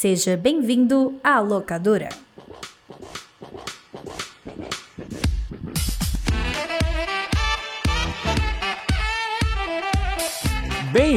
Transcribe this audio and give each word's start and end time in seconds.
Seja 0.00 0.34
bem-vindo 0.34 1.20
à 1.22 1.40
locadora. 1.40 2.08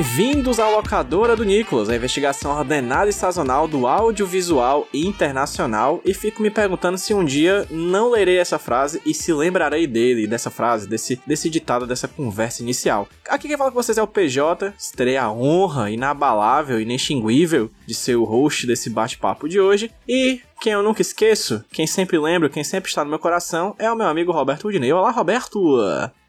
Bem-vindos 0.04 0.60
à 0.60 0.68
locadora 0.68 1.34
do 1.34 1.46
Nicolas, 1.46 1.88
a 1.88 1.96
investigação 1.96 2.52
ordenada 2.52 3.10
e 3.10 3.14
sazonal 3.14 3.70
do 3.70 3.88
audiovisual 3.88 4.86
internacional. 4.94 6.02
E 6.04 6.14
fico 6.14 6.42
me 6.42 6.50
perguntando 6.50 6.98
se 6.98 7.14
um 7.14 7.24
dia 7.24 7.66
não 7.72 8.12
lerei 8.12 8.38
essa 8.38 8.60
frase 8.60 9.02
e 9.06 9.14
se 9.14 9.32
lembrarei 9.32 9.88
dele, 9.88 10.28
dessa 10.28 10.52
frase, 10.52 10.90
desse, 10.90 11.20
desse 11.26 11.50
ditado, 11.50 11.88
dessa 11.88 12.06
conversa 12.06 12.62
inicial. 12.62 13.08
Aqui 13.30 13.48
quem 13.48 13.58
fala 13.58 13.72
com 13.72 13.82
vocês 13.82 13.98
é 13.98 14.04
o 14.04 14.08
PJ, 14.08 14.74
terei 14.94 15.16
a 15.16 15.32
honra 15.32 15.90
inabalável 15.90 16.82
inextinguível 16.82 17.72
de 17.88 17.96
ser 17.96 18.18
o 18.18 18.26
host 18.26 18.68
desse 18.68 18.90
bate-papo 18.90 19.48
de 19.48 19.62
hoje. 19.62 19.90
E 20.08 20.42
quem 20.60 20.74
eu 20.74 20.84
nunca 20.84 21.02
esqueço, 21.02 21.64
quem 21.72 21.88
sempre 21.88 22.20
lembro, 22.20 22.50
quem 22.50 22.64
sempre 22.64 22.90
está 22.90 23.06
no 23.06 23.10
meu 23.10 23.20
coração 23.20 23.74
é 23.80 23.90
o 23.90 23.96
meu 23.96 24.08
amigo 24.08 24.34
Roberto 24.34 24.68
Udinei. 24.68 24.92
Olá, 24.92 25.12
Roberto! 25.12 25.80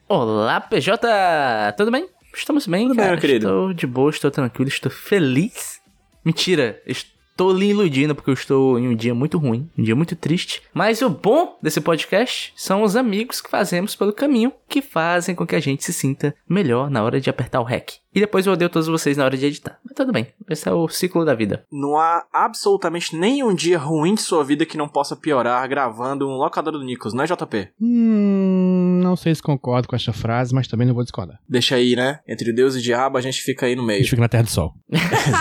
Olá, 0.09 0.61
PJ! 0.61 1.73
Tudo 1.77 1.91
bem? 1.91 2.14
Estamos 2.35 2.67
bem, 2.67 2.89
Tudo 2.89 2.97
bem, 2.97 3.05
cara. 3.05 3.13
meu 3.13 3.21
querido? 3.21 3.47
Estou 3.47 3.73
de 3.73 3.87
boa, 3.87 4.11
estou 4.11 4.31
tranquilo, 4.31 4.69
estou 4.69 4.91
feliz. 4.91 5.81
Mentira, 6.25 6.81
estou 6.87 7.53
lhe 7.53 7.67
iludindo 7.71 8.15
porque 8.15 8.31
eu 8.31 8.35
estou 8.35 8.79
em 8.79 8.89
um 8.89 8.95
dia 8.95 9.15
muito 9.15 9.39
ruim, 9.39 9.69
um 9.77 9.83
dia 9.83 9.95
muito 9.97 10.17
triste. 10.17 10.63
Mas 10.73 11.03
o 11.03 11.11
bom 11.11 11.59
desse 11.63 11.81
podcast 11.81 12.53
são 12.57 12.83
os 12.83 12.97
amigos 12.97 13.41
que 13.41 13.51
fazemos 13.51 13.95
pelo 13.95 14.13
caminho 14.13 14.53
que 14.69 14.81
fazem 14.81 15.35
com 15.35 15.47
que 15.47 15.55
a 15.57 15.61
gente 15.61 15.85
se 15.85 15.93
sinta 15.93 16.35
melhor 16.49 16.91
na 16.91 17.03
hora 17.03 17.21
de 17.21 17.29
apertar 17.29 17.61
o 17.61 17.65
REC. 17.65 17.95
E 18.15 18.21
depois 18.21 18.47
eu 18.47 18.53
odeio 18.53 18.71
todos 18.71 18.87
vocês 18.87 19.17
na 19.17 19.25
hora 19.25 19.37
de 19.37 19.45
editar. 19.45 19.79
Mas 19.85 19.93
tudo 19.95 20.13
bem, 20.13 20.29
esse 20.49 20.69
é 20.69 20.73
o 20.73 20.89
ciclo 20.89 21.25
da 21.25 21.35
vida. 21.35 21.65
Não 21.71 21.99
há 21.99 22.25
absolutamente 22.33 23.17
nenhum 23.17 23.53
dia 23.53 23.77
ruim 23.77 24.15
de 24.15 24.21
sua 24.23 24.45
vida 24.45 24.65
que 24.65 24.79
não 24.79 24.89
possa 24.89 25.17
piorar 25.17 25.69
gravando 25.69 26.29
um 26.29 26.37
locador 26.37 26.73
do 26.75 26.85
Nicolas, 26.85 27.13
não 27.13 27.25
é, 27.25 27.27
JP? 27.27 27.71
Hum, 27.81 28.64
não 29.05 29.17
sei 29.17 29.35
se 29.35 29.43
concordo 29.43 29.87
com 29.87 29.95
essa 29.95 30.13
frase, 30.13 30.55
mas 30.55 30.67
também 30.67 30.87
não 30.87 30.95
vou 30.95 31.05
discordar. 31.05 31.39
Deixa 31.49 31.77
aí, 31.77 31.95
né? 31.95 32.19
Entre 32.27 32.53
Deus 32.53 32.75
e 32.75 32.83
diabo 32.83 33.19
a 33.19 33.21
gente 33.21 33.41
fica 33.43 33.67
aí 33.67 33.77
no 33.77 33.83
A 33.83 33.87
meio. 33.87 34.01
gente 34.01 34.11
fica 34.11 34.23
na 34.23 34.29
Terra 34.29 34.45
do 34.45 34.51
Sol. 34.51 34.73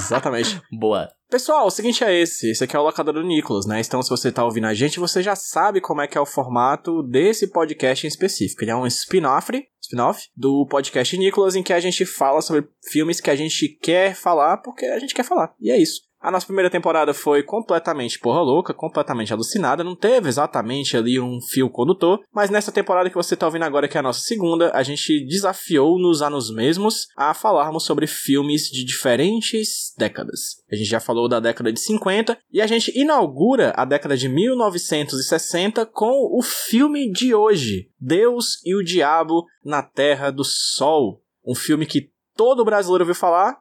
Exatamente. 0.04 0.62
Boa. 0.72 1.10
Pessoal, 1.30 1.66
o 1.66 1.72
seguinte 1.72 2.04
é 2.04 2.14
esse. 2.14 2.52
Esse 2.52 2.64
aqui 2.64 2.76
é 2.76 2.80
o 2.80 2.84
locador 2.84 3.16
do 3.16 3.24
Nicolas, 3.24 3.66
né? 3.66 3.82
Então, 3.82 4.04
se 4.04 4.10
você 4.10 4.32
tá 4.32 4.46
ouvindo 4.46 4.68
a 4.68 4.74
gente, 4.76 5.00
você 5.00 5.24
já 5.24 5.36
sabe 5.36 5.82
como 5.82 6.00
é 6.02 6.08
que 6.08 6.16
é 6.16 6.22
o 6.22 6.28
formato 6.28 7.02
desse 7.02 7.48
podcast 7.48 8.06
em 8.06 8.08
específico. 8.08 8.64
Ele 8.64 8.70
é 8.70 8.76
um 8.76 8.86
spin-off, 8.86 9.52
spin-off 9.82 10.28
do 10.38 10.68
podcast 10.68 11.18
Nicolas, 11.18 11.56
em 11.56 11.64
que 11.64 11.74
a 11.74 11.80
gente 11.80 12.06
fala 12.06 12.40
sobre 12.40 12.68
filmes 12.88 13.20
que 13.20 13.32
a 13.32 13.36
gente 13.36 13.68
quer 13.82 14.14
falar 14.14 14.58
porque 14.58 14.86
a 14.86 15.00
gente 15.00 15.16
quer 15.16 15.24
falar. 15.24 15.56
E 15.60 15.72
é 15.72 15.82
isso. 15.82 16.02
A 16.24 16.32
nossa 16.32 16.46
primeira 16.46 16.70
temporada 16.70 17.14
foi 17.14 17.44
completamente 17.44 18.18
porra 18.18 18.40
louca, 18.40 18.74
completamente 18.74 19.34
alucinada, 19.34 19.84
não 19.84 19.94
teve 19.94 20.30
exatamente 20.30 20.96
ali 20.96 21.20
um 21.20 21.42
fio 21.42 21.70
condutor, 21.70 22.24
mas 22.34 22.50
nessa 22.50 22.72
temporada 22.72 23.10
que 23.10 23.16
você 23.18 23.36
tá 23.36 23.46
ouvindo 23.46 23.66
agora, 23.66 23.90
que 23.90 23.98
é 23.98 24.00
a 24.00 24.04
nossa 24.04 24.22
segunda, 24.22 24.72
a 24.74 24.82
gente 24.84 25.26
desafiou-nos 25.26 26.22
a 26.22 26.30
nos 26.30 26.50
mesmos 26.50 27.08
a 27.18 27.34
falarmos 27.34 27.84
sobre 27.84 28.08
filmes 28.08 28.70
de 28.70 28.86
diferentes 28.86 29.94
décadas. 29.98 30.64
A 30.72 30.78
gente 30.78 30.88
já 30.88 31.02
falou 31.02 31.28
da 31.28 31.42
década 31.42 31.74
de 31.74 31.82
50 31.82 32.38
e 32.54 32.62
a 32.62 32.68
gente 32.68 32.98
inaugura 32.98 33.74
a 33.76 33.84
década 33.84 34.16
de 34.16 34.30
1960 34.30 35.86
com 35.88 36.30
o 36.32 36.42
filme 36.42 37.12
de 37.12 37.36
hoje, 37.36 37.90
Deus 38.00 38.64
e 38.64 38.74
o 38.74 38.82
Diabo 38.82 39.44
na 39.62 39.84
Terra 39.84 40.32
do 40.32 40.46
Sol. 40.46 41.22
Um 41.46 41.54
filme 41.54 41.86
que 41.86 42.14
todo 42.34 42.64
brasileiro 42.64 43.04
ouviu 43.04 43.14
falar 43.14 43.58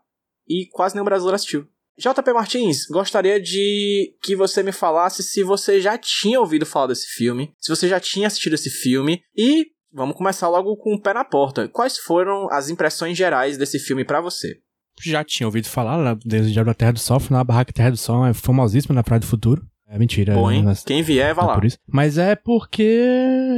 e 0.49 0.69
quase 0.71 0.95
nenhum 0.95 1.05
brasileiro 1.05 1.35
assistiu. 1.35 1.67
JP 1.99 2.33
Martins, 2.33 2.87
gostaria 2.91 3.41
de 3.41 4.15
que 4.23 4.35
você 4.35 4.63
me 4.63 4.73
falasse 4.73 5.23
se 5.23 5.43
você 5.43 5.81
já 5.81 5.99
tinha 5.99 6.41
ouvido 6.41 6.65
falar 6.65 6.87
desse 6.89 7.07
filme, 7.07 7.53
se 7.61 7.69
você 7.75 7.89
já 7.89 8.01
tinha 8.01 8.27
assistido 8.27 8.55
esse 8.55 8.71
filme 8.71 9.21
e 9.37 9.67
vamos 9.93 10.17
começar 10.17 10.49
logo 10.49 10.77
com 10.77 10.95
o 10.95 11.01
pé 11.01 11.13
na 11.13 11.25
porta. 11.25 11.69
Quais 11.69 11.99
foram 11.99 12.49
as 12.51 12.71
impressões 12.71 13.17
gerais 13.17 13.59
desse 13.59 13.79
filme 13.79 14.05
pra 14.05 14.21
você? 14.21 14.57
Já 15.03 15.23
tinha 15.25 15.47
ouvido 15.47 15.69
falar 15.69 15.97
lá, 15.97 16.17
Deus 16.25 16.47
e 16.47 16.53
Diabo 16.53 16.69
da 16.71 16.75
Terra 16.75 16.93
do 16.93 16.99
Sol, 16.99 17.21
na 17.31 17.43
barraca 17.45 17.73
Terra 17.73 17.91
do 17.91 17.97
Sol, 17.97 18.25
é 18.27 18.33
famosíssima 18.33 18.95
na 18.95 19.03
Praia 19.03 19.21
do 19.21 19.27
Futuro. 19.27 19.63
É 19.89 19.99
mentira. 19.99 20.35
Bom, 20.35 20.51
hein? 20.51 20.63
mas- 20.63 20.83
Quem 20.83 21.03
vier, 21.03 21.35
vai 21.35 21.45
não 21.45 21.53
lá. 21.53 21.61
Mas 21.87 22.17
é 22.17 22.35
porque, 22.35 22.99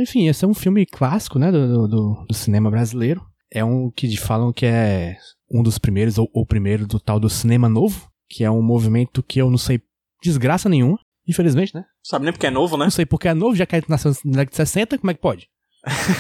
enfim, 0.01 0.27
esse 0.29 0.45
é 0.45 0.49
um 0.49 0.55
filme 0.55 0.85
clássico, 0.85 1.39
né, 1.39 1.53
do, 1.53 1.87
do, 1.87 2.25
do 2.29 2.35
cinema 2.35 2.71
brasileiro. 2.71 3.25
É 3.53 3.65
um 3.65 3.89
que 3.91 4.17
falam 4.17 4.53
que 4.53 4.67
é 4.67 5.17
um 5.49 5.63
dos 5.63 5.79
primeiros, 5.79 6.19
ou 6.19 6.29
o 6.35 6.45
primeiro 6.45 6.87
do 6.89 6.99
tal 6.99 7.21
do 7.21 7.31
cinema 7.31 7.69
novo, 7.69 8.09
que 8.29 8.45
é 8.45 8.51
um 8.51 8.63
movimento 8.63 9.23
que 9.23 9.41
eu 9.41 9.51
não 9.51 9.59
sei 9.59 9.81
desgraça 10.23 10.69
nenhuma, 10.69 10.99
infelizmente, 11.27 11.75
né? 11.75 11.85
Sabe 12.03 12.25
nem 12.25 12.33
porque 12.33 12.47
é 12.47 12.51
novo, 12.51 12.77
né? 12.77 12.85
Não 12.85 12.91
sei 12.91 13.07
porque 13.07 13.29
é 13.29 13.35
novo, 13.35 13.57
já 13.57 13.67
que 13.67 13.83
nasceu 13.89 14.13
na 14.25 14.39
década 14.39 14.51
de 14.51 14.57
60, 14.57 14.99
como 14.99 15.11
é 15.11 15.15
que 15.15 15.21
pode? 15.21 15.49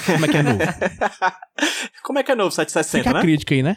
Como 0.06 0.24
é 0.24 0.28
que 0.28 0.36
é 0.36 0.42
novo? 0.42 0.58
Como 2.04 2.18
é 2.18 2.22
que 2.22 2.32
é 2.32 2.34
novo 2.34 2.50
Fica 2.50 2.66
760, 2.66 3.10
a 3.10 3.12
né? 3.14 3.20
crítica 3.22 3.54
aí, 3.54 3.62
né? 3.62 3.76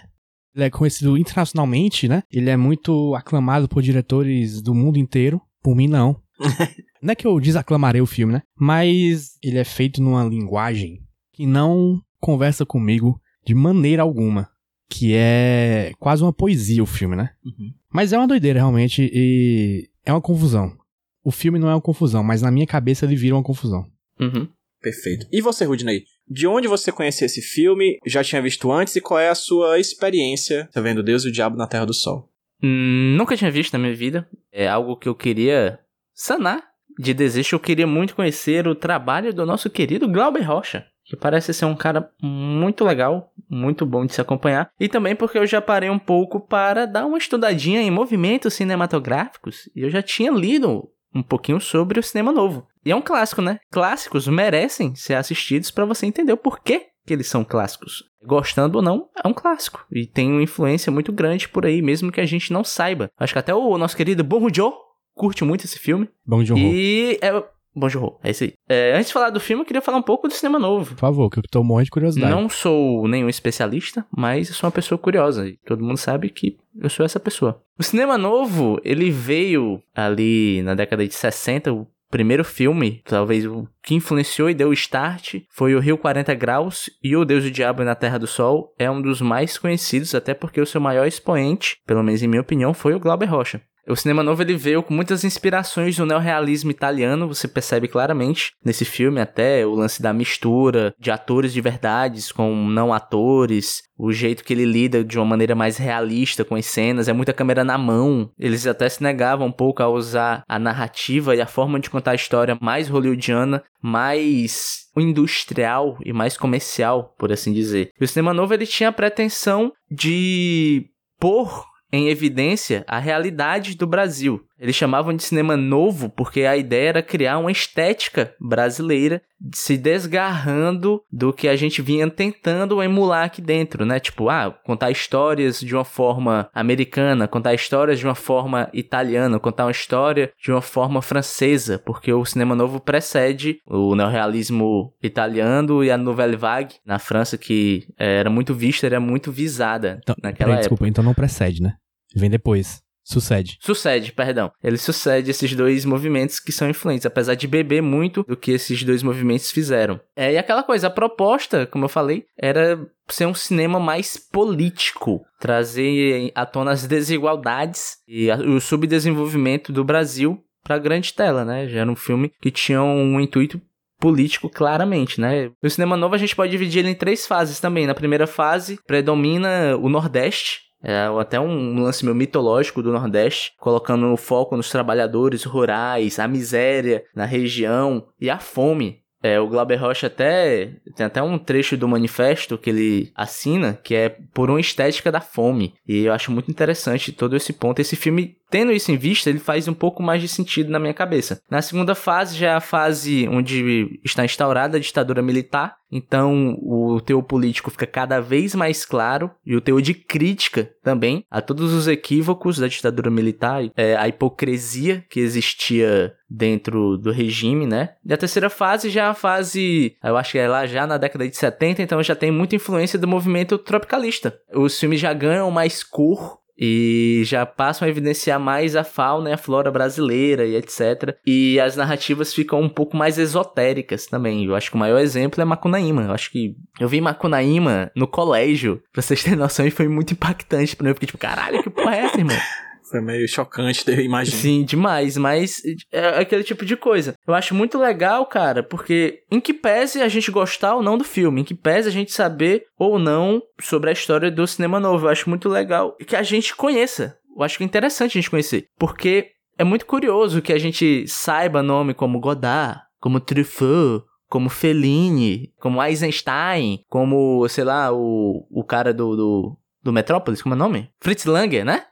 Ele 0.53 0.65
é 0.65 0.69
conhecido 0.69 1.17
internacionalmente, 1.17 2.07
né? 2.07 2.23
Ele 2.31 2.49
é 2.49 2.57
muito 2.57 3.15
aclamado 3.15 3.69
por 3.69 3.81
diretores 3.81 4.61
do 4.61 4.73
mundo 4.73 4.97
inteiro. 4.97 5.41
Por 5.61 5.75
mim, 5.75 5.87
não. 5.87 6.21
não 7.01 7.11
é 7.11 7.15
que 7.15 7.25
eu 7.25 7.39
desaclamarei 7.39 8.01
o 8.01 8.05
filme, 8.05 8.33
né? 8.33 8.41
Mas 8.59 9.37
ele 9.41 9.59
é 9.59 9.63
feito 9.63 10.01
numa 10.01 10.23
linguagem 10.25 10.99
que 11.31 11.45
não 11.45 12.01
conversa 12.19 12.65
comigo 12.65 13.21
de 13.45 13.53
maneira 13.53 14.01
alguma. 14.01 14.49
Que 14.89 15.13
é 15.15 15.91
quase 15.99 16.23
uma 16.23 16.33
poesia 16.33 16.81
o 16.81 16.85
filme, 16.87 17.15
né? 17.15 17.31
Uhum. 17.43 17.73
Mas 17.91 18.13
é 18.13 18.17
uma 18.17 18.27
doideira, 18.27 18.59
realmente, 18.59 19.09
e 19.13 19.89
é 20.05 20.11
uma 20.11 20.21
confusão. 20.21 20.77
O 21.23 21.31
filme 21.31 21.59
não 21.59 21.69
é 21.69 21.73
uma 21.73 21.81
confusão, 21.81 22.23
mas 22.23 22.41
na 22.41 22.51
minha 22.51 22.65
cabeça 22.65 23.05
ele 23.05 23.15
vira 23.15 23.35
uma 23.35 23.43
confusão. 23.43 23.85
Uhum. 24.19 24.47
Perfeito. 24.81 25.27
E 25.31 25.41
você, 25.41 25.65
Rudney? 25.65 26.03
De 26.29 26.47
onde 26.47 26.67
você 26.67 26.91
conhecia 26.91 27.25
esse 27.25 27.41
filme? 27.41 27.97
Já 28.05 28.23
tinha 28.23 28.41
visto 28.41 28.71
antes? 28.71 28.95
E 28.95 29.01
qual 29.01 29.19
é 29.19 29.29
a 29.29 29.35
sua 29.35 29.79
experiência 29.79 30.69
Tá 30.71 30.81
vendo 30.81 31.03
Deus 31.03 31.25
e 31.25 31.29
o 31.29 31.31
Diabo 31.31 31.57
na 31.57 31.67
Terra 31.67 31.85
do 31.85 31.93
Sol? 31.93 32.29
Hum, 32.63 33.15
nunca 33.17 33.35
tinha 33.35 33.51
visto 33.51 33.73
na 33.73 33.79
minha 33.79 33.95
vida. 33.95 34.27
É 34.51 34.67
algo 34.67 34.97
que 34.97 35.07
eu 35.07 35.15
queria 35.15 35.79
sanar 36.13 36.63
de 36.99 37.13
desejo. 37.13 37.55
Eu 37.55 37.59
queria 37.59 37.87
muito 37.87 38.15
conhecer 38.15 38.67
o 38.67 38.75
trabalho 38.75 39.33
do 39.33 39.45
nosso 39.45 39.69
querido 39.69 40.07
Glauber 40.07 40.41
Rocha, 40.41 40.85
que 41.05 41.15
parece 41.15 41.53
ser 41.53 41.65
um 41.65 41.75
cara 41.75 42.09
muito 42.21 42.83
legal, 42.83 43.31
muito 43.49 43.85
bom 43.85 44.05
de 44.05 44.13
se 44.13 44.21
acompanhar. 44.21 44.69
E 44.79 44.87
também 44.87 45.15
porque 45.15 45.37
eu 45.37 45.47
já 45.47 45.61
parei 45.61 45.89
um 45.89 45.99
pouco 45.99 46.39
para 46.39 46.85
dar 46.85 47.05
uma 47.05 47.17
estudadinha 47.17 47.81
em 47.81 47.91
movimentos 47.91 48.53
cinematográficos 48.53 49.69
e 49.75 49.81
eu 49.81 49.89
já 49.89 50.01
tinha 50.01 50.31
lido 50.31 50.89
um 51.13 51.23
pouquinho 51.23 51.59
sobre 51.59 51.99
o 51.99 52.03
cinema 52.03 52.31
novo. 52.31 52.67
E 52.85 52.91
é 52.91 52.95
um 52.95 53.01
clássico, 53.01 53.41
né? 53.41 53.59
Clássicos 53.71 54.27
merecem 54.27 54.95
ser 54.95 55.15
assistidos 55.15 55.71
para 55.71 55.85
você 55.85 56.05
entender 56.05 56.33
o 56.33 56.37
porquê 56.37 56.87
que 57.05 57.13
eles 57.13 57.27
são 57.27 57.43
clássicos. 57.43 58.03
Gostando 58.23 58.79
ou 58.79 58.83
não, 58.83 59.09
é 59.23 59.27
um 59.27 59.33
clássico. 59.33 59.85
E 59.91 60.05
tem 60.05 60.29
uma 60.29 60.43
influência 60.43 60.91
muito 60.91 61.13
grande 61.13 61.47
por 61.47 61.65
aí, 61.65 61.81
mesmo 61.81 62.11
que 62.11 62.19
a 62.19 62.25
gente 62.25 62.51
não 62.51 62.63
saiba. 62.63 63.09
Acho 63.17 63.33
que 63.33 63.39
até 63.39 63.55
o 63.55 63.77
nosso 63.77 63.95
querido 63.95 64.23
Bom 64.23 64.47
Joe 64.53 64.73
curte 65.15 65.43
muito 65.43 65.65
esse 65.65 65.79
filme. 65.79 66.09
Bom 66.25 66.41
horror. 66.41 66.57
E 66.57 67.17
é. 67.21 67.43
Bom 67.77 67.87
Joe, 67.87 68.13
é 68.23 68.31
isso 68.31 68.43
aí. 68.43 68.53
É, 68.67 68.93
antes 68.95 69.07
de 69.07 69.13
falar 69.13 69.29
do 69.29 69.39
filme, 69.39 69.61
eu 69.61 69.65
queria 69.65 69.83
falar 69.83 69.99
um 69.99 70.01
pouco 70.03 70.27
do 70.27 70.33
cinema 70.33 70.57
novo. 70.57 70.95
Por 70.95 70.99
favor, 70.99 71.29
que 71.29 71.37
eu 71.37 71.43
tô 71.43 71.63
morrendo 71.63 71.85
de 71.85 71.91
curiosidade. 71.91 72.33
Não 72.33 72.49
sou 72.49 73.07
nenhum 73.07 73.29
especialista, 73.29 74.03
mas 74.09 74.49
eu 74.49 74.55
sou 74.55 74.67
uma 74.67 74.71
pessoa 74.71 74.97
curiosa. 74.97 75.47
E 75.47 75.57
todo 75.63 75.83
mundo 75.83 75.97
sabe 75.97 76.31
que 76.31 76.57
eu 76.75 76.89
sou 76.89 77.05
essa 77.05 77.19
pessoa. 77.19 77.61
O 77.77 77.83
cinema 77.83 78.17
novo, 78.17 78.79
ele 78.83 79.11
veio 79.11 79.79
ali 79.95 80.63
na 80.63 80.73
década 80.73 81.07
de 81.07 81.13
60. 81.13 81.71
O 81.71 81.87
primeiro 82.09 82.43
filme, 82.43 83.03
talvez 83.05 83.45
o 83.45 83.67
que 83.83 83.93
influenciou 83.93 84.49
e 84.49 84.55
deu 84.55 84.69
o 84.69 84.73
start, 84.73 85.35
foi 85.51 85.75
o 85.75 85.79
Rio 85.79 85.99
40 85.99 86.33
Graus 86.33 86.89
e 87.03 87.15
O 87.15 87.23
Deus 87.23 87.43
e 87.43 87.49
o 87.49 87.51
Diabo 87.51 87.83
na 87.83 87.93
Terra 87.93 88.17
do 88.17 88.25
Sol. 88.25 88.73
É 88.79 88.89
um 88.89 88.99
dos 88.99 89.21
mais 89.21 89.55
conhecidos, 89.55 90.15
até 90.15 90.33
porque 90.33 90.59
o 90.59 90.65
seu 90.65 90.81
maior 90.81 91.05
expoente, 91.05 91.77
pelo 91.85 92.01
menos 92.01 92.23
em 92.23 92.27
minha 92.27 92.41
opinião, 92.41 92.73
foi 92.73 92.95
o 92.95 92.99
Glauber 92.99 93.29
Rocha. 93.29 93.61
O 93.87 93.95
cinema 93.95 94.21
novo 94.21 94.41
ele 94.41 94.57
veio 94.57 94.83
com 94.83 94.93
muitas 94.93 95.23
inspirações 95.23 95.95
do 95.95 96.05
neorrealismo 96.05 96.69
italiano, 96.69 97.27
você 97.27 97.47
percebe 97.47 97.87
claramente 97.87 98.51
nesse 98.63 98.83
filme 98.83 99.21
até 99.21 99.65
o 99.65 99.73
lance 99.73 100.01
da 100.01 100.13
mistura 100.13 100.93
de 100.99 101.09
atores 101.09 101.53
de 101.53 101.61
verdades 101.61 102.31
com 102.31 102.67
não 102.67 102.93
atores, 102.93 103.83
o 103.97 104.11
jeito 104.11 104.43
que 104.43 104.53
ele 104.53 104.65
lida 104.65 105.03
de 105.03 105.17
uma 105.17 105.25
maneira 105.25 105.55
mais 105.55 105.77
realista 105.77 106.43
com 106.43 106.55
as 106.55 106.65
cenas, 106.65 107.07
é 107.07 107.13
muita 107.13 107.33
câmera 107.33 107.63
na 107.63 107.77
mão. 107.77 108.29
Eles 108.37 108.67
até 108.67 108.87
se 108.89 109.01
negavam 109.01 109.47
um 109.47 109.51
pouco 109.51 109.81
a 109.81 109.89
usar 109.89 110.43
a 110.47 110.59
narrativa 110.59 111.35
e 111.35 111.41
a 111.41 111.47
forma 111.47 111.79
de 111.79 111.89
contar 111.89 112.11
a 112.11 112.15
história 112.15 112.57
mais 112.61 112.89
hollywoodiana, 112.89 113.63
mais 113.81 114.87
industrial 114.97 115.97
e 116.03 116.11
mais 116.11 116.37
comercial, 116.37 117.15
por 117.17 117.31
assim 117.31 117.53
dizer. 117.53 117.91
E 117.99 118.03
o 118.03 118.07
cinema 118.07 118.33
novo 118.33 118.53
ele 118.53 118.67
tinha 118.67 118.89
a 118.89 118.93
pretensão 118.93 119.71
de 119.89 120.89
pôr 121.19 121.65
em 121.91 122.09
evidência 122.09 122.83
a 122.87 122.99
realidade 122.99 123.75
do 123.75 123.87
Brasil. 123.87 124.45
Eles 124.59 124.75
chamavam 124.75 125.13
de 125.15 125.23
cinema 125.23 125.55
novo 125.55 126.09
porque 126.09 126.41
a 126.43 126.57
ideia 126.57 126.89
era 126.89 127.03
criar 127.03 127.37
uma 127.37 127.51
estética 127.51 128.33
brasileira 128.39 129.21
se 129.53 129.77
desgarrando 129.77 131.01
do 131.11 131.31
que 131.31 131.47
a 131.47 131.55
gente 131.55 131.79
vinha 131.81 132.09
tentando 132.09 132.81
emular 132.81 133.25
aqui 133.25 133.39
dentro, 133.41 133.85
né? 133.85 133.99
Tipo, 133.99 134.29
ah, 134.29 134.51
contar 134.63 134.89
histórias 134.89 135.59
de 135.59 135.75
uma 135.75 135.85
forma 135.85 136.49
americana, 136.53 137.27
contar 137.27 137.53
histórias 137.53 137.99
de 137.99 138.05
uma 138.05 138.15
forma 138.15 138.67
italiana, 138.73 139.39
contar 139.39 139.65
uma 139.65 139.71
história 139.71 140.31
de 140.43 140.51
uma 140.51 140.61
forma 140.61 141.01
francesa, 141.01 141.77
porque 141.77 142.11
o 142.11 142.25
cinema 142.25 142.55
novo 142.55 142.79
precede 142.79 143.59
o 143.65 143.95
neorrealismo 143.95 144.91
italiano 145.03 145.83
e 145.83 145.91
a 145.91 145.97
Nouvelle 145.97 146.35
Vague 146.35 146.75
na 146.85 146.97
França, 146.99 147.37
que 147.37 147.87
era 147.97 148.29
muito 148.29 148.53
vista, 148.55 148.85
era 148.87 148.99
muito 148.99 149.31
visada 149.31 149.99
Então, 150.01 150.15
naquela 150.21 150.49
peraí, 150.49 150.53
época. 150.53 150.59
desculpa, 150.61 150.87
então 150.87 151.03
não 151.03 151.13
precede, 151.13 151.61
né? 151.61 151.75
Vem 152.15 152.29
depois. 152.29 152.81
Sucede. 153.07 153.57
Sucede, 153.61 154.11
perdão. 154.11 154.51
Ele 154.61 154.77
sucede 154.77 155.31
esses 155.31 155.55
dois 155.55 155.85
movimentos 155.85 156.41
que 156.41 156.51
são 156.51 156.69
influentes, 156.69 157.05
apesar 157.05 157.35
de 157.35 157.47
beber 157.47 157.81
muito 157.81 158.21
do 158.23 158.35
que 158.35 158.51
esses 158.51 158.83
dois 158.83 159.01
movimentos 159.01 159.49
fizeram. 159.49 159.97
É, 160.13 160.33
e 160.33 160.37
aquela 160.37 160.61
coisa, 160.61 160.87
a 160.87 160.91
proposta, 160.91 161.65
como 161.65 161.85
eu 161.85 161.89
falei, 161.89 162.25
era 162.37 162.77
ser 163.07 163.25
um 163.25 163.33
cinema 163.33 163.79
mais 163.79 164.17
político, 164.17 165.21
trazer 165.39 166.33
à 166.35 166.45
tona 166.45 166.71
as 166.71 166.85
desigualdades 166.85 167.95
e 168.05 168.29
o 168.29 168.59
subdesenvolvimento 168.59 169.71
do 169.71 169.85
Brasil 169.85 170.43
para 170.61 170.75
a 170.75 170.79
grande 170.79 171.13
tela, 171.13 171.45
né? 171.45 171.65
Já 171.69 171.79
era 171.79 171.91
um 171.91 171.95
filme 171.95 172.33
que 172.41 172.51
tinha 172.51 172.83
um 172.83 173.21
intuito 173.21 173.61
político 173.99 174.49
claramente, 174.49 175.21
né? 175.21 175.49
O 175.63 175.69
cinema 175.69 175.95
novo 175.95 176.13
a 176.13 176.17
gente 176.17 176.35
pode 176.35 176.51
dividir 176.51 176.79
ele 176.79 176.89
em 176.89 176.95
três 176.95 177.25
fases 177.25 177.61
também. 177.61 177.87
Na 177.87 177.95
primeira 177.95 178.27
fase 178.27 178.77
predomina 178.85 179.77
o 179.77 179.87
Nordeste, 179.87 180.66
é 180.83 181.07
até 181.19 181.39
um 181.39 181.81
lance 181.81 182.03
meio 182.05 182.15
mitológico 182.15 182.81
do 182.81 182.91
Nordeste, 182.91 183.53
colocando 183.59 184.15
foco 184.17 184.55
nos 184.55 184.69
trabalhadores 184.69 185.43
rurais, 185.43 186.19
a 186.19 186.27
miséria 186.27 187.03
na 187.15 187.25
região 187.25 188.07
e 188.19 188.29
a 188.29 188.39
fome. 188.39 189.01
É, 189.21 189.39
o 189.39 189.47
Glauber 189.47 189.77
Rocha 189.77 190.07
até 190.07 190.73
tem 190.95 191.05
até 191.05 191.21
um 191.21 191.39
trecho 191.39 191.75
do 191.75 191.87
manifesto 191.87 192.57
que 192.57 192.69
ele 192.69 193.11
assina 193.15 193.73
que 193.83 193.95
é 193.95 194.09
por 194.33 194.49
uma 194.49 194.59
estética 194.59 195.11
da 195.11 195.19
fome. 195.19 195.73
E 195.87 196.05
eu 196.05 196.13
acho 196.13 196.31
muito 196.31 196.51
interessante 196.51 197.11
todo 197.11 197.35
esse 197.35 197.51
ponto. 197.51 197.79
Esse 197.79 197.95
filme, 197.95 198.35
tendo 198.49 198.71
isso 198.71 198.91
em 198.91 198.97
vista, 198.97 199.29
ele 199.29 199.39
faz 199.39 199.67
um 199.67 199.73
pouco 199.73 200.03
mais 200.03 200.21
de 200.21 200.27
sentido 200.27 200.69
na 200.69 200.79
minha 200.79 200.93
cabeça. 200.93 201.41
Na 201.49 201.61
segunda 201.61 201.95
fase 201.95 202.37
já 202.37 202.51
é 202.51 202.53
a 202.53 202.61
fase 202.61 203.27
onde 203.27 203.99
está 204.03 204.23
instaurada 204.23 204.77
a 204.77 204.79
ditadura 204.79 205.21
militar. 205.21 205.75
Então 205.91 206.57
o 206.61 206.99
teor 207.01 207.23
político 207.23 207.71
fica 207.71 207.87
cada 207.87 208.19
vez 208.19 208.53
mais 208.53 208.85
claro 208.85 209.31
e 209.45 209.55
o 209.55 209.61
teor 209.61 209.81
de 209.81 209.93
crítica 209.93 210.69
também 210.83 211.25
a 211.29 211.41
todos 211.41 211.73
os 211.73 211.87
equívocos 211.87 212.57
da 212.57 212.67
ditadura 212.67 213.09
militar, 213.09 213.63
é, 213.75 213.95
a 213.95 214.07
hipocrisia 214.07 215.05
que 215.09 215.19
existia 215.19 216.13
dentro 216.29 216.97
do 216.97 217.11
regime, 217.11 217.65
né? 217.65 217.95
E 218.05 218.13
a 218.13 218.17
terceira 218.17 218.49
fase 218.49 218.89
já 218.89 219.05
é 219.05 219.07
a 219.07 219.13
fase, 219.13 219.95
eu 220.03 220.17
acho 220.17 220.33
que 220.33 220.37
é 220.37 220.47
lá 220.47 220.65
já 220.65 220.85
na 220.85 220.97
década 220.97 221.27
de 221.27 221.35
70, 221.35 221.81
então 221.81 222.03
já 222.03 222.15
tem 222.15 222.31
muita 222.31 222.55
influência 222.55 222.99
do 222.99 223.07
movimento 223.07 223.57
tropicalista. 223.57 224.37
Os 224.53 224.77
filmes 224.77 224.99
já 224.99 225.13
ganham 225.13 225.49
mais 225.49 225.83
cor 225.83 226.39
e 226.57 227.21
já 227.25 227.45
passam 227.45 227.87
a 227.87 227.89
evidenciar 227.89 228.39
mais 228.39 228.75
a 228.75 228.83
fauna 228.83 229.29
e 229.29 229.33
a 229.33 229.37
flora 229.37 229.71
brasileira 229.71 230.45
e 230.45 230.55
etc. 230.55 231.15
E 231.25 231.59
as 231.59 231.75
narrativas 231.75 232.33
ficam 232.33 232.61
um 232.61 232.69
pouco 232.69 232.97
mais 232.97 233.17
esotéricas 233.17 234.07
também. 234.07 234.45
Eu 234.45 234.55
acho 234.55 234.69
que 234.69 234.75
o 234.75 234.79
maior 234.79 234.99
exemplo 234.99 235.41
é 235.41 235.45
Macunaíma. 235.45 236.03
Eu 236.03 236.11
acho 236.11 236.31
que 236.31 236.55
eu 236.79 236.87
vi 236.87 236.99
Macunaíma 236.99 237.91
no 237.95 238.07
colégio, 238.07 238.81
pra 238.91 239.01
vocês 239.01 239.23
terem 239.23 239.37
noção, 239.37 239.65
e 239.65 239.71
foi 239.71 239.87
muito 239.87 240.13
impactante 240.13 240.75
pra 240.75 240.83
mim. 240.85 240.89
Eu 240.89 240.95
fiquei 240.95 241.07
tipo, 241.07 241.17
caralho, 241.17 241.61
que 241.61 241.69
porra 241.69 241.95
é 241.95 241.99
essa, 241.99 242.17
irmão? 242.17 242.37
Foi 242.89 243.01
meio 243.01 243.27
chocante, 243.27 243.83
eu 243.89 243.99
imagino. 243.99 244.37
Sim, 244.37 244.63
demais, 244.63 245.17
mas 245.17 245.61
é 245.91 246.19
aquele 246.19 246.43
tipo 246.43 246.65
de 246.65 246.75
coisa. 246.75 247.15
Eu 247.27 247.33
acho 247.33 247.53
muito 247.53 247.77
legal, 247.77 248.25
cara, 248.25 248.63
porque 248.63 249.23
em 249.31 249.39
que 249.39 249.53
pese 249.53 250.01
a 250.01 250.07
gente 250.07 250.31
gostar 250.31 250.75
ou 250.75 250.83
não 250.83 250.97
do 250.97 251.03
filme, 251.03 251.41
em 251.41 251.43
que 251.43 251.55
pese 251.55 251.87
a 251.87 251.91
gente 251.91 252.11
saber 252.11 252.63
ou 252.77 252.97
não 252.97 253.41
sobre 253.59 253.89
a 253.89 253.93
história 253.93 254.31
do 254.31 254.47
cinema 254.47 254.79
novo, 254.79 255.05
eu 255.05 255.09
acho 255.09 255.29
muito 255.29 255.49
legal 255.49 255.95
que 255.95 256.15
a 256.15 256.23
gente 256.23 256.55
conheça. 256.55 257.17
Eu 257.35 257.43
acho 257.43 257.57
que 257.57 257.63
é 257.63 257.65
interessante 257.65 258.17
a 258.17 258.21
gente 258.21 258.31
conhecer, 258.31 258.67
porque 258.79 259.31
é 259.57 259.63
muito 259.63 259.85
curioso 259.85 260.41
que 260.41 260.53
a 260.53 260.57
gente 260.57 261.07
saiba 261.07 261.63
nome 261.63 261.93
como 261.93 262.19
Godard, 262.19 262.81
como 262.99 263.19
Truffaut, 263.19 264.05
como 264.29 264.49
Fellini, 264.49 265.53
como 265.59 265.81
Eisenstein, 265.81 266.83
como, 266.89 267.47
sei 267.47 267.63
lá, 267.63 267.91
o, 267.93 268.45
o 268.51 268.63
cara 268.63 268.93
do, 268.93 269.15
do, 269.15 269.57
do 269.83 269.93
Metrópolis, 269.93 270.41
como 270.41 270.53
é 270.53 270.57
o 270.57 270.59
nome? 270.59 270.89
Fritz 270.99 271.25
Langer, 271.25 271.65
né? 271.65 271.83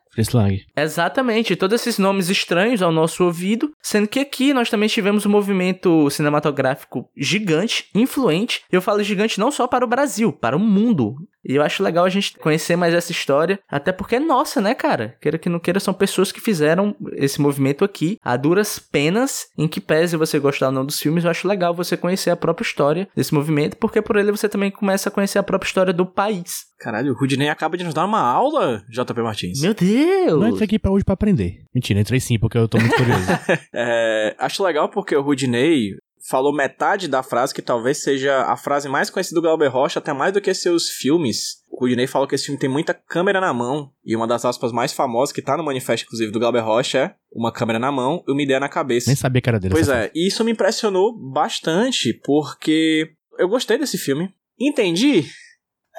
Exatamente, 0.76 1.56
todos 1.56 1.82
esses 1.82 1.98
nomes 1.98 2.30
estranhos 2.30 2.82
ao 2.82 2.92
nosso 2.92 3.24
ouvido, 3.24 3.72
sendo 3.82 4.08
que 4.08 4.20
aqui 4.20 4.54
nós 4.54 4.70
também 4.70 4.88
tivemos 4.88 5.26
um 5.26 5.30
movimento 5.30 6.10
cinematográfico 6.10 7.10
gigante, 7.16 7.90
influente. 7.94 8.62
Eu 8.72 8.82
falo 8.82 9.04
gigante 9.04 9.40
não 9.40 9.52
só 9.52 9.68
para 9.68 9.86
o 9.86 9.88
Brasil, 9.88 10.32
para 10.32 10.56
o 10.56 10.60
mundo. 10.60 11.16
E 11.46 11.56
eu 11.56 11.64
acho 11.64 11.84
legal 11.84 12.06
a 12.06 12.10
gente 12.10 12.38
conhecer 12.40 12.76
mais 12.76 12.94
essa 12.94 13.12
história, 13.12 13.60
até 13.70 13.92
porque 13.92 14.16
é 14.16 14.20
nossa, 14.20 14.60
né, 14.60 14.74
cara? 14.74 15.16
Queira 15.22 15.38
que 15.38 15.50
não 15.50 15.60
queira, 15.60 15.80
são 15.80 15.94
pessoas 15.94 16.32
que 16.32 16.42
fizeram 16.42 16.96
esse 17.14 17.40
movimento 17.40 17.86
aqui 17.86 18.18
a 18.24 18.36
duras 18.36 18.80
penas, 18.80 19.48
em 19.58 19.68
que 19.68 19.80
pese 19.80 20.18
você 20.18 20.40
gostar 20.40 20.68
ou 20.68 20.72
não 20.72 20.86
dos 20.86 21.00
filmes, 21.00 21.24
eu 21.24 21.30
acho 21.30 21.48
legal 21.48 21.74
você 21.74 21.96
conhecer 21.96 22.32
a 22.32 22.36
própria 22.36 22.66
história 22.66 23.08
desse 23.16 23.34
movimento, 23.34 23.78
porque 23.78 24.02
por 24.02 24.16
ele 24.16 24.32
você 24.32 24.50
também 24.50 24.72
começa 24.72 25.10
a 25.10 25.12
conhecer 25.12 25.38
a 25.38 25.44
própria 25.44 25.68
história 25.68 25.94
do 25.94 26.06
país. 26.06 26.66
Caralho, 26.80 27.14
o 27.14 27.16
Rudney 27.18 27.50
acaba 27.50 27.78
de 27.78 27.84
nos 27.84 27.94
dar 27.94 28.06
uma 28.06 28.20
aula, 28.20 28.84
JP 28.90 29.22
Martins. 29.22 29.62
Meu 29.62 29.74
Deus! 29.74 30.40
Não 30.40 30.50
entrei 30.50 30.66
aqui 30.66 30.80
pra 30.80 30.92
hoje 30.92 31.06
pra 31.06 31.14
aprender. 31.14 31.64
Mentira, 31.74 32.00
entrei 32.00 32.20
sim, 32.20 32.38
porque 32.38 32.58
eu 32.58 32.68
tô 32.68 32.78
muito 32.78 32.96
curioso. 32.96 33.26
É, 33.74 34.36
acho 34.40 34.64
legal 34.64 34.90
porque 34.90 35.16
o 35.16 35.22
Rudney 35.22 35.92
falou 36.28 36.54
metade 36.54 37.08
da 37.08 37.22
frase 37.22 37.54
que 37.54 37.62
talvez 37.62 38.02
seja 38.02 38.44
a 38.44 38.58
frase 38.58 38.90
mais 38.90 39.10
conhecida 39.10 39.36
do 39.36 39.44
Glauber 39.44 39.68
Rocha, 39.68 40.00
até 40.00 40.12
mais 40.12 40.34
do 40.34 40.42
que 40.42 40.54
seus 40.54 40.90
filmes. 40.90 41.64
O 41.70 41.86
Rudney 41.86 42.08
falou 42.08 42.28
que 42.28 42.34
esse 42.34 42.46
filme 42.46 42.60
tem 42.60 42.70
muita 42.70 42.94
câmera 42.94 43.40
na 43.40 43.54
mão, 43.54 43.92
e 44.04 44.16
uma 44.16 44.28
das 44.28 44.44
aspas 44.44 44.72
mais 44.72 44.92
famosas 44.92 45.32
que 45.32 45.42
tá 45.42 45.56
no 45.56 45.64
manifesto, 45.64 46.06
inclusive, 46.06 46.32
do 46.32 46.40
Glauber 46.40 46.62
Rocha 46.62 46.98
é 46.98 47.16
uma 47.32 47.52
câmera 47.52 47.78
na 47.78 47.92
mão 47.92 48.24
e 48.28 48.32
uma 48.32 48.42
ideia 48.42 48.60
na 48.60 48.70
cabeça. 48.70 49.10
Nem 49.10 49.16
sabia 49.16 49.42
que 49.42 49.50
era 49.50 49.60
dele. 49.60 49.74
Pois 49.74 49.90
é, 49.90 50.12
e 50.16 50.28
isso 50.28 50.44
me 50.44 50.52
impressionou 50.52 51.16
bastante, 51.32 52.14
porque 52.26 53.12
eu 53.38 53.48
gostei 53.48 53.78
desse 53.78 53.98
filme. 53.98 54.34
Entendi? 54.60 55.26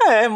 É, 0.08 0.29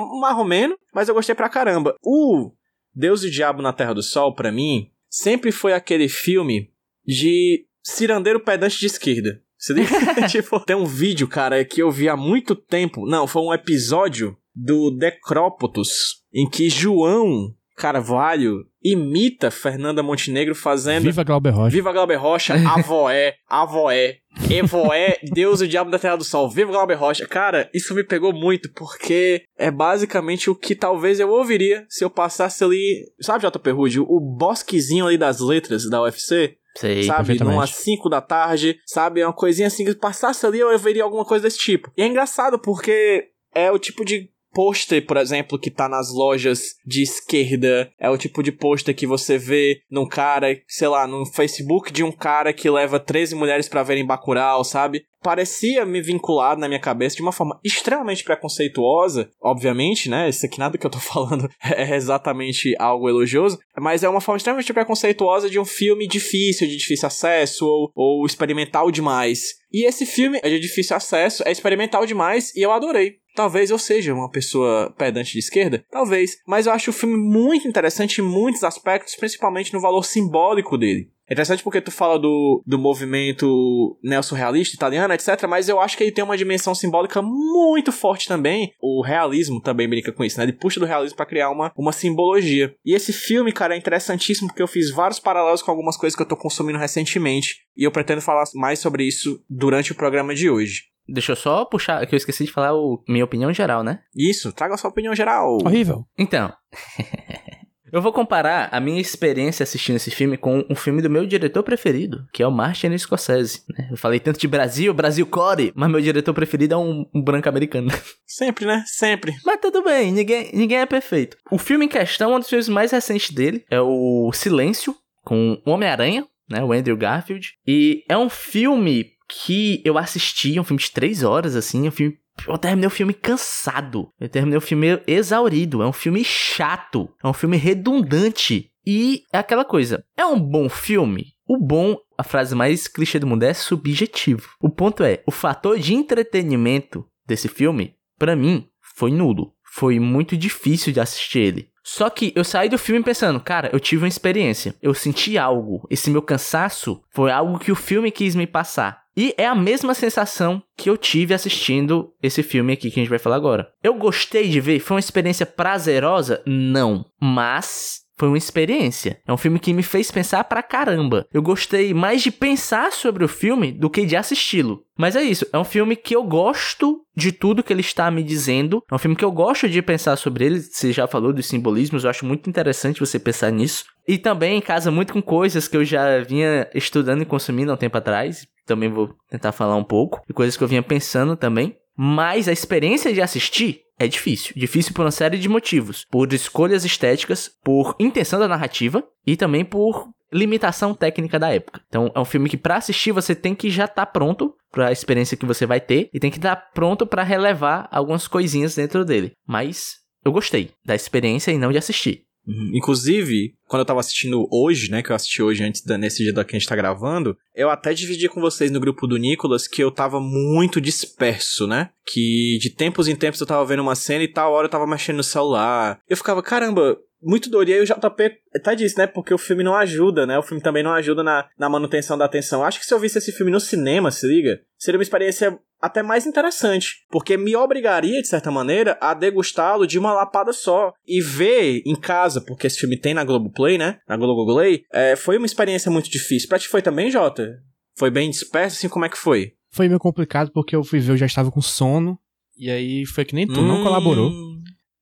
menos, 0.45 0.77
mas 0.95 1.09
eu 1.09 1.15
gostei 1.15 1.35
pra 1.35 1.49
caramba. 1.49 1.95
O 2.03 2.53
Deus 2.95 3.23
e 3.23 3.29
o 3.29 3.31
Diabo 3.31 3.63
na 3.63 3.73
Terra 3.73 3.95
do 3.95 4.03
Sol, 4.03 4.35
pra 4.35 4.53
mim, 4.53 4.91
sempre 5.09 5.51
foi 5.51 5.73
aquele 5.73 6.09
filme 6.09 6.71
de 7.05 7.67
cirandeiro 7.83 8.41
pedante 8.41 8.79
de 8.79 8.87
esquerda. 8.87 9.43
Você 9.61 9.75
liga? 9.75 9.91
tipo, 10.27 10.59
tem 10.61 10.75
um 10.75 10.87
vídeo, 10.87 11.29
cara, 11.29 11.63
que 11.65 11.83
eu 11.83 11.91
vi 11.91 12.09
há 12.09 12.17
muito 12.17 12.57
tempo. 12.57 13.07
Não, 13.07 13.27
foi 13.27 13.43
um 13.43 13.53
episódio 13.53 14.35
do 14.55 14.91
Decrópotos, 14.91 16.23
em 16.33 16.49
que 16.49 16.71
João 16.71 17.55
Carvalho 17.77 18.65
imita 18.83 19.51
Fernanda 19.51 20.03
Montenegro 20.03 20.55
fazendo 20.55 21.05
Viva 21.05 21.23
Glauber 21.25 21.51
Rocha. 21.51 21.71
Viva 21.71 21.93
Glauber 21.93 22.17
Rocha, 22.17 22.55
Avoé, 22.69 23.35
Avoé, 23.49 24.19
Evoé, 24.51 25.19
Deus 25.33 25.61
e 25.61 25.65
o 25.65 25.69
Diabo 25.69 25.91
da 25.91 25.99
Terra 25.99 26.17
do 26.17 26.25
Sol, 26.25 26.49
Viva 26.49 26.73
Glauber 26.73 26.95
Rocha. 26.95 27.27
Cara, 27.27 27.69
isso 27.75 27.95
me 27.95 28.05
pegou 28.05 28.33
muito, 28.33 28.71
porque 28.73 29.43
é 29.59 29.71
basicamente 29.71 30.49
o 30.49 30.55
que 30.55 30.75
talvez 30.75 31.21
eu 31.21 31.31
ouviria 31.31 31.85
se 31.89 32.05
eu 32.05 32.11
passasse 32.11 32.65
ali, 32.65 33.07
sabe, 33.21 33.47
JP 33.47 33.71
Rude, 33.71 34.01
o 34.01 34.21
bosquezinho 34.21 35.07
ali 35.07 35.19
das 35.19 35.41
letras 35.41 35.89
da 35.89 36.03
UFC, 36.03 36.57
Sei. 36.77 37.03
sabe, 37.03 37.39
numas 37.43 37.71
5 37.71 38.09
da 38.09 38.21
tarde, 38.21 38.81
sabe, 38.87 39.25
uma 39.25 39.33
coisinha 39.33 39.69
assim, 39.69 39.85
que 39.85 39.95
passasse 39.95 40.47
ali 40.47 40.61
eu 40.61 40.79
veria 40.79 41.03
alguma 41.03 41.25
coisa 41.25 41.45
desse 41.45 41.59
tipo. 41.59 41.91
E 41.97 42.03
é 42.03 42.07
engraçado 42.07 42.59
porque 42.59 43.29
é 43.55 43.71
o 43.71 43.79
tipo 43.79 44.05
de 44.05 44.31
pôster, 44.53 45.05
por 45.05 45.17
exemplo, 45.17 45.59
que 45.59 45.71
tá 45.71 45.89
nas 45.89 46.13
lojas 46.13 46.75
de 46.85 47.03
esquerda, 47.03 47.91
é 47.99 48.09
o 48.11 48.19
tipo 48.19 48.43
de 48.43 48.53
pôster 48.53 48.95
que 48.95 49.07
você 49.07 49.39
vê 49.39 49.83
num 49.91 50.07
cara, 50.07 50.61
sei 50.67 50.89
lá, 50.89 51.07
no 51.07 51.25
Facebook 51.27 51.93
de 51.93 52.03
um 52.03 52.13
cara 52.13 52.53
que 52.53 52.69
leva 52.69 53.01
13 53.01 53.35
mulheres 53.35 53.69
pra 53.69 53.83
verem 53.83 54.07
Bacurau, 54.07 54.65
sabe? 54.65 55.05
Parecia 55.23 55.85
me 55.85 56.01
vinculado 56.01 56.61
na 56.61 56.69
minha 56.69 56.81
cabeça 56.81 57.17
de 57.17 57.23
uma 57.23 57.33
forma 57.33 57.61
extremamente 57.63 58.25
preconceituosa, 58.25 59.31
obviamente, 59.41 60.09
né? 60.09 60.31
Isso 60.31 60.47
aqui 60.47 60.59
nada 60.59 60.79
que 60.79 60.87
eu 60.87 60.91
tô 60.91 60.99
falando 61.01 61.49
é 61.63 61.95
exatamente 61.95 62.75
algo 62.79 63.09
elogioso, 63.09 63.59
mas 63.79 64.03
é 64.03 64.09
uma 64.09 64.21
forma 64.21 64.39
extremamente 64.39 64.73
preconceituosa 64.73 65.51
de 65.51 65.59
um 65.59 65.65
filme 65.65 66.09
difícil, 66.09 66.67
de 66.67 66.77
difícil 66.77 67.07
acesso 67.07 67.67
ou, 67.67 67.93
ou 67.95 68.27
experimental 68.27 68.91
demais. 68.91 69.61
E 69.73 69.87
esse 69.87 70.05
filme 70.05 70.41
é 70.43 70.49
de 70.49 70.59
difícil 70.59 70.97
acesso, 70.97 71.43
é 71.47 71.53
experimental 71.53 72.05
demais 72.07 72.55
e 72.57 72.63
eu 72.63 72.73
adorei. 72.73 73.20
Talvez 73.35 73.71
eu 73.71 73.79
seja 73.79 74.15
uma 74.15 74.31
pessoa 74.31 74.93
pedante 74.97 75.33
de 75.33 75.39
esquerda, 75.39 75.85
talvez, 75.91 76.37
mas 76.47 76.67
eu 76.67 76.73
acho 76.73 76.91
o 76.91 76.95
filme 76.95 77.17
muito 77.17 77.67
interessante 77.67 78.21
em 78.21 78.25
muitos 78.25 78.65
aspectos, 78.65 79.17
principalmente 79.17 79.73
no 79.73 79.81
valor 79.81 80.05
simbólico 80.05 80.77
dele. 80.77 81.11
É 81.31 81.33
interessante 81.33 81.63
porque 81.63 81.81
tu 81.81 81.93
fala 81.93 82.19
do, 82.19 82.61
do 82.67 82.77
movimento 82.77 83.97
neo-surrealista 84.03 84.75
italiano, 84.75 85.15
etc, 85.15 85.47
mas 85.49 85.69
eu 85.69 85.81
acho 85.81 85.97
que 85.97 86.03
ele 86.03 86.11
tem 86.11 86.25
uma 86.25 86.37
dimensão 86.37 86.75
simbólica 86.75 87.23
muito 87.23 87.93
forte 87.93 88.27
também. 88.27 88.73
O 88.83 89.01
realismo 89.01 89.61
também 89.61 89.89
brinca 89.89 90.11
com 90.11 90.25
isso, 90.25 90.39
né? 90.39 90.45
Ele 90.45 90.53
puxa 90.53 90.81
do 90.81 90.87
realismo 90.87 91.17
para 91.17 91.27
criar 91.27 91.51
uma, 91.51 91.73
uma 91.77 91.93
simbologia. 91.93 92.75
E 92.85 92.97
esse 92.97 93.13
filme, 93.13 93.53
cara, 93.53 93.77
é 93.77 93.79
interessantíssimo 93.79 94.49
porque 94.49 94.63
eu 94.63 94.67
fiz 94.67 94.91
vários 94.91 95.21
paralelos 95.21 95.63
com 95.63 95.71
algumas 95.71 95.97
coisas 95.97 96.17
que 96.17 96.23
eu 96.23 96.27
tô 96.27 96.37
consumindo 96.37 96.81
recentemente. 96.81 97.59
E 97.77 97.85
eu 97.85 97.93
pretendo 97.93 98.21
falar 98.21 98.43
mais 98.57 98.81
sobre 98.81 99.05
isso 99.05 99.41
durante 99.49 99.93
o 99.93 99.95
programa 99.95 100.35
de 100.35 100.51
hoje. 100.51 100.91
Deixa 101.13 101.33
eu 101.33 101.37
só 101.37 101.65
puxar, 101.65 102.07
que 102.07 102.15
eu 102.15 102.17
esqueci 102.17 102.45
de 102.45 102.53
falar 102.53 102.75
o, 102.75 103.03
minha 103.09 103.25
opinião 103.25 103.53
geral, 103.53 103.83
né? 103.83 104.01
Isso, 104.15 104.53
traga 104.53 104.75
a 104.75 104.79
sua 104.79 104.91
opinião 104.91 105.15
geral. 105.15 105.59
Horrível. 105.65 106.05
Então. 106.19 106.53
Eu 107.93 108.01
vou 108.01 108.13
comparar 108.13 108.69
a 108.71 108.79
minha 108.79 109.01
experiência 109.01 109.65
assistindo 109.65 109.97
esse 109.97 110.13
filme 110.13 110.37
com 110.37 110.65
um 110.71 110.77
filme 110.77 111.03
do 111.03 111.11
meu 111.11 111.27
diretor 111.27 111.63
preferido, 111.63 112.25
que 112.33 112.41
é 112.41 112.47
o 112.47 112.53
Martin 112.53 112.97
Scorsese. 112.97 113.63
Né? 113.69 113.89
Eu 113.91 113.97
falei 113.97 114.21
tanto 114.21 114.39
de 114.39 114.47
Brasil, 114.47 114.95
Brasil 114.95 115.27
Core, 115.27 115.73
mas 115.75 115.91
meu 115.91 116.01
diretor 116.01 116.33
preferido 116.33 116.75
é 116.75 116.77
um, 116.77 117.05
um 117.13 117.21
branco 117.21 117.49
americano. 117.49 117.91
Sempre, 118.25 118.65
né? 118.65 118.85
Sempre. 118.87 119.35
Mas 119.45 119.59
tudo 119.61 119.83
bem, 119.83 120.13
ninguém, 120.13 120.51
ninguém 120.55 120.79
é 120.79 120.87
perfeito. 120.87 121.37
O 121.51 121.59
filme 121.59 121.87
em 121.87 121.89
questão, 121.89 122.35
um 122.35 122.39
dos 122.39 122.49
filmes 122.49 122.69
mais 122.69 122.93
recentes 122.93 123.35
dele, 123.35 123.65
é 123.69 123.81
o 123.81 124.31
Silêncio, 124.33 124.95
com 125.25 125.61
o 125.67 125.71
Homem-Aranha, 125.71 126.25
né? 126.49 126.63
O 126.63 126.73
Andrew 126.73 126.97
Garfield. 126.97 127.55
E 127.67 128.05
é 128.09 128.17
um 128.17 128.29
filme 128.29 129.07
que 129.31 129.81
eu 129.85 129.97
assisti, 129.97 130.59
um 130.59 130.65
filme 130.65 130.83
de 130.83 130.91
três 130.91 131.23
horas, 131.23 131.55
assim, 131.57 131.87
um 131.89 131.91
filme 131.91 132.19
eu 132.49 132.57
terminei 132.57 132.87
o 132.87 132.91
filme 132.91 133.13
cansado. 133.13 134.09
Eu 134.19 134.29
terminei 134.29 134.57
o 134.57 134.63
filme 134.63 135.01
exaurido. 135.07 135.83
É 135.83 135.87
um 135.87 135.93
filme 135.93 136.25
chato. 136.25 137.11
É 137.23 137.29
um 137.29 137.35
filme 137.35 137.57
redundante. 137.57 138.71
E 138.87 139.25
é 139.33 139.39
aquela 139.39 139.65
coisa. 139.65 140.05
É 140.17 140.25
um 140.25 140.41
bom 140.41 140.69
filme? 140.69 141.35
O 141.47 141.59
bom, 141.59 141.97
a 142.17 142.23
frase 142.23 142.55
mais 142.55 142.89
clichê 142.89 143.19
do 143.19 143.27
mundo, 143.27 143.43
é 143.43 143.53
subjetivo. 143.53 144.49
O 144.61 144.71
ponto 144.71 145.03
é, 145.03 145.23
o 145.27 145.31
fator 145.31 145.79
de 145.79 145.95
entretenimento 145.95 147.05
desse 147.27 147.49
filme, 147.49 147.95
para 148.19 148.37
mim, 148.37 148.69
foi 148.97 149.11
nulo. 149.11 149.53
Foi 149.63 150.01
muito 150.01 150.37
difícil 150.37 150.93
de 150.93 151.01
assistir 151.01 151.41
ele. 151.41 151.71
Só 151.83 152.11
que 152.11 152.33
eu 152.37 152.45
saí 152.45 152.69
do 152.69 152.79
filme 152.79 153.03
pensando, 153.03 153.41
cara, 153.41 153.71
eu 153.73 153.81
tive 153.81 154.05
uma 154.05 154.09
experiência. 154.09 154.75
Eu 154.81 154.95
senti 154.95 155.39
algo. 155.39 155.87
Esse 155.91 156.11
meu 156.11 156.23
cansaço 156.23 157.03
foi 157.11 157.31
algo 157.31 157.59
que 157.59 157.73
o 157.73 157.77
filme 157.77 158.11
quis 158.11 158.35
me 158.35 158.47
passar. 158.47 159.00
E 159.17 159.35
é 159.37 159.47
a 159.47 159.55
mesma 159.55 159.95
sensação 159.95 160.63
que 160.77 160.89
eu 160.89 160.97
tive 160.97 161.35
assistindo 161.35 162.13
esse 162.23 162.43
filme 162.43 162.73
aqui 162.73 162.91
que 162.91 163.01
a 163.01 163.03
gente 163.03 163.11
vai 163.11 163.19
falar 163.19 163.37
agora. 163.37 163.71
Eu 163.83 163.95
gostei 163.95 164.49
de 164.49 164.61
ver, 164.61 164.81
foi 164.81 164.97
uma 164.97 165.01
experiência 165.01 165.45
prazerosa? 165.45 166.43
Não. 166.47 167.05
Mas 167.21 168.01
foi 168.21 168.29
uma 168.29 168.37
experiência. 168.37 169.19
É 169.27 169.33
um 169.33 169.39
filme 169.39 169.59
que 169.59 169.73
me 169.73 169.83
fez 169.83 170.11
pensar 170.11 170.45
pra 170.45 170.63
caramba. 170.63 171.27
Eu 171.33 171.41
gostei 171.41 171.95
mais 171.95 172.21
de 172.21 172.31
pensar 172.31 172.93
sobre 172.93 173.25
o 173.25 173.29
filme 173.29 173.73
do 173.73 173.89
que 173.89 174.05
de 174.05 174.15
assisti-lo. 174.15 174.83
Mas 174.95 175.17
é 175.17 175.23
isso, 175.23 175.47
é 175.51 175.59
um 175.59 175.65
filme 175.65 175.97
que 175.97 176.15
eu 176.15 176.23
gosto 176.23 177.01
de 177.17 177.33
tudo 177.33 177.63
que 177.63 177.73
ele 177.73 177.81
está 177.81 178.11
me 178.11 178.23
dizendo. 178.23 178.85
É 178.91 178.95
um 178.95 178.99
filme 178.99 179.17
que 179.17 179.25
eu 179.25 179.33
gosto 179.33 179.67
de 179.67 179.81
pensar 179.81 180.17
sobre 180.17 180.45
ele. 180.45 180.61
Você 180.61 180.93
já 180.93 181.07
falou 181.07 181.33
dos 181.33 181.47
simbolismos, 181.47 182.05
eu 182.05 182.11
acho 182.11 182.27
muito 182.27 182.51
interessante 182.51 183.01
você 183.01 183.19
pensar 183.19 183.51
nisso. 183.51 183.87
E 184.07 184.19
também 184.19 184.61
casa 184.61 184.91
muito 184.91 185.15
com 185.15 185.23
coisas 185.23 185.67
que 185.67 185.79
eu 185.79 185.85
já 185.85 186.23
vinha 186.23 186.69
estudando 186.75 187.23
e 187.23 187.25
consumindo 187.25 187.71
há 187.71 187.75
um 187.75 187.79
tempo 187.79 187.97
atrás 187.97 188.47
também 188.67 188.89
vou 188.89 189.11
tentar 189.29 189.51
falar 189.51 189.75
um 189.75 189.83
pouco, 189.83 190.23
e 190.29 190.33
coisas 190.33 190.57
que 190.57 190.63
eu 190.63 190.69
vinha 190.69 190.83
pensando 190.83 191.37
também. 191.37 191.77
Mas 191.97 192.47
a 192.47 192.53
experiência 192.53 193.13
de 193.13 193.21
assistir 193.21 193.81
é 194.01 194.09
difícil. 194.09 194.55
Difícil 194.57 194.95
por 194.95 195.05
uma 195.05 195.11
série 195.11 195.37
de 195.37 195.49
motivos. 195.49 196.07
Por 196.11 196.33
escolhas 196.33 196.87
estéticas, 196.87 197.51
por 197.63 197.95
intenção 198.01 198.41
da 198.41 198.49
narrativa 198.49 199.05
e 199.27 199.37
também 199.37 199.63
por 199.63 200.09
limitação 200.33 200.95
técnica 200.95 201.39
da 201.39 201.53
época. 201.53 201.83
Então 201.87 202.11
é 202.15 202.19
um 202.19 202.25
filme 202.25 202.49
que 202.49 202.57
para 202.57 202.77
assistir 202.77 203.13
você 203.13 203.35
tem 203.35 203.55
que 203.55 203.69
já 203.69 203.85
estar 203.85 204.07
tá 204.07 204.11
pronto 204.11 204.55
para 204.71 204.89
a 204.89 204.93
experiência 204.93 205.37
que 205.37 205.45
você 205.45 205.67
vai 205.67 205.81
ter 205.81 206.09
e 206.15 206.19
tem 206.19 206.31
que 206.31 206.39
estar 206.39 206.57
tá 206.57 206.69
pronto 206.73 207.07
para 207.07 207.23
relevar 207.23 207.89
algumas 207.91 208.27
coisinhas 208.27 208.75
dentro 208.75 209.05
dele. 209.05 209.33
Mas 209.47 209.97
eu 210.25 210.33
gostei 210.33 210.71
da 210.83 210.95
experiência 210.95 211.51
e 211.51 211.59
não 211.59 211.71
de 211.71 211.79
assistir. 211.79 212.23
Uhum. 212.51 212.73
Inclusive, 212.75 213.55
quando 213.69 213.81
eu 213.81 213.87
tava 213.87 214.01
assistindo 214.01 214.49
hoje, 214.51 214.91
né, 214.91 215.03
que 215.03 215.13
eu 215.13 215.17
assisti 215.17 215.41
hoje 215.41 215.63
antes 215.63 215.85
da, 215.85 215.97
nesse 215.97 216.25
dia 216.25 216.33
da 216.33 216.45
que 216.45 216.57
a 216.57 216.59
gente 216.59 216.69
tá 216.69 216.75
gravando, 216.75 217.37
eu 217.55 217.71
até 217.71 217.95
dividi 217.95 218.29
com 218.29 218.41
vocês 218.41 218.71
no 218.71 218.81
grupo 218.81 219.07
do 219.07 219.17
Nicolas 219.17 219.69
que 219.69 219.83
eu 219.83 219.91
tava 219.91 220.21
muito 220.21 220.81
disperso, 220.81 221.67
né? 221.67 221.91
Que 222.05 222.59
de 222.61 222.71
tempos 222.71 223.07
em 223.07 223.15
tempos 223.15 223.41
eu 223.41 223.47
tava 223.47 223.65
vendo 223.65 223.81
uma 223.83 223.95
cena 223.95 224.25
e 224.25 224.29
tal 224.29 224.53
hora 224.53 224.67
eu 224.67 224.71
tava 224.71 224.87
mexendo 224.87 225.19
no 225.19 225.23
celular. 225.23 226.01
Eu 226.09 226.17
ficava, 226.17 226.43
caramba, 226.43 226.99
muito 227.23 227.51
dor. 227.51 227.69
E 227.69 227.75
aí 227.75 227.81
o 227.81 227.85
JP 227.85 228.33
tá 228.63 228.75
disso, 228.75 228.99
né? 228.99 229.07
Porque 229.07 229.33
o 229.33 229.39
filme 229.39 229.63
não 229.63 229.75
ajuda, 229.75 230.27
né? 230.27 230.39
O 230.39 230.43
filme 230.43 230.63
também 230.63 230.83
não 230.83 230.93
ajuda 230.93 231.23
na, 231.23 231.49
na 231.59 231.69
manutenção 231.69 232.19
da 232.19 232.25
atenção. 232.25 232.65
Acho 232.65 232.81
que 232.81 232.87
se 232.87 232.93
eu 232.93 232.99
visse 232.99 233.19
esse 233.19 233.33
filme 233.33 233.53
no 233.53 233.61
cinema, 233.61 234.11
se 234.11 234.27
liga, 234.27 234.61
seria 234.79 234.99
uma 234.99 235.03
experiência 235.03 235.59
até 235.81 236.03
mais 236.03 236.27
interessante. 236.27 237.05
Porque 237.11 237.37
me 237.37 237.57
obrigaria, 237.57 238.21
de 238.21 238.29
certa 238.29 238.51
maneira, 238.51 238.99
a 239.01 239.15
degustá-lo 239.15 239.87
de 239.87 239.99
uma 239.99 240.13
lapada 240.13 240.53
só. 240.53 240.93
E 241.07 241.21
ver 241.21 241.83
em 241.87 241.97
casa, 241.97 242.41
porque 242.41 242.67
esse 242.67 242.79
filme 242.79 242.99
tem 242.99 243.15
na 243.15 243.25
Globoplay, 243.25 243.79
né? 243.79 243.99
Na 244.09 244.17
Globoplay, 244.17 244.83
é, 244.93 245.17
foi 245.17 245.37
uma 245.37 245.47
experiência 245.47 245.91
muito 245.91 246.11
difícil. 246.11 246.49
Pra 246.49 246.59
ti 246.59 246.69
foi 246.69 246.83
também, 246.83 247.11
Jota? 247.11 247.59
Foi 247.97 248.11
bem 248.11 248.31
disperso, 248.31 248.77
assim, 248.77 248.89
como 248.89 249.05
é 249.05 249.09
que 249.09 249.19
foi? 249.19 249.53
Foi 249.71 249.89
meio 249.89 250.01
complicado 250.01 250.51
porque 250.53 250.75
eu 250.75 250.83
fui 250.83 251.01
ver, 251.01 251.13
eu 251.13 251.17
já 251.17 251.27
estava 251.27 251.51
com 251.51 251.61
sono. 251.61 252.19
E 252.57 252.71
aí 252.71 253.07
foi 253.07 253.25
que 253.25 253.35
nem 253.35 253.47
tu, 253.47 253.61
hum... 253.61 253.67
não 253.67 253.83
colaborou. 253.83 254.31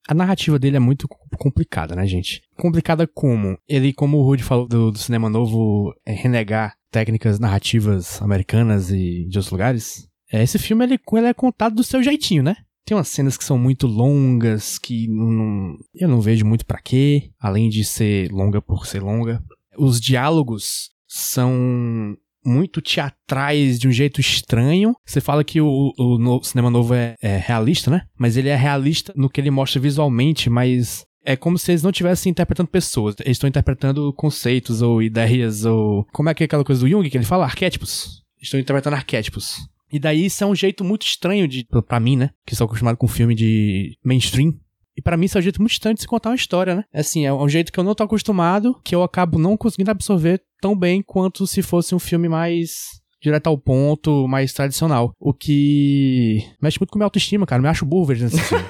A 0.09 0.15
narrativa 0.15 0.59
dele 0.59 0.77
é 0.77 0.81
muito 0.81 1.07
complicada, 1.39 1.95
né, 1.95 2.07
gente? 2.07 2.41
Complicada 2.57 3.07
como? 3.07 3.59
Ele, 3.69 3.93
como 3.93 4.17
o 4.17 4.23
Rudy 4.23 4.43
falou 4.43 4.67
do, 4.67 4.91
do 4.91 4.99
cinema 4.99 5.29
novo, 5.29 5.95
é 6.07 6.13
renegar 6.13 6.75
técnicas 6.91 7.39
narrativas 7.39 8.21
americanas 8.23 8.91
e 8.91 9.27
de 9.29 9.37
outros 9.37 9.51
lugares. 9.51 10.09
É, 10.31 10.43
esse 10.43 10.59
filme 10.59 10.85
ele, 10.85 11.01
ele 11.13 11.27
é 11.27 11.35
contado 11.35 11.75
do 11.75 11.85
seu 11.85 12.03
jeitinho, 12.03 12.43
né? 12.43 12.57
Tem 12.85 12.97
umas 12.97 13.09
cenas 13.09 13.37
que 13.37 13.45
são 13.45 13.59
muito 13.59 13.87
longas, 13.87 14.79
que 14.79 15.09
não, 15.09 15.77
eu 15.95 16.09
não 16.09 16.21
vejo 16.21 16.47
muito 16.47 16.65
para 16.65 16.81
quê, 16.81 17.31
além 17.39 17.69
de 17.69 17.85
ser 17.85 18.31
longa 18.33 18.63
por 18.63 18.87
ser 18.87 19.03
longa. 19.03 19.43
Os 19.77 20.01
diálogos 20.01 20.91
são 21.07 22.17
muito 22.45 22.81
teatrais 22.81 23.79
de 23.79 23.89
um 23.89 23.93
jeito 23.93 24.21
estranho. 24.21 24.95
Você 25.05 25.21
fala 25.21 25.45
que 25.45 25.61
o, 25.61 25.93
o 25.99 26.19
no, 26.19 26.43
cinema 26.43 26.71
novo 26.71 26.95
é, 26.95 27.15
é, 27.21 27.37
realista, 27.37 27.91
né? 27.91 28.07
Mas 28.19 28.37
ele 28.37 28.49
é 28.49 28.57
realista 28.57 29.13
no 29.15 29.29
que 29.29 29.41
ele 29.41 29.51
mostra 29.51 29.81
visualmente, 29.81 30.49
mas 30.49 31.05
é 31.25 31.37
como 31.37 31.59
se 31.59 31.71
eles 31.71 31.83
não 31.83 31.91
estivessem 31.91 32.31
interpretando 32.31 32.69
pessoas. 32.69 33.15
Eles 33.21 33.37
estão 33.37 33.49
interpretando 33.49 34.13
conceitos 34.15 34.81
ou 34.81 35.03
ideias 35.03 35.65
ou. 35.67 36.07
Como 36.13 36.31
é 36.31 36.35
que 36.35 36.43
é 36.43 36.47
aquela 36.47 36.65
coisa 36.65 36.81
do 36.81 36.89
Jung 36.89 37.09
que 37.11 37.19
ele 37.19 37.25
fala? 37.25 37.45
Arquétipos. 37.45 38.23
Estão 38.41 38.59
interpretando 38.59 38.95
arquétipos. 38.95 39.69
E 39.90 39.99
daí 39.99 40.26
isso 40.26 40.42
é 40.45 40.47
um 40.47 40.54
jeito 40.54 40.85
muito 40.85 41.02
estranho 41.07 41.49
de. 41.49 41.66
para 41.87 42.00
mim, 42.00 42.16
né? 42.16 42.30
Que 42.47 42.54
sou 42.54 42.66
acostumado 42.66 42.97
com 42.97 43.09
filme 43.09 43.35
de 43.35 43.97
mainstream. 44.04 44.54
E 44.97 45.02
para 45.02 45.16
mim 45.16 45.26
isso 45.26 45.38
é 45.38 45.40
um 45.40 45.42
jeito 45.42 45.62
muito 45.62 45.73
estranho 45.73 45.95
de 45.95 46.00
se 46.00 46.09
contar 46.09 46.30
uma 46.30 46.37
história, 46.37 46.75
né? 46.75 46.85
É 46.92 47.00
assim, 47.00 47.25
é 47.25 47.33
um 47.33 47.49
jeito 47.49 47.73
que 47.73 47.78
eu 47.78 47.85
não 47.85 47.95
tô 47.95 48.02
acostumado, 48.02 48.75
que 48.85 48.95
eu 48.95 49.02
acabo 49.02 49.38
não 49.38 49.57
conseguindo 49.57 49.92
absorver 49.92 50.42
tão 50.61 50.76
bem 50.76 51.02
quanto 51.02 51.47
se 51.47 51.62
fosse 51.62 51.95
um 51.95 52.00
filme 52.00 52.28
mais 52.28 52.99
direto 53.21 53.47
ao 53.47 53.59
ponto, 53.59 54.26
mais 54.26 54.52
tradicional. 54.52 55.12
O 55.18 55.33
que 55.33 56.38
mexe 56.61 56.78
muito 56.80 56.90
com 56.90 56.99
minha 56.99 57.07
autoestima, 57.07 57.47
cara. 57.47 57.61
Eu 57.61 57.62
me 57.62 57.68
acho 57.68 57.87
burro 57.87 58.14
filme. 58.14 58.64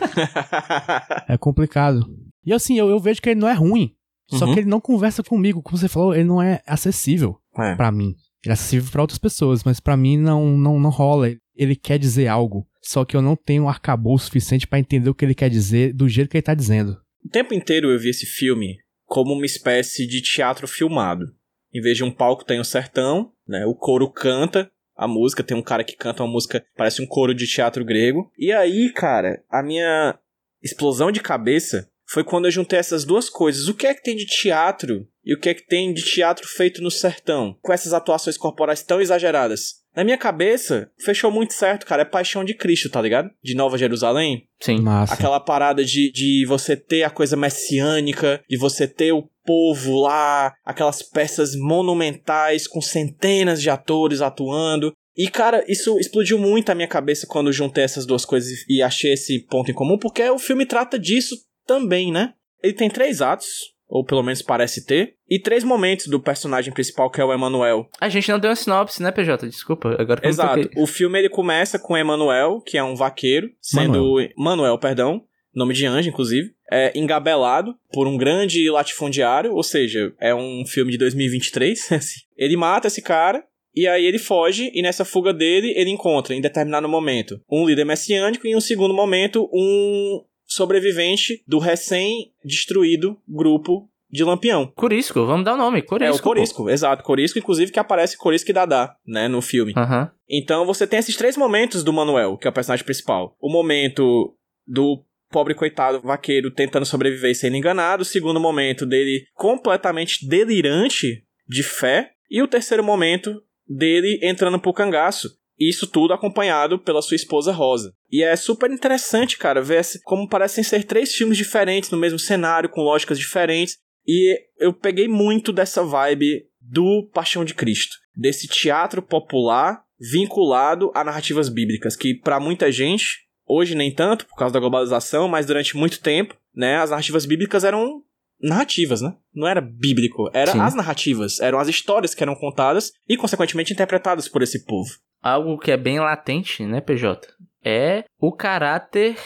é 1.28 1.37
complicado. 1.38 2.06
E 2.44 2.52
assim, 2.52 2.78
eu, 2.78 2.88
eu, 2.88 2.98
vejo 2.98 3.20
que 3.20 3.30
ele 3.30 3.40
não 3.40 3.48
é 3.48 3.54
ruim. 3.54 3.94
Só 4.30 4.44
uhum. 4.44 4.52
que 4.52 4.60
ele 4.60 4.68
não 4.68 4.80
conversa 4.80 5.22
comigo. 5.22 5.62
Como 5.62 5.78
você 5.78 5.88
falou, 5.88 6.14
ele 6.14 6.25
não 6.25 6.42
é 6.42 6.60
acessível 6.66 7.38
é. 7.56 7.75
para 7.75 7.90
mim. 7.90 8.14
Ele 8.45 8.52
é 8.52 8.54
acessível 8.54 8.90
para 8.90 9.02
outras 9.02 9.18
pessoas, 9.18 9.64
mas 9.64 9.80
para 9.80 9.97
mim 9.97 10.16
não, 10.16 10.57
não, 10.57 10.78
não 10.78 10.90
rola. 10.90 11.35
Ele 11.57 11.75
quer 11.75 11.99
dizer 11.99 12.28
algo. 12.28 12.66
Só 12.83 13.04
que 13.04 13.16
eu 13.16 13.23
não 13.23 13.37
tenho 13.37 13.64
um 13.64 13.68
arcabouço 13.68 14.26
suficiente 14.26 14.66
para 14.66 14.78
entender 14.78 15.11
o 15.11 15.14
que 15.14 15.25
ele 15.25 15.35
quer 15.35 15.50
dizer 15.50 15.92
do 15.92 16.09
jeito 16.09 16.30
que 16.30 16.37
ele 16.37 16.42
tá 16.42 16.54
dizendo. 16.54 16.99
O 17.25 17.28
tempo 17.28 17.52
inteiro 17.52 17.90
eu 17.90 17.99
vi 17.99 18.11
esse 18.11 18.26
filme 18.26 18.78
como 19.04 19.35
uma 19.35 19.47
espécie 19.47 20.07
de 20.07 20.23
teatro 20.23 20.68
filmado. 20.68 21.26
Em 21.75 21.80
vez 21.80 21.97
de 21.97 22.04
um 22.04 22.11
palco 22.11 22.45
tem 22.45 22.61
um 22.61 22.64
sertão, 22.64 23.33
né? 23.47 23.66
O 23.66 23.75
coro 23.75 24.11
canta 24.11 24.71
a 24.97 25.07
música, 25.07 25.45
tem 25.45 25.57
um 25.57 25.62
cara 25.62 25.85
que 25.85 25.97
canta 25.97 26.23
uma 26.23 26.33
música, 26.33 26.64
parece 26.76 27.02
um 27.02 27.07
coro 27.07 27.35
de 27.35 27.47
teatro 27.47 27.85
grego. 27.85 28.30
E 28.38 28.52
aí, 28.52 28.92
cara, 28.92 29.42
a 29.50 29.62
minha 29.62 30.18
explosão 30.62 31.12
de 31.12 31.21
cabeça 31.21 31.88
foi 32.09 32.25
quando 32.25 32.47
eu 32.47 32.50
juntei 32.50 32.78
essas 32.78 33.04
duas 33.04 33.28
coisas. 33.28 33.68
O 33.68 33.75
que 33.75 33.87
é 33.87 33.95
que 33.95 34.02
tem 34.02 34.16
de 34.16 34.26
teatro 34.26 35.07
e 35.28 35.35
o 35.35 35.38
que 35.38 35.50
é 35.50 35.54
que 35.54 35.66
tem 35.66 35.92
de 35.92 36.02
teatro 36.02 36.49
feito 36.49 36.80
no 36.80 36.90
sertão? 36.90 37.54
Com 37.61 37.70
essas 37.70 37.92
atuações 37.92 38.38
corporais 38.38 38.82
tão 38.82 38.99
exageradas. 38.99 39.75
Na 39.94 40.02
minha 40.02 40.16
cabeça, 40.16 40.90
fechou 40.99 41.30
muito 41.30 41.52
certo, 41.52 41.85
cara. 41.85 42.00
É 42.00 42.04
Paixão 42.06 42.42
de 42.42 42.54
Cristo, 42.54 42.88
tá 42.88 43.02
ligado? 43.02 43.28
De 43.42 43.54
Nova 43.54 43.76
Jerusalém. 43.76 44.49
Sim. 44.58 44.80
Massa. 44.80 45.12
Aquela 45.12 45.38
parada 45.38 45.85
de, 45.85 46.11
de 46.12 46.47
você 46.47 46.75
ter 46.75 47.02
a 47.02 47.11
coisa 47.11 47.37
messiânica, 47.37 48.42
de 48.49 48.56
você 48.56 48.88
ter 48.88 49.12
o 49.12 49.28
povo 49.44 50.00
lá, 50.00 50.54
aquelas 50.64 51.02
peças 51.02 51.54
monumentais 51.54 52.66
com 52.66 52.80
centenas 52.80 53.61
de 53.61 53.68
atores 53.68 54.23
atuando. 54.23 54.94
E, 55.14 55.28
cara, 55.28 55.62
isso 55.68 55.99
explodiu 55.99 56.38
muito 56.38 56.70
a 56.70 56.75
minha 56.75 56.88
cabeça 56.88 57.26
quando 57.26 57.52
juntei 57.52 57.85
essas 57.85 58.06
duas 58.06 58.25
coisas 58.25 58.50
e 58.66 58.80
achei 58.80 59.12
esse 59.12 59.40
ponto 59.47 59.70
em 59.70 59.75
comum, 59.75 59.99
porque 59.99 60.23
o 60.30 60.38
filme 60.38 60.64
trata 60.64 60.99
disso 60.99 61.37
também, 61.66 62.11
né? 62.11 62.32
Ele 62.62 62.73
tem 62.73 62.88
três 62.88 63.20
atos, 63.20 63.75
ou 63.88 64.04
pelo 64.04 64.23
menos 64.23 64.42
parece 64.42 64.85
ter, 64.85 65.14
e 65.28 65.40
três 65.40 65.64
momentos 65.64 66.07
do 66.07 66.21
personagem 66.21 66.73
principal, 66.73 67.11
que 67.11 67.21
é 67.21 67.25
o 67.25 67.33
Emanuel. 67.33 67.88
A 68.00 68.09
gente 68.09 68.30
não 68.30 68.38
deu 68.38 68.50
uma 68.50 68.57
sinopse, 68.57 69.02
né, 69.02 69.11
PJ? 69.11 69.49
Desculpa, 69.49 69.97
agora 69.99 70.21
que 70.21 70.28
Exato. 70.28 70.62
toquei. 70.62 70.83
O 70.83 70.87
filme 70.87 71.18
ele 71.18 71.28
começa 71.28 71.78
com 71.78 71.95
o 71.95 71.97
Emanuel, 71.97 72.61
que 72.61 72.76
é 72.76 72.85
um 72.85 72.95
vaqueiro, 72.95 73.50
sendo 73.61 74.16
Manuel, 74.37 74.78
perdão, 74.78 75.23
nome 75.54 75.75
de 75.75 75.87
anjo 75.87 76.09
inclusive, 76.09 76.52
é 76.71 76.92
engabelado 76.97 77.75
por 77.92 78.07
um 78.07 78.16
grande 78.16 78.71
latifundiário, 78.71 79.54
ou 79.54 79.62
seja, 79.62 80.12
é 80.21 80.35
um 80.35 80.64
filme 80.66 80.92
de 80.92 80.99
2023. 80.99 81.92
assim. 81.92 82.21
ele 82.37 82.57
mata 82.57 82.88
esse 82.88 83.00
cara 83.02 83.42
e 83.75 83.87
aí 83.87 84.04
ele 84.04 84.18
foge, 84.18 84.71
e 84.75 84.83
nessa 84.83 85.04
fuga 85.04 85.33
dele, 85.33 85.73
ele 85.76 85.90
encontra, 85.90 86.35
em 86.35 86.40
determinado 86.40 86.88
momento, 86.88 87.40
um 87.50 87.64
líder 87.64 87.85
messiânico 87.85 88.47
e 88.47 88.50
em 88.50 88.57
um 88.57 88.61
segundo 88.61 88.92
momento, 88.92 89.49
um 89.52 90.25
sobrevivente 90.49 91.45
do 91.47 91.59
recém-destruído 91.59 93.17
grupo 93.28 93.88
de 94.11 94.25
Lampião. 94.25 94.73
Corisco, 94.75 95.26
vamos 95.26 95.45
dar 95.45 95.55
o 95.55 95.59
nome, 95.59 95.83
Corisco. 95.83 96.17
é 96.17 96.19
o 96.19 96.23
Corisco, 96.23 96.71
exato. 96.71 97.05
Corisco, 97.05 97.38
inclusive, 97.38 97.71
que 97.71 97.78
aparece 97.78 98.17
Corisco 98.17 98.50
e 98.50 98.55
Dadá, 98.55 98.97
né, 99.07 99.28
no 99.28 99.43
filme. 99.43 99.75
pô. 99.75 99.81
Então 100.28 100.64
você 100.64 100.87
tem 100.87 100.99
esses 100.99 101.14
três 101.14 101.37
momentos 101.37 101.85
do 101.85 101.93
Manuel, 101.93 102.38
que 102.38 102.47
é 102.47 102.50
o 102.50 102.55
personagem 102.55 102.85
principal. 102.85 103.37
O 103.38 103.52
momento 103.52 104.35
do 104.67 105.05
pobre 105.31 105.55
coitado 105.55 106.00
vaqueiro 106.00 106.50
tentando 106.50 106.87
sobreviver 106.87 107.31
e 107.31 107.35
sendo 107.35 107.57
enganado. 107.57 108.02
O 108.02 108.07
segundo 108.07 108.40
momento 108.40 108.87
dele 108.87 109.26
completamente 109.35 110.26
delirante 110.26 111.23
de 111.47 111.62
fé. 111.62 112.12
E 112.31 112.43
o 112.43 112.49
terceiro 112.49 112.83
momento 112.83 113.43
dele 113.69 114.19
entrando 114.23 114.59
pro 114.59 114.73
cangaço. 114.73 115.28
Isso 115.59 115.87
tudo 115.87 116.12
acompanhado 116.12 116.79
pela 116.79 117.03
sua 117.03 117.17
esposa 117.17 117.53
Rosa. 117.53 117.93
E 118.11 118.23
é 118.23 118.37
super 118.37 118.71
interessante, 118.71 119.37
cara, 119.37 119.61
ver 119.61 119.85
como 120.05 120.29
parecem 120.29 120.62
ser 120.62 120.85
três 120.85 121.15
filmes 121.15 121.37
diferentes 121.37 121.91
no 121.91 121.99
mesmo 121.99 122.19
cenário, 122.19 122.69
com 122.69 122.83
lógicas 122.83 123.19
diferentes. 123.19 123.77
E 124.07 124.38
eu 124.59 124.73
peguei 124.73 125.09
muito 125.09 125.53
dessa 125.53 125.83
vibe 125.83 126.47
do 126.61 127.09
Paixão 127.12 127.45
de 127.45 127.55
Cristo. 127.55 127.97
Desse 128.17 128.47
teatro 128.47 129.03
popular 129.03 129.83
vinculado 129.99 130.93
a 130.95 131.03
narrativas 131.03 131.49
bíblicas, 131.49 131.97
que 131.97 132.15
pra 132.15 132.38
muita 132.38 132.71
gente, 132.71 133.27
hoje 133.47 133.75
nem 133.75 133.93
tanto, 133.93 134.27
por 134.27 134.37
causa 134.37 134.53
da 134.53 134.61
globalização, 134.61 135.27
mas 135.29 135.47
durante 135.47 135.77
muito 135.77 136.00
tempo, 136.00 136.37
né, 136.55 136.77
as 136.77 136.91
narrativas 136.91 137.27
bíblicas 137.27 137.65
eram 137.65 138.03
narrativas, 138.40 139.00
né? 139.00 139.14
Não 139.35 139.47
era 139.47 139.61
bíblico, 139.61 140.30
era 140.33 140.52
Sim. 140.52 140.61
as 140.61 140.75
narrativas, 140.75 141.40
eram 141.40 141.59
as 141.59 141.68
histórias 141.68 142.14
que 142.14 142.23
eram 142.23 142.35
contadas 142.35 142.92
e 143.09 143.16
consequentemente 143.16 143.73
interpretadas 143.73 144.28
por 144.28 144.42
esse 144.42 144.64
povo. 144.64 144.90
Algo 145.23 145.59
que 145.59 145.71
é 145.71 145.76
bem 145.76 145.99
latente, 145.99 146.64
né, 146.64 146.80
PJ? 146.80 147.28
É 147.64 148.04
o 148.21 148.33
caráter 148.33 149.16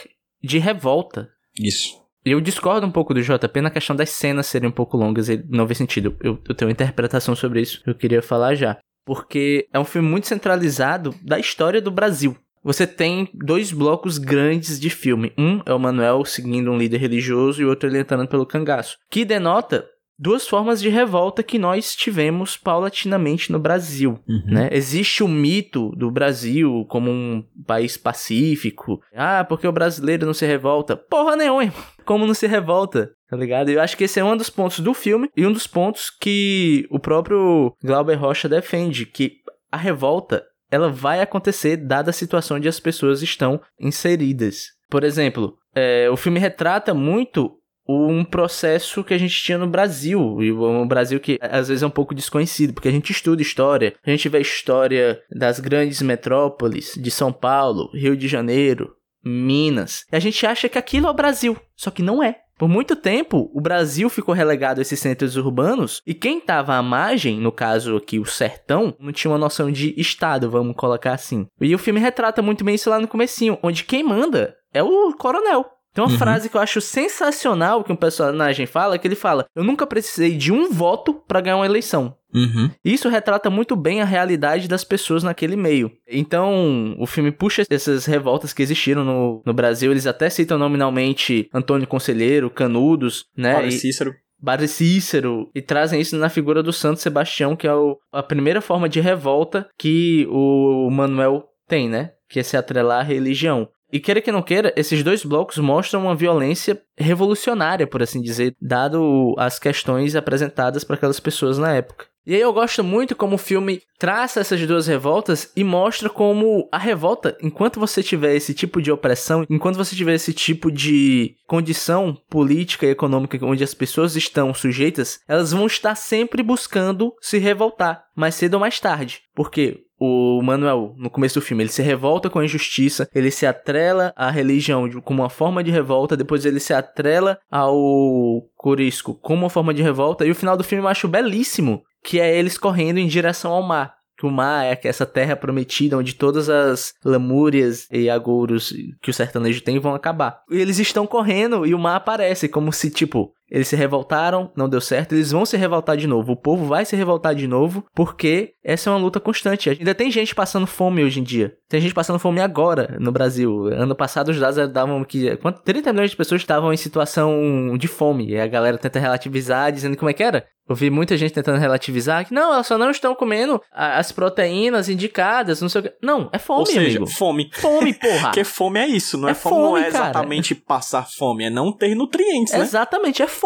de 0.43 0.59
revolta. 0.59 1.29
Isso. 1.59 2.03
Eu 2.25 2.41
discordo 2.41 2.87
um 2.87 2.91
pouco 2.91 3.13
do 3.13 3.23
JP 3.23 3.61
na 3.61 3.71
questão 3.71 3.97
das 3.97 4.11
cenas 4.11 4.47
serem 4.47 4.69
um 4.69 4.73
pouco 4.73 4.97
longas, 4.97 5.27
não 5.49 5.67
vê 5.67 5.75
sentido. 5.75 6.17
Eu, 6.21 6.39
eu 6.49 6.55
tenho 6.55 6.69
uma 6.69 6.73
interpretação 6.73 7.35
sobre 7.35 7.61
isso 7.61 7.83
que 7.83 7.91
eu 7.91 7.95
queria 7.95 8.23
falar 8.23 8.55
já. 8.55 8.79
Porque 9.05 9.67
é 9.73 9.79
um 9.79 9.85
filme 9.85 10.09
muito 10.09 10.29
centralizado 10.29 11.13
da 11.21 11.39
história 11.39 11.81
do 11.81 11.91
Brasil. 11.91 12.37
Você 12.63 12.87
tem 12.87 13.29
dois 13.35 13.73
blocos 13.73 14.19
grandes 14.19 14.79
de 14.79 14.89
filme. 14.89 15.33
Um 15.37 15.61
é 15.67 15.75
o 15.75 15.79
Manuel 15.79 16.25
seguindo 16.25 16.71
um 16.71 16.79
líder 16.79 16.99
religioso 16.99 17.61
e 17.61 17.65
o 17.65 17.69
outro 17.69 17.89
ele 17.89 17.99
entrando 17.99 18.29
pelo 18.29 18.47
cangaço. 18.47 18.97
Que 19.11 19.25
denota 19.25 19.85
duas 20.19 20.47
formas 20.47 20.81
de 20.81 20.89
revolta 20.89 21.43
que 21.43 21.59
nós 21.59 21.97
tivemos 21.97 22.57
paulatinamente 22.57 23.51
no 23.51 23.59
Brasil. 23.59 24.21
Né? 24.47 24.69
Existe 24.71 25.25
o 25.25 25.29
mito 25.29 25.91
do 25.97 26.11
Brasil 26.13 26.87
como 26.89 27.11
um 27.11 27.45
país 27.67 27.97
pacífico. 27.97 29.01
Ah, 29.13 29.45
porque 29.45 29.67
o 29.67 29.73
brasileiro 29.73 30.25
não 30.25 30.33
se 30.33 30.47
revolta? 30.47 30.97
Porra 30.97 31.35
nenhuma, 31.35 31.65
irmão. 31.65 31.83
Como 32.05 32.27
não 32.27 32.35
se 32.35 32.47
revolta? 32.47 33.11
Tá 33.29 33.37
ligado? 33.37 33.71
Eu 33.71 33.81
acho 33.81 33.97
que 33.97 34.05
esse 34.05 34.21
é 34.21 34.25
um 34.25 34.37
dos 34.37 34.51
pontos 34.51 34.79
do 34.79 34.95
filme 34.95 35.29
e 35.37 35.45
um 35.45 35.53
dos 35.53 35.67
pontos 35.67 36.11
que 36.11 36.87
o 36.91 37.01
próprio 37.01 37.75
Glauber 37.83 38.15
Rocha 38.15 38.49
defende, 38.49 39.07
que 39.07 39.39
a 39.71 39.77
revolta 39.77 40.45
ela 40.73 40.91
vai 40.91 41.21
acontecer 41.21 41.77
dada 41.77 42.11
a 42.11 42.15
situação 42.15 42.57
onde 42.57 42.67
as 42.67 42.81
pessoas 42.81 43.23
estão 43.23 43.61
inseridas. 43.79 44.71
Por 44.89 45.05
exemplo, 45.05 45.59
é, 45.75 46.09
o 46.11 46.17
filme 46.17 46.41
retrata 46.41 46.95
muito 46.95 47.59
um 47.87 48.25
processo 48.25 49.05
que 49.05 49.13
a 49.13 49.19
gente 49.19 49.43
tinha 49.43 49.59
no 49.59 49.67
Brasil, 49.67 50.41
e 50.41 50.53
um 50.53 50.87
Brasil 50.87 51.21
que 51.21 51.39
às 51.43 51.69
vezes 51.69 51.83
é 51.83 51.87
um 51.87 51.91
pouco 51.91 52.15
desconhecido, 52.15 52.73
porque 52.73 52.89
a 52.89 52.93
gente 52.93 53.11
estuda 53.11 53.43
história, 53.43 53.95
a 54.05 54.11
gente 54.11 54.29
vê 54.29 54.39
a 54.39 54.43
história 54.43 55.21
das 55.31 55.61
grandes 55.61 56.01
metrópoles 56.01 56.95
de 56.97 57.11
São 57.11 57.33
Paulo, 57.33 57.91
Rio 57.93 58.17
de 58.17 58.29
Janeiro, 58.29 58.95
Minas, 59.25 60.05
e 60.11 60.17
a 60.17 60.21
gente 60.21 60.47
acha 60.47 60.69
que 60.69 60.79
aquilo 60.79 61.07
é 61.07 61.11
o 61.11 61.15
Brasil, 61.15 61.57
só 61.77 61.91
que 61.91 62.03
não 62.03 62.23
é. 62.23 62.42
Por 62.59 62.69
muito 62.69 62.95
tempo, 62.95 63.51
o 63.53 63.61
Brasil 63.61 64.09
ficou 64.09 64.35
relegado 64.35 64.79
a 64.79 64.83
esses 64.83 65.01
centros 65.01 65.37
urbanos 65.37 66.01
e 66.07 66.15
quem 66.15 66.39
estava 66.39 66.75
à 66.75 66.83
margem, 66.83 67.41
no 67.41 67.51
caso 67.51 67.97
aqui 67.97 68.19
o 68.19 68.25
sertão, 68.25 68.95
não 69.01 69.13
tinha 69.13 69.31
uma 69.31 69.39
noção 69.39 69.71
de 69.71 69.95
estado, 69.99 70.51
vamos 70.51 70.77
colocar 70.77 71.13
assim. 71.13 71.47
E 71.61 71.75
o 71.75 71.79
filme 71.79 71.99
retrata 71.99 72.43
muito 72.43 72.65
bem 72.65 72.75
isso 72.75 72.91
lá 72.91 73.01
no 73.01 73.09
comecinho, 73.09 73.59
onde 73.63 73.85
quem 73.85 74.03
manda 74.03 74.55
é 74.73 74.83
o 74.83 75.13
coronel. 75.13 75.67
Tem 75.95 76.03
uma 76.03 76.11
Uhum. 76.11 76.19
frase 76.19 76.49
que 76.49 76.57
eu 76.57 76.61
acho 76.61 76.81
sensacional 76.81 77.85
que 77.85 77.93
um 77.93 77.97
personagem 77.97 78.67
fala, 78.67 78.99
que 78.99 79.07
ele 79.07 79.15
fala: 79.15 79.45
"Eu 79.55 79.63
nunca 79.65 79.87
precisei 79.87 80.37
de 80.37 80.51
um 80.53 80.71
voto 80.71 81.13
para 81.15 81.41
ganhar 81.41 81.57
uma 81.57 81.67
eleição". 81.67 82.17
Uhum. 82.35 82.71
Isso 82.83 83.11
retrata 83.11 83.51
muito 83.51 83.77
bem 83.77 84.01
a 84.01 84.07
realidade 84.07 84.67
das 84.67 84.85
pessoas 84.85 85.23
naquele 85.23 85.55
meio. 85.55 85.91
Então, 86.09 86.97
o 86.99 87.07
filme 87.07 87.31
puxa 87.31 87.63
essas 87.69 88.07
revoltas 88.07 88.55
que 88.55 88.63
existiram 88.63 89.05
no, 89.05 89.43
no 89.45 89.53
Brasil. 89.53 89.91
Eles 89.91 90.07
até 90.07 90.31
citam 90.31 90.57
nominalmente 90.59 91.49
Antônio 91.53 91.87
Conselheiro, 91.87 92.49
Canudos, 92.49 93.27
né? 93.37 93.55
Padre 93.55 93.69
E- 93.69 93.73
Cícero. 93.73 94.15
Padre 94.45 94.67
Cícero, 94.67 95.49
e 95.55 95.61
trazem 95.63 96.01
isso 96.01 96.17
na 96.17 96.29
figura 96.29 96.63
do 96.65 96.73
Santo 96.73 97.01
Sebastião, 97.01 97.55
que 97.55 97.67
é 97.67 97.75
o- 97.75 97.97
a 98.11 98.23
primeira 98.25 98.61
forma 98.61 98.89
de 98.89 98.99
revolta 98.99 99.69
que 99.79 100.27
o 100.31 100.89
Manuel 100.91 101.45
tem, 101.69 101.89
né? 101.89 102.11
Que 102.29 102.41
é 102.41 102.43
se 102.43 102.57
atrelar 102.57 103.01
à 103.01 103.03
religião. 103.05 103.69
E 103.93 104.01
queira 104.01 104.23
que 104.23 104.33
não 104.33 104.41
queira, 104.41 104.73
esses 104.75 105.03
dois 105.03 105.23
blocos 105.23 105.59
mostram 105.59 106.05
uma 106.05 106.17
violência 106.17 106.81
revolucionária, 106.97 107.87
por 107.87 108.03
assim 108.03 108.23
dizer, 108.23 108.57
dado 108.61 109.35
as 109.37 109.59
questões 109.59 110.17
apresentadas 110.17 110.83
para 110.83 110.97
aquelas 110.97 111.21
pessoas 111.21 111.59
na 111.59 111.75
época. 111.75 112.07
E 112.25 112.35
aí 112.35 112.41
eu 112.41 112.53
gosto 112.53 112.85
muito 112.85 113.17
como 113.17 113.35
o 113.35 113.39
filme 113.39 113.83
traça 113.99 114.41
essas 114.41 114.65
duas 114.65 114.87
revoltas 114.87 115.51
e 115.57 115.65
mostra 115.65 116.09
como 116.09 116.69
a 116.71 116.79
revolta, 116.79 117.37
enquanto 117.43 117.81
você 117.81 118.01
tiver 118.01 118.37
esse 118.37 118.55
tipo 118.55 118.81
de 118.81 118.93
opressão, 118.93 119.45
enquanto 119.51 119.77
você 119.77 119.97
tiver 119.97 120.15
esse 120.15 120.33
tipo 120.33 120.71
de 120.71 121.35
condição 121.49 122.17
política 122.31 122.87
e 122.87 122.91
econômica 122.91 123.45
onde 123.45 123.65
as 123.65 123.75
pessoas 123.75 124.15
estão 124.15 124.55
sujeitas, 124.55 125.19
elas 125.29 125.51
vão 125.51 125.67
estar 125.67 125.97
sempre 125.97 126.45
buscando 126.45 127.13
se 127.21 127.39
revoltar, 127.39 128.05
mais 128.15 128.37
cedo 128.37 128.55
ou 128.55 128.61
mais 128.61 128.79
tarde. 128.79 129.23
Porque 129.35 129.81
o 130.05 130.43
Manuel, 130.43 130.95
no 130.97 131.09
começo 131.09 131.39
do 131.39 131.45
filme, 131.45 131.63
ele 131.63 131.71
se 131.71 131.81
revolta 131.81 132.29
com 132.29 132.41
a 132.41 132.45
injustiça, 132.45 133.09
ele 133.15 133.31
se 133.31 133.47
atrela 133.47 134.13
à 134.17 134.33
religião 134.33 134.91
como 135.01 135.23
uma 135.23 135.31
forma 135.31 135.63
de 135.63 135.71
revolta, 135.71 136.17
depois 136.17 136.45
ele 136.45 136.59
se 136.59 136.75
atrela 136.75 137.39
ao 137.49 138.43
Corisco 138.57 139.15
como 139.15 139.43
uma 139.43 139.51
forma 139.51 139.73
de 139.73 139.81
revolta, 139.81 140.27
e 140.27 140.31
o 140.33 140.35
final 140.35 140.57
do 140.57 140.65
filme 140.65 140.83
eu 140.83 140.89
acho 140.89 141.07
belíssimo, 141.07 141.85
que 142.03 142.19
é 142.19 142.37
eles 142.37 142.59
correndo 142.59 142.99
em 142.99 143.07
direção 143.07 143.53
ao 143.53 143.63
mar. 143.63 143.95
Que 144.19 144.27
o 144.27 144.31
mar 144.31 144.65
é 144.65 144.79
essa 144.85 145.07
terra 145.07 145.37
prometida 145.37 145.97
onde 145.97 146.15
todas 146.15 146.49
as 146.49 146.95
lamúrias 147.05 147.87
e 147.91 148.11
agouros 148.11 148.73
que 149.01 149.11
o 149.11 149.15
sertanejo 149.15 149.63
tem 149.63 149.79
vão 149.79 149.95
acabar. 149.95 150.43
E 150.51 150.59
eles 150.59 150.79
estão 150.79 151.07
correndo 151.07 151.65
e 151.65 151.75
o 151.75 151.79
mar 151.79 151.97
aparece, 151.97 152.49
como 152.49 152.73
se, 152.73 152.91
tipo, 152.91 153.33
eles 153.53 153.69
se 153.69 153.77
revoltaram, 153.77 154.51
não 154.57 154.67
deu 154.67 154.81
certo, 154.81 155.13
eles 155.15 155.31
vão 155.31 155.45
se 155.45 155.59
revoltar 155.59 155.95
de 155.95 156.07
novo. 156.07 156.33
O 156.33 156.37
povo 156.37 156.65
vai 156.65 156.87
se 156.87 156.97
revoltar 156.97 157.35
de 157.35 157.47
novo, 157.47 157.85
porque 157.95 158.55
essa 158.65 158.89
é 158.89 158.93
uma 158.93 158.99
luta 158.99 159.21
constante. 159.21 159.69
Ainda 159.69 159.95
tem 159.95 160.11
gente 160.11 160.35
passando 160.35 160.67
fome 160.67 161.05
hoje 161.05 161.21
em 161.21 161.23
dia. 161.23 161.55
Tem 161.69 161.79
gente 161.79 161.93
passando 161.93 162.19
fome 162.19 162.41
agora 162.41 162.97
no 162.99 163.13
Brasil. 163.13 163.67
Ano 163.67 163.95
passado 163.95 164.31
os 164.31 164.41
dados 164.41 164.73
davam 164.73 165.05
que 165.05 165.37
quanto 165.37 165.61
30 165.63 165.93
milhões 165.93 166.11
de 166.13 166.17
pessoas 166.17 166.41
estavam 166.41 166.73
em 166.73 166.77
situação 166.79 167.77
de 167.79 167.89
fome. 167.89 168.31
E 168.31 168.41
a 168.41 168.47
galera 168.47 168.79
tenta 168.79 168.99
relativizar, 168.99 169.71
dizendo 169.71 169.97
como 169.99 170.09
é 170.11 170.15
que 170.15 170.23
era. 170.23 170.47
Eu 170.69 170.77
vi 170.77 170.91
muita 170.91 171.17
gente 171.17 171.33
tentando 171.35 171.59
relativizar 171.59 172.25
que 172.25 172.33
não, 172.33 172.53
elas 172.55 172.67
só 172.69 172.79
não 172.79 172.91
estão 172.91 173.15
comendo 173.17 173.61
as 173.73 174.13
proteínas 174.13 174.89
indicadas, 174.89 175.61
não 175.61 175.69
sei 175.69 175.81
o 175.81 175.85
que. 175.85 175.93
Não, 176.01 176.31
é 176.33 176.39
fome, 176.39 176.61
Ou 176.61 176.67
seja, 176.67 176.99
amigo. 176.99 177.07
fome. 177.07 177.51
Fome, 177.53 177.93
porra. 177.99 178.23
Porque 178.29 178.45
fome 178.45 178.79
é 178.79 178.87
isso, 178.87 179.19
não 179.19 179.29
é, 179.29 179.33
É 179.33 179.35
fome, 179.35 179.57
não 179.57 179.63
fome, 179.71 179.81
é 179.81 179.91
cara. 179.91 180.05
exatamente 180.05 180.55
passar 180.55 181.07
fome, 181.11 181.45
é 181.45 181.51
não 181.51 181.73
ter 181.73 181.95
nutrientes, 181.97 182.55
né? 182.55 182.61
Exatamente, 182.61 183.23
é 183.23 183.27
fome. 183.27 183.42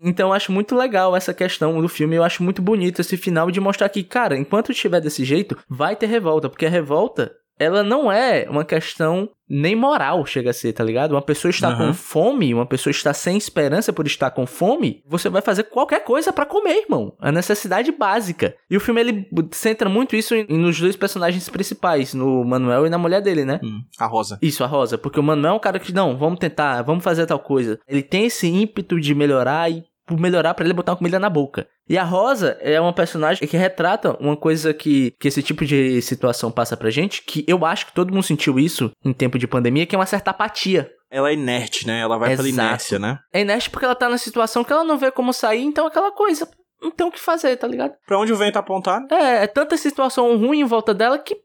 Então 0.00 0.28
eu 0.28 0.32
acho 0.32 0.52
muito 0.52 0.74
legal 0.74 1.14
essa 1.16 1.34
questão 1.34 1.80
do 1.80 1.88
filme. 1.88 2.16
Eu 2.16 2.24
acho 2.24 2.42
muito 2.42 2.60
bonito 2.62 3.00
esse 3.00 3.16
final 3.16 3.50
de 3.50 3.60
mostrar 3.60 3.88
que, 3.88 4.02
cara, 4.02 4.36
enquanto 4.36 4.72
estiver 4.72 5.00
desse 5.00 5.24
jeito, 5.24 5.56
vai 5.68 5.94
ter 5.96 6.06
revolta. 6.06 6.48
Porque 6.48 6.66
a 6.66 6.70
revolta, 6.70 7.32
ela 7.58 7.82
não 7.82 8.10
é 8.10 8.46
uma 8.48 8.64
questão 8.64 9.28
nem 9.48 9.76
moral, 9.76 10.26
chega 10.26 10.50
a 10.50 10.52
ser, 10.52 10.72
tá 10.72 10.82
ligado? 10.82 11.12
Uma 11.12 11.22
pessoa 11.22 11.50
está 11.50 11.68
Aham. 11.68 11.88
com 11.88 11.94
fome, 11.94 12.52
uma 12.52 12.66
pessoa 12.66 12.90
está 12.90 13.14
sem 13.14 13.36
esperança 13.36 13.92
por 13.92 14.06
estar 14.06 14.30
com 14.32 14.44
fome, 14.44 15.02
você 15.06 15.28
vai 15.28 15.40
fazer 15.40 15.64
qualquer 15.64 16.02
coisa 16.02 16.32
pra 16.32 16.44
comer, 16.44 16.82
irmão. 16.82 17.14
A 17.20 17.30
necessidade 17.30 17.92
básica. 17.92 18.56
E 18.68 18.76
o 18.76 18.80
filme, 18.80 19.00
ele 19.00 19.28
centra 19.52 19.88
muito 19.88 20.16
isso 20.16 20.34
nos 20.48 20.80
dois 20.80 20.96
personagens 20.96 21.48
principais, 21.48 22.12
no 22.12 22.44
Manuel 22.44 22.86
e 22.86 22.90
na 22.90 22.98
mulher 22.98 23.22
dele, 23.22 23.44
né? 23.44 23.60
Hum, 23.62 23.82
a 23.98 24.06
Rosa. 24.06 24.38
Isso, 24.42 24.64
a 24.64 24.66
Rosa. 24.66 24.98
Porque 24.98 25.20
o 25.20 25.22
Manuel 25.22 25.54
é 25.54 25.56
um 25.56 25.60
cara 25.60 25.78
que, 25.78 25.94
não, 25.94 26.16
vamos 26.16 26.40
tentar, 26.40 26.82
vamos 26.82 27.04
fazer 27.04 27.24
tal 27.26 27.38
coisa. 27.38 27.78
Ele 27.86 28.02
tem 28.02 28.26
esse 28.26 28.48
ímpeto 28.48 29.00
de 29.00 29.14
melhorar 29.14 29.70
e 29.70 29.84
melhorar 30.10 30.54
para 30.54 30.64
ele 30.64 30.74
botar 30.74 30.92
uma 30.92 30.98
comida 30.98 31.18
na 31.18 31.28
boca. 31.28 31.66
E 31.88 31.96
a 31.96 32.04
Rosa 32.04 32.56
é 32.60 32.80
uma 32.80 32.92
personagem 32.92 33.46
que 33.46 33.56
retrata 33.56 34.16
uma 34.20 34.36
coisa 34.36 34.72
que, 34.72 35.12
que 35.18 35.28
esse 35.28 35.42
tipo 35.42 35.64
de 35.64 36.00
situação 36.02 36.50
passa 36.50 36.76
pra 36.76 36.90
gente, 36.90 37.22
que 37.22 37.44
eu 37.48 37.64
acho 37.64 37.86
que 37.86 37.92
todo 37.92 38.12
mundo 38.12 38.22
sentiu 38.22 38.58
isso 38.58 38.90
em 39.04 39.12
tempo 39.12 39.38
de 39.38 39.46
pandemia, 39.46 39.86
que 39.86 39.94
é 39.94 39.98
uma 39.98 40.06
certa 40.06 40.30
apatia. 40.30 40.90
Ela 41.10 41.30
é 41.30 41.34
inerte, 41.34 41.86
né? 41.86 42.00
Ela 42.00 42.18
vai 42.18 42.32
Exato. 42.32 42.48
pela 42.48 42.66
inércia, 42.66 42.98
né? 42.98 43.18
É 43.32 43.40
inerte 43.40 43.70
porque 43.70 43.84
ela 43.84 43.94
tá 43.94 44.08
na 44.08 44.18
situação 44.18 44.64
que 44.64 44.72
ela 44.72 44.84
não 44.84 44.98
vê 44.98 45.10
como 45.10 45.32
sair, 45.32 45.62
então 45.62 45.86
aquela 45.86 46.12
coisa, 46.12 46.48
não 46.82 46.90
tem 46.90 47.06
o 47.06 47.12
que 47.12 47.20
fazer, 47.20 47.56
tá 47.56 47.66
ligado? 47.66 47.94
Pra 48.06 48.18
onde 48.18 48.32
o 48.32 48.36
vento 48.36 48.58
apontar? 48.58 49.02
É, 49.10 49.44
é 49.44 49.46
tanta 49.46 49.76
situação 49.76 50.36
ruim 50.36 50.60
em 50.60 50.64
volta 50.64 50.92
dela 50.92 51.18
que 51.18 51.36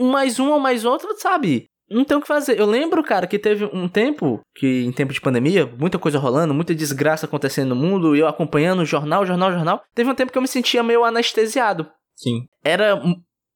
mais 0.00 0.38
uma 0.38 0.54
ou 0.54 0.60
mais 0.60 0.84
outra, 0.84 1.14
sabe? 1.16 1.68
Não 1.90 2.04
tem 2.04 2.16
o 2.16 2.20
que 2.20 2.26
fazer. 2.26 2.58
Eu 2.58 2.66
lembro, 2.66 3.02
cara, 3.02 3.26
que 3.26 3.38
teve 3.38 3.64
um 3.72 3.88
tempo, 3.88 4.40
que 4.54 4.84
em 4.84 4.92
tempo 4.92 5.12
de 5.12 5.20
pandemia, 5.20 5.66
muita 5.78 5.98
coisa 5.98 6.18
rolando, 6.18 6.52
muita 6.52 6.74
desgraça 6.74 7.26
acontecendo 7.26 7.70
no 7.70 7.76
mundo, 7.76 8.14
e 8.14 8.20
eu 8.20 8.26
acompanhando 8.26 8.84
jornal, 8.84 9.24
jornal, 9.24 9.52
jornal. 9.52 9.82
Teve 9.94 10.10
um 10.10 10.14
tempo 10.14 10.30
que 10.30 10.38
eu 10.38 10.42
me 10.42 10.48
sentia 10.48 10.82
meio 10.82 11.04
anestesiado. 11.04 11.88
Sim. 12.14 12.46
Era 12.62 13.00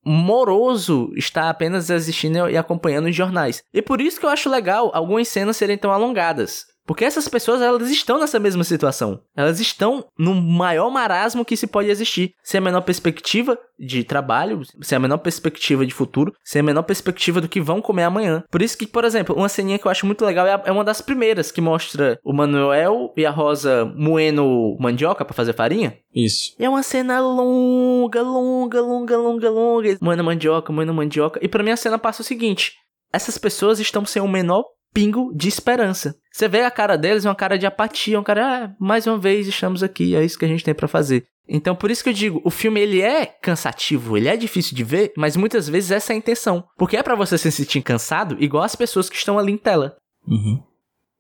moroso 0.05 1.13
estar 1.17 1.49
apenas 1.49 1.91
assistindo 1.91 2.51
e 2.51 2.57
acompanhando 2.57 3.09
os 3.09 3.15
jornais. 3.15 3.63
E 3.73 3.81
por 3.81 4.01
isso 4.01 4.19
que 4.19 4.27
eu 4.27 4.31
acho 4.31 4.51
legal 4.51 4.91
algumas 4.95 5.29
cenas 5.29 5.57
serem 5.57 5.79
tão 5.79 5.93
alongadas. 5.93 6.65
Porque 6.87 7.05
essas 7.05 7.29
pessoas, 7.29 7.61
elas 7.61 7.91
estão 7.91 8.19
nessa 8.19 8.39
mesma 8.39 8.65
situação. 8.65 9.21
Elas 9.37 9.61
estão 9.61 10.05
no 10.19 10.35
maior 10.35 10.91
marasmo 10.91 11.45
que 11.45 11.57
se 11.57 11.67
pode 11.67 11.89
existir. 11.89 12.33
Sem 12.43 12.59
a 12.59 12.63
menor 12.63 12.83
perspectiva 12.83 13.59
de 13.79 14.05
trabalho, 14.05 14.63
sem 14.81 14.97
a 14.97 15.01
menor 15.01 15.19
perspectiva 15.19 15.87
de 15.87 15.95
futuro, 15.95 16.33
sem 16.45 16.61
a 16.61 16.63
menor 16.63 16.83
perspectiva 16.83 17.41
do 17.41 17.49
que 17.49 17.61
vão 17.61 17.81
comer 17.81 18.05
amanhã. 18.05 18.45
Por 18.51 18.63
isso 18.63 18.77
que, 18.77 18.87
por 18.87 19.05
exemplo, 19.05 19.35
uma 19.35 19.49
ceninha 19.49 19.79
que 19.79 19.87
eu 19.87 19.91
acho 19.91 20.07
muito 20.07 20.25
legal 20.25 20.47
é, 20.47 20.55
a, 20.55 20.63
é 20.67 20.73
uma 20.73 20.85
das 20.85 21.01
primeiras 21.01 21.51
que 21.51 21.61
mostra 21.61 22.19
o 22.25 22.33
Manuel 22.33 23.13
e 23.17 23.25
a 23.25 23.31
Rosa 23.31 23.85
moendo 23.97 24.77
mandioca 24.81 25.25
para 25.25 25.35
fazer 25.35 25.53
farinha. 25.55 25.97
Isso. 26.15 26.55
E 26.59 26.65
é 26.65 26.69
uma 26.69 26.83
cena 26.83 27.21
longa, 27.21 28.23
longa, 28.23 28.81
longa, 28.81 29.17
longa, 29.17 29.51
longa. 29.51 29.99
Moendo 30.01 30.25
mandioca, 30.25 30.73
moendo 30.73 30.95
mandioca. 30.95 31.41
E 31.43 31.49
pra 31.49 31.63
mim 31.63 31.71
a 31.71 31.77
cena 31.77 31.99
passa 31.99 32.23
o 32.23 32.25
seguinte: 32.25 32.73
essas 33.13 33.39
pessoas 33.39 33.79
estão 33.79 34.05
sem 34.05 34.23
o 34.23 34.29
menor 34.29 34.65
pingo 34.93 35.33
de 35.35 35.49
esperança. 35.49 36.17
Você 36.31 36.49
vê 36.49 36.63
a 36.63 36.71
cara 36.71 36.97
deles, 36.97 37.25
é 37.25 37.29
uma 37.29 37.35
cara 37.35 37.59
de 37.59 37.67
apatia, 37.67 38.19
um 38.19 38.23
cara, 38.23 38.65
ah, 38.65 38.75
mais 38.79 39.07
uma 39.07 39.19
vez 39.19 39.47
estamos 39.47 39.83
aqui, 39.83 40.15
é 40.15 40.25
isso 40.25 40.39
que 40.39 40.45
a 40.45 40.49
gente 40.49 40.65
tem 40.65 40.75
para 40.75 40.89
fazer. 40.89 41.27
Então, 41.49 41.75
por 41.75 41.91
isso 41.91 42.03
que 42.03 42.09
eu 42.09 42.15
digo, 42.15 42.41
o 42.45 42.51
filme 42.51 42.81
ele 42.81 43.03
é 43.03 43.27
cansativo, 43.27 44.17
ele 44.17 44.29
é 44.29 44.37
difícil 44.37 44.77
de 44.77 44.85
ver, 44.85 45.13
mas 45.17 45.37
muitas 45.37 45.69
vezes 45.69 45.91
essa 45.91 46.13
é 46.13 46.15
a 46.15 46.19
intenção. 46.19 46.65
Porque 46.77 46.97
é 46.97 47.03
para 47.03 47.15
você 47.15 47.37
se 47.37 47.51
sentir 47.51 47.83
cansado, 47.83 48.37
igual 48.39 48.63
as 48.63 48.77
pessoas 48.77 49.11
que 49.11 49.17
estão 49.17 49.39
ali 49.39 49.53
em 49.53 49.59
tela. 49.59 49.97
Uhum. 50.27 50.63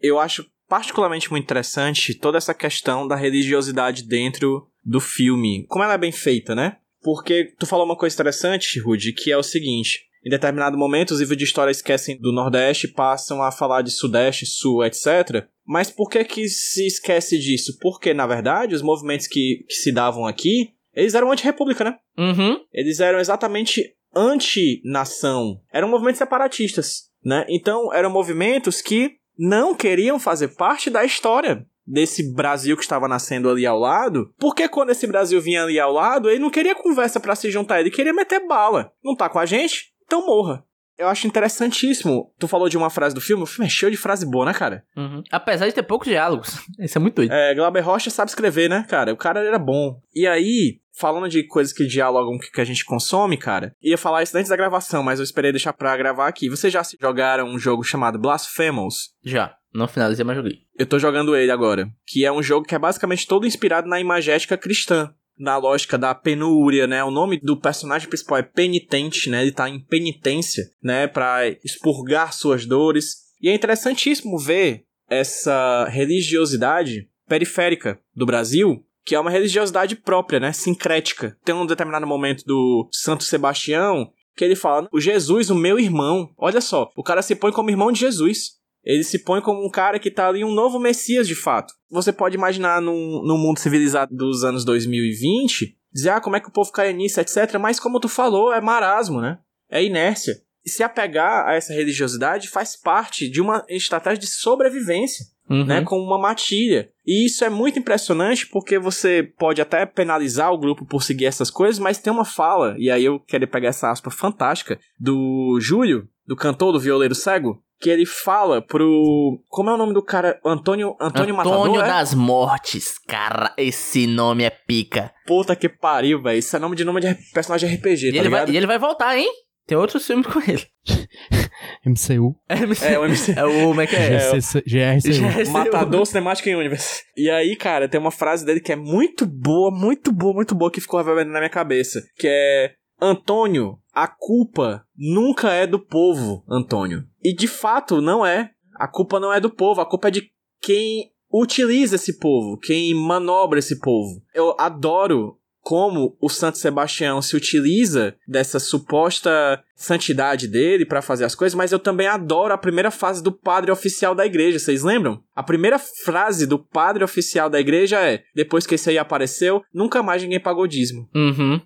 Eu 0.01 0.19
acho 0.19 0.47
particularmente 0.69 1.31
muito 1.31 1.45
interessante 1.45 2.15
toda 2.15 2.39
essa 2.39 2.55
questão 2.55 3.07
da 3.07 3.17
religiosidade 3.17 4.05
dentro 4.05 4.67
do 4.85 5.01
filme. 5.01 5.67
Como 5.69 5.85
ela 5.85 5.95
é 5.95 5.99
bem 5.99 6.13
feita, 6.13 6.55
né? 6.55 6.77
Porque 7.03 7.53
tu 7.59 7.67
falou 7.67 7.85
uma 7.85 7.97
coisa 7.97 8.15
interessante, 8.15 8.79
Rudy, 8.79 9.13
que 9.13 9.31
é 9.31 9.37
o 9.37 9.43
seguinte: 9.43 10.07
em 10.25 10.31
determinado 10.31 10.79
momento, 10.79 11.11
os 11.11 11.21
livros 11.21 11.37
de 11.37 11.45
história 11.45 11.71
esquecem 11.71 12.19
do 12.19 12.33
Nordeste, 12.33 12.89
passam 12.89 13.43
a 13.43 13.51
falar 13.51 13.83
de 13.83 13.91
Sudeste, 13.91 14.47
Sul, 14.47 14.85
etc. 14.85 15.47
Mas 15.67 15.91
por 15.91 16.09
que 16.09 16.25
que 16.25 16.49
se 16.49 16.87
esquece 16.87 17.39
disso? 17.39 17.77
Porque, 17.81 18.15
na 18.15 18.27
verdade, 18.27 18.75
os 18.75 18.83
movimentos 18.83 19.27
que, 19.27 19.65
que 19.69 19.75
se 19.75 19.93
davam 19.93 20.27
aqui, 20.27 20.75
eles 20.95 21.15
eram 21.15 21.33
anti-república, 21.33 21.85
né? 21.85 21.97
Uhum. 22.17 22.61
Eles 22.73 23.01
eram 23.01 23.19
exatamente 23.19 23.95
anti-nação. 24.15 25.61
Eram 25.73 25.89
movimentos 25.89 26.19
separatistas, 26.19 27.11
né? 27.25 27.45
Então, 27.49 27.93
eram 27.93 28.11
movimentos 28.11 28.81
que 28.81 29.17
não 29.39 29.75
queriam 29.75 30.19
fazer 30.19 30.49
parte 30.49 30.91
da 30.91 31.05
história 31.05 31.67
desse 31.87 32.33
Brasil 32.33 32.77
que 32.77 32.83
estava 32.83 33.09
nascendo 33.09 33.51
ali 33.51 33.67
ao 33.67 33.79
lado, 33.79 34.33
porque 34.39 34.69
quando 34.69 34.91
esse 34.91 35.07
Brasil 35.07 35.41
vinha 35.41 35.65
ali 35.65 35.81
ao 35.81 35.93
lado, 35.93 36.31
ele 36.31 36.39
não 36.39 36.51
queria 36.51 36.75
conversa 36.75 37.19
para 37.19 37.35
se 37.35 37.51
juntar, 37.51 37.81
ele 37.81 37.91
queria 37.91 38.13
meter 38.13 38.47
bala. 38.47 38.93
Não 39.03 39.17
tá 39.17 39.29
com 39.29 39.39
a 39.39 39.47
gente? 39.47 39.92
Então 40.13 40.27
morra. 40.27 40.63
Eu 40.99 41.09
acho 41.09 41.27
interessantíssimo. 41.27 42.35
Tu 42.39 42.47
falou 42.47 42.69
de 42.69 42.77
uma 42.77 42.91
frase 42.91 43.15
do 43.15 43.21
filme, 43.21 43.45
o 43.45 43.47
filme 43.47 43.67
é 43.67 43.71
cheio 43.71 43.91
de 43.91 43.97
frase 43.97 44.31
boa, 44.31 44.45
né, 44.45 44.53
cara? 44.53 44.85
Uhum. 44.95 45.23
Apesar 45.33 45.67
de 45.67 45.73
ter 45.73 45.83
poucos 45.83 46.07
diálogos. 46.07 46.61
Isso 46.79 46.99
é 46.99 47.01
muito 47.01 47.15
doido. 47.15 47.33
É, 47.33 47.55
Glauber 47.55 47.81
Rocha 47.81 48.11
sabe 48.11 48.29
escrever, 48.29 48.69
né, 48.69 48.85
cara? 48.87 49.11
O 49.11 49.17
cara 49.17 49.41
era 49.41 49.59
bom. 49.59 49.99
E 50.15 50.27
aí, 50.27 50.81
falando 50.95 51.31
de 51.31 51.47
coisas 51.47 51.73
que 51.73 51.87
dialogam 51.87 52.39
que 52.39 52.61
a 52.61 52.65
gente 52.65 52.85
consome, 52.85 53.39
cara, 53.39 53.75
ia 53.83 53.97
falar 53.97 54.23
isso 54.23 54.37
antes 54.37 54.51
da 54.51 54.57
gravação, 54.57 55.03
mas 55.03 55.19
eu 55.19 55.25
esperei 55.25 55.51
deixar 55.51 55.73
pra 55.73 55.97
gravar 55.97 56.29
aqui. 56.29 56.51
Vocês 56.51 56.71
já 56.71 56.83
jogaram 57.01 57.47
um 57.47 57.59
jogo 57.59 57.83
chamado 57.83 58.19
Blasphemous? 58.19 59.15
Já. 59.25 59.57
Não 59.75 59.89
finalizei, 59.89 60.27
mas 60.27 60.37
joguei. 60.37 60.59
Eu 60.79 60.85
tô 60.85 60.99
jogando 60.99 61.35
ele 61.35 61.51
agora. 61.51 61.89
Que 62.07 62.27
é 62.27 62.31
um 62.31 62.43
jogo 62.43 62.67
que 62.67 62.75
é 62.75 62.79
basicamente 62.79 63.27
todo 63.27 63.47
inspirado 63.47 63.89
na 63.89 63.99
imagética 63.99 64.59
cristã 64.59 65.15
na 65.43 65.57
lógica 65.57 65.99
da 65.99 66.15
penúria, 66.15 66.87
né? 66.87 67.03
O 67.03 67.11
nome 67.11 67.39
do 67.41 67.57
personagem 67.57 68.09
principal 68.09 68.39
é 68.39 68.43
penitente, 68.43 69.29
né? 69.29 69.43
Ele 69.43 69.51
tá 69.51 69.69
em 69.69 69.81
penitência, 69.81 70.65
né? 70.81 71.09
Para 71.09 71.49
expurgar 71.65 72.33
suas 72.33 72.65
dores. 72.65 73.17
E 73.41 73.49
é 73.49 73.55
interessantíssimo 73.55 74.39
ver 74.39 74.85
essa 75.11 75.85
religiosidade 75.89 77.09
periférica 77.29 77.99
do 78.15 78.25
Brasil, 78.25 78.85
que 79.05 79.17
é 79.17 79.21
uma 79.21 79.33
religiosidade 79.33 79.97
própria, 79.97 80.39
né? 80.39 80.53
Sincrética. 80.53 81.37
Tem 81.45 81.53
um 81.55 81.67
determinado 81.67 82.07
momento 82.07 82.45
do 82.45 82.89
Santo 82.93 83.25
Sebastião 83.25 84.13
que 84.37 84.45
ele 84.45 84.55
fala: 84.55 84.89
"O 84.93 85.01
Jesus, 85.01 85.51
o 85.51 85.57
meu 85.57 85.77
irmão". 85.77 86.31
Olha 86.39 86.61
só, 86.61 86.89
o 86.97 87.03
cara 87.03 87.21
se 87.21 87.35
põe 87.35 87.51
como 87.51 87.69
irmão 87.69 87.91
de 87.91 87.99
Jesus. 87.99 88.62
Ele 88.85 89.05
se 89.05 89.21
põe 89.21 89.41
como 89.41 89.65
um 89.65 89.71
cara 89.71 89.99
que 89.99 90.11
tá 90.11 90.29
ali 90.29 90.45
um 90.45 90.53
novo 90.53 90.79
Messias 90.79 91.29
de 91.29 91.35
fato. 91.35 91.73
Você 91.91 92.13
pode 92.13 92.37
imaginar 92.37 92.81
num, 92.81 93.23
num 93.25 93.39
mundo 93.39 93.59
civilizado 93.59 94.15
dos 94.15 94.45
anos 94.45 94.65
2020, 94.65 95.77
dizer, 95.93 96.11
ah, 96.11 96.21
como 96.21 96.37
é 96.37 96.41
que 96.41 96.49
o 96.49 96.53
povo 96.53 96.73
cai 96.73 96.93
nisso, 96.93 97.21
etc. 97.21 97.59
Mas 97.61 97.79
como 97.79 98.01
tu 98.01 98.09
falou, 98.09 98.53
é 98.53 98.61
marasmo, 98.61 99.21
né? 99.21 99.39
É 99.71 99.83
inércia. 99.85 100.35
E 100.65 100.71
se 100.71 100.83
apegar 100.83 101.47
a 101.47 101.55
essa 101.55 101.73
religiosidade 101.73 102.49
faz 102.49 102.77
parte 102.77 103.29
de 103.29 103.41
uma 103.41 103.65
estratégia 103.69 104.19
de 104.19 104.27
sobrevivência. 104.27 105.27
Uhum. 105.51 105.67
Né, 105.67 105.83
com 105.83 105.99
uma 105.99 106.19
matilha. 106.19 106.89
E 107.05 107.27
isso 107.27 107.45
é 107.45 107.51
muito 107.51 107.79
impressionante 107.79 108.47
porque 108.47 108.79
você 108.79 109.23
pode 109.37 109.61
até 109.61 109.85
penalizar 109.85 110.51
o 110.51 110.57
grupo 110.57 110.87
por 110.87 111.03
seguir 111.03 111.27
essas 111.27 111.51
coisas, 111.51 111.81
mas 111.81 111.99
tem 111.99 112.13
uma 112.13 112.25
fala, 112.25 112.77
e 112.79 112.89
aí 112.89 113.05
eu 113.05 113.19
quero 113.19 113.47
pegar 113.49 113.69
essa 113.69 113.91
aspa 113.91 114.09
fantástica, 114.09 114.79
do 114.99 115.59
Júlio, 115.61 116.09
do 116.27 116.37
cantor 116.37 116.73
do 116.73 116.81
violeiro 116.81 117.15
cego, 117.15 117.63
que 117.83 117.91
ele 117.91 118.07
fala 118.07 118.63
pro. 118.63 119.43
Como 119.49 119.69
é 119.69 119.75
o 119.75 119.77
nome 119.77 119.93
do 119.93 120.03
cara? 120.03 120.41
Antônio. 120.45 120.97
Antônio, 121.01 121.35
Antônio 121.35 121.37
Matador, 121.37 121.85
é? 121.85 121.89
das 121.89 122.15
Mortes. 122.15 122.99
Cara, 123.09 123.53
esse 123.59 124.07
nome 124.07 124.45
é 124.45 124.51
pica. 124.51 125.13
Puta 125.27 125.57
que 125.57 125.69
pariu, 125.69 126.23
velho. 126.23 126.39
Isso 126.39 126.55
é 126.55 126.61
nome 126.61 126.77
de 126.77 126.85
nome 126.85 127.01
de 127.01 127.15
personagem 127.35 127.69
de 127.69 127.77
RPG, 127.77 128.09
e 128.09 128.11
tá 128.13 128.17
ele 128.17 128.25
ligado? 128.29 128.47
Vai, 128.47 128.55
e 128.55 128.57
ele 128.57 128.67
vai 128.67 128.79
voltar, 128.79 129.19
hein? 129.19 129.29
Tem 129.67 129.77
outro 129.77 129.99
filme 130.01 130.25
com 130.25 130.39
ele. 130.41 130.65
MCU. 131.87 132.37
É, 132.49 132.93
É, 132.93 132.99
o 132.99 133.05
MC. 133.05 133.33
é 133.33 133.45
o. 133.45 133.69
Como 133.69 133.81
é 133.81 133.87
que 133.87 133.97
é? 133.97 134.19
GCC 134.19 134.63
GRCU. 134.63 135.51
Matador 135.51 136.07
Cinematic 136.07 136.47
Universe. 136.47 137.03
E 137.17 137.29
aí, 137.31 137.57
cara, 137.57 137.89
tem 137.89 138.01
uma 138.01 138.11
frase 138.11 138.45
dele 138.45 138.61
que 138.61 138.73
é 138.73 138.77
muito 138.77 139.27
boa, 139.27 139.71
muito 139.71 140.13
boa, 140.13 140.35
muito 140.35 140.55
boa, 140.55 140.71
que 140.71 140.81
ficou 140.81 140.99
reverberando 140.99 141.33
na 141.33 141.41
minha 141.41 141.51
cabeça. 141.51 142.01
Que 142.17 142.29
é. 142.29 142.73
Antônio, 143.01 143.79
a 143.93 144.07
culpa 144.07 144.85
nunca 144.97 145.51
é 145.53 145.67
do 145.67 145.79
povo, 145.79 146.45
Antônio. 146.49 147.05
E 147.23 147.35
de 147.35 147.47
fato 147.47 148.01
não 148.01 148.25
é. 148.25 148.51
A 148.75 148.89
culpa 148.89 149.21
não 149.21 149.33
é 149.33 149.39
do 149.39 149.51
povo, 149.51 149.81
a 149.81 149.87
culpa 149.87 150.09
é 150.09 150.11
de 150.11 150.31
quem 150.61 151.13
utiliza 151.33 151.97
esse 151.97 152.19
povo, 152.19 152.59
quem 152.59 152.95
manobra 152.95 153.59
esse 153.59 153.79
povo. 153.79 154.23
Eu 154.35 154.57
adoro 154.59 155.39
como 155.63 156.17
o 156.21 156.29
Santo 156.29 156.59
Sebastião 156.59 157.23
se 157.23 157.37
utiliza 157.37 158.17
dessa 158.27 158.59
suposta 158.59 159.63
santidade 159.77 160.49
dele 160.49 160.85
para 160.85 161.01
fazer 161.01 161.25
as 161.25 161.37
coisas, 161.37 161.55
mas 161.55 161.71
eu 161.71 161.79
também 161.79 162.09
adoro 162.09 162.53
a 162.53 162.59
primeira 162.59 162.91
fase 162.91 163.23
do 163.23 163.31
padre 163.31 163.71
oficial 163.71 164.15
da 164.15 164.27
igreja, 164.27 164.59
vocês 164.59 164.83
lembram? 164.83 165.23
A 165.35 165.43
primeira 165.43 165.79
frase 165.79 166.47
do 166.47 166.59
padre 166.59 167.05
oficial 167.05 167.49
da 167.49 167.61
igreja 167.61 168.01
é: 168.01 168.25
depois 168.35 168.67
que 168.67 168.75
esse 168.75 168.91
aí 168.91 168.99
apareceu, 168.99 169.63
nunca 169.73 170.03
mais 170.03 170.23
ninguém 170.23 170.41
pagou 170.41 170.67
dízimo. 170.67 171.09
Uhum. 171.15 171.61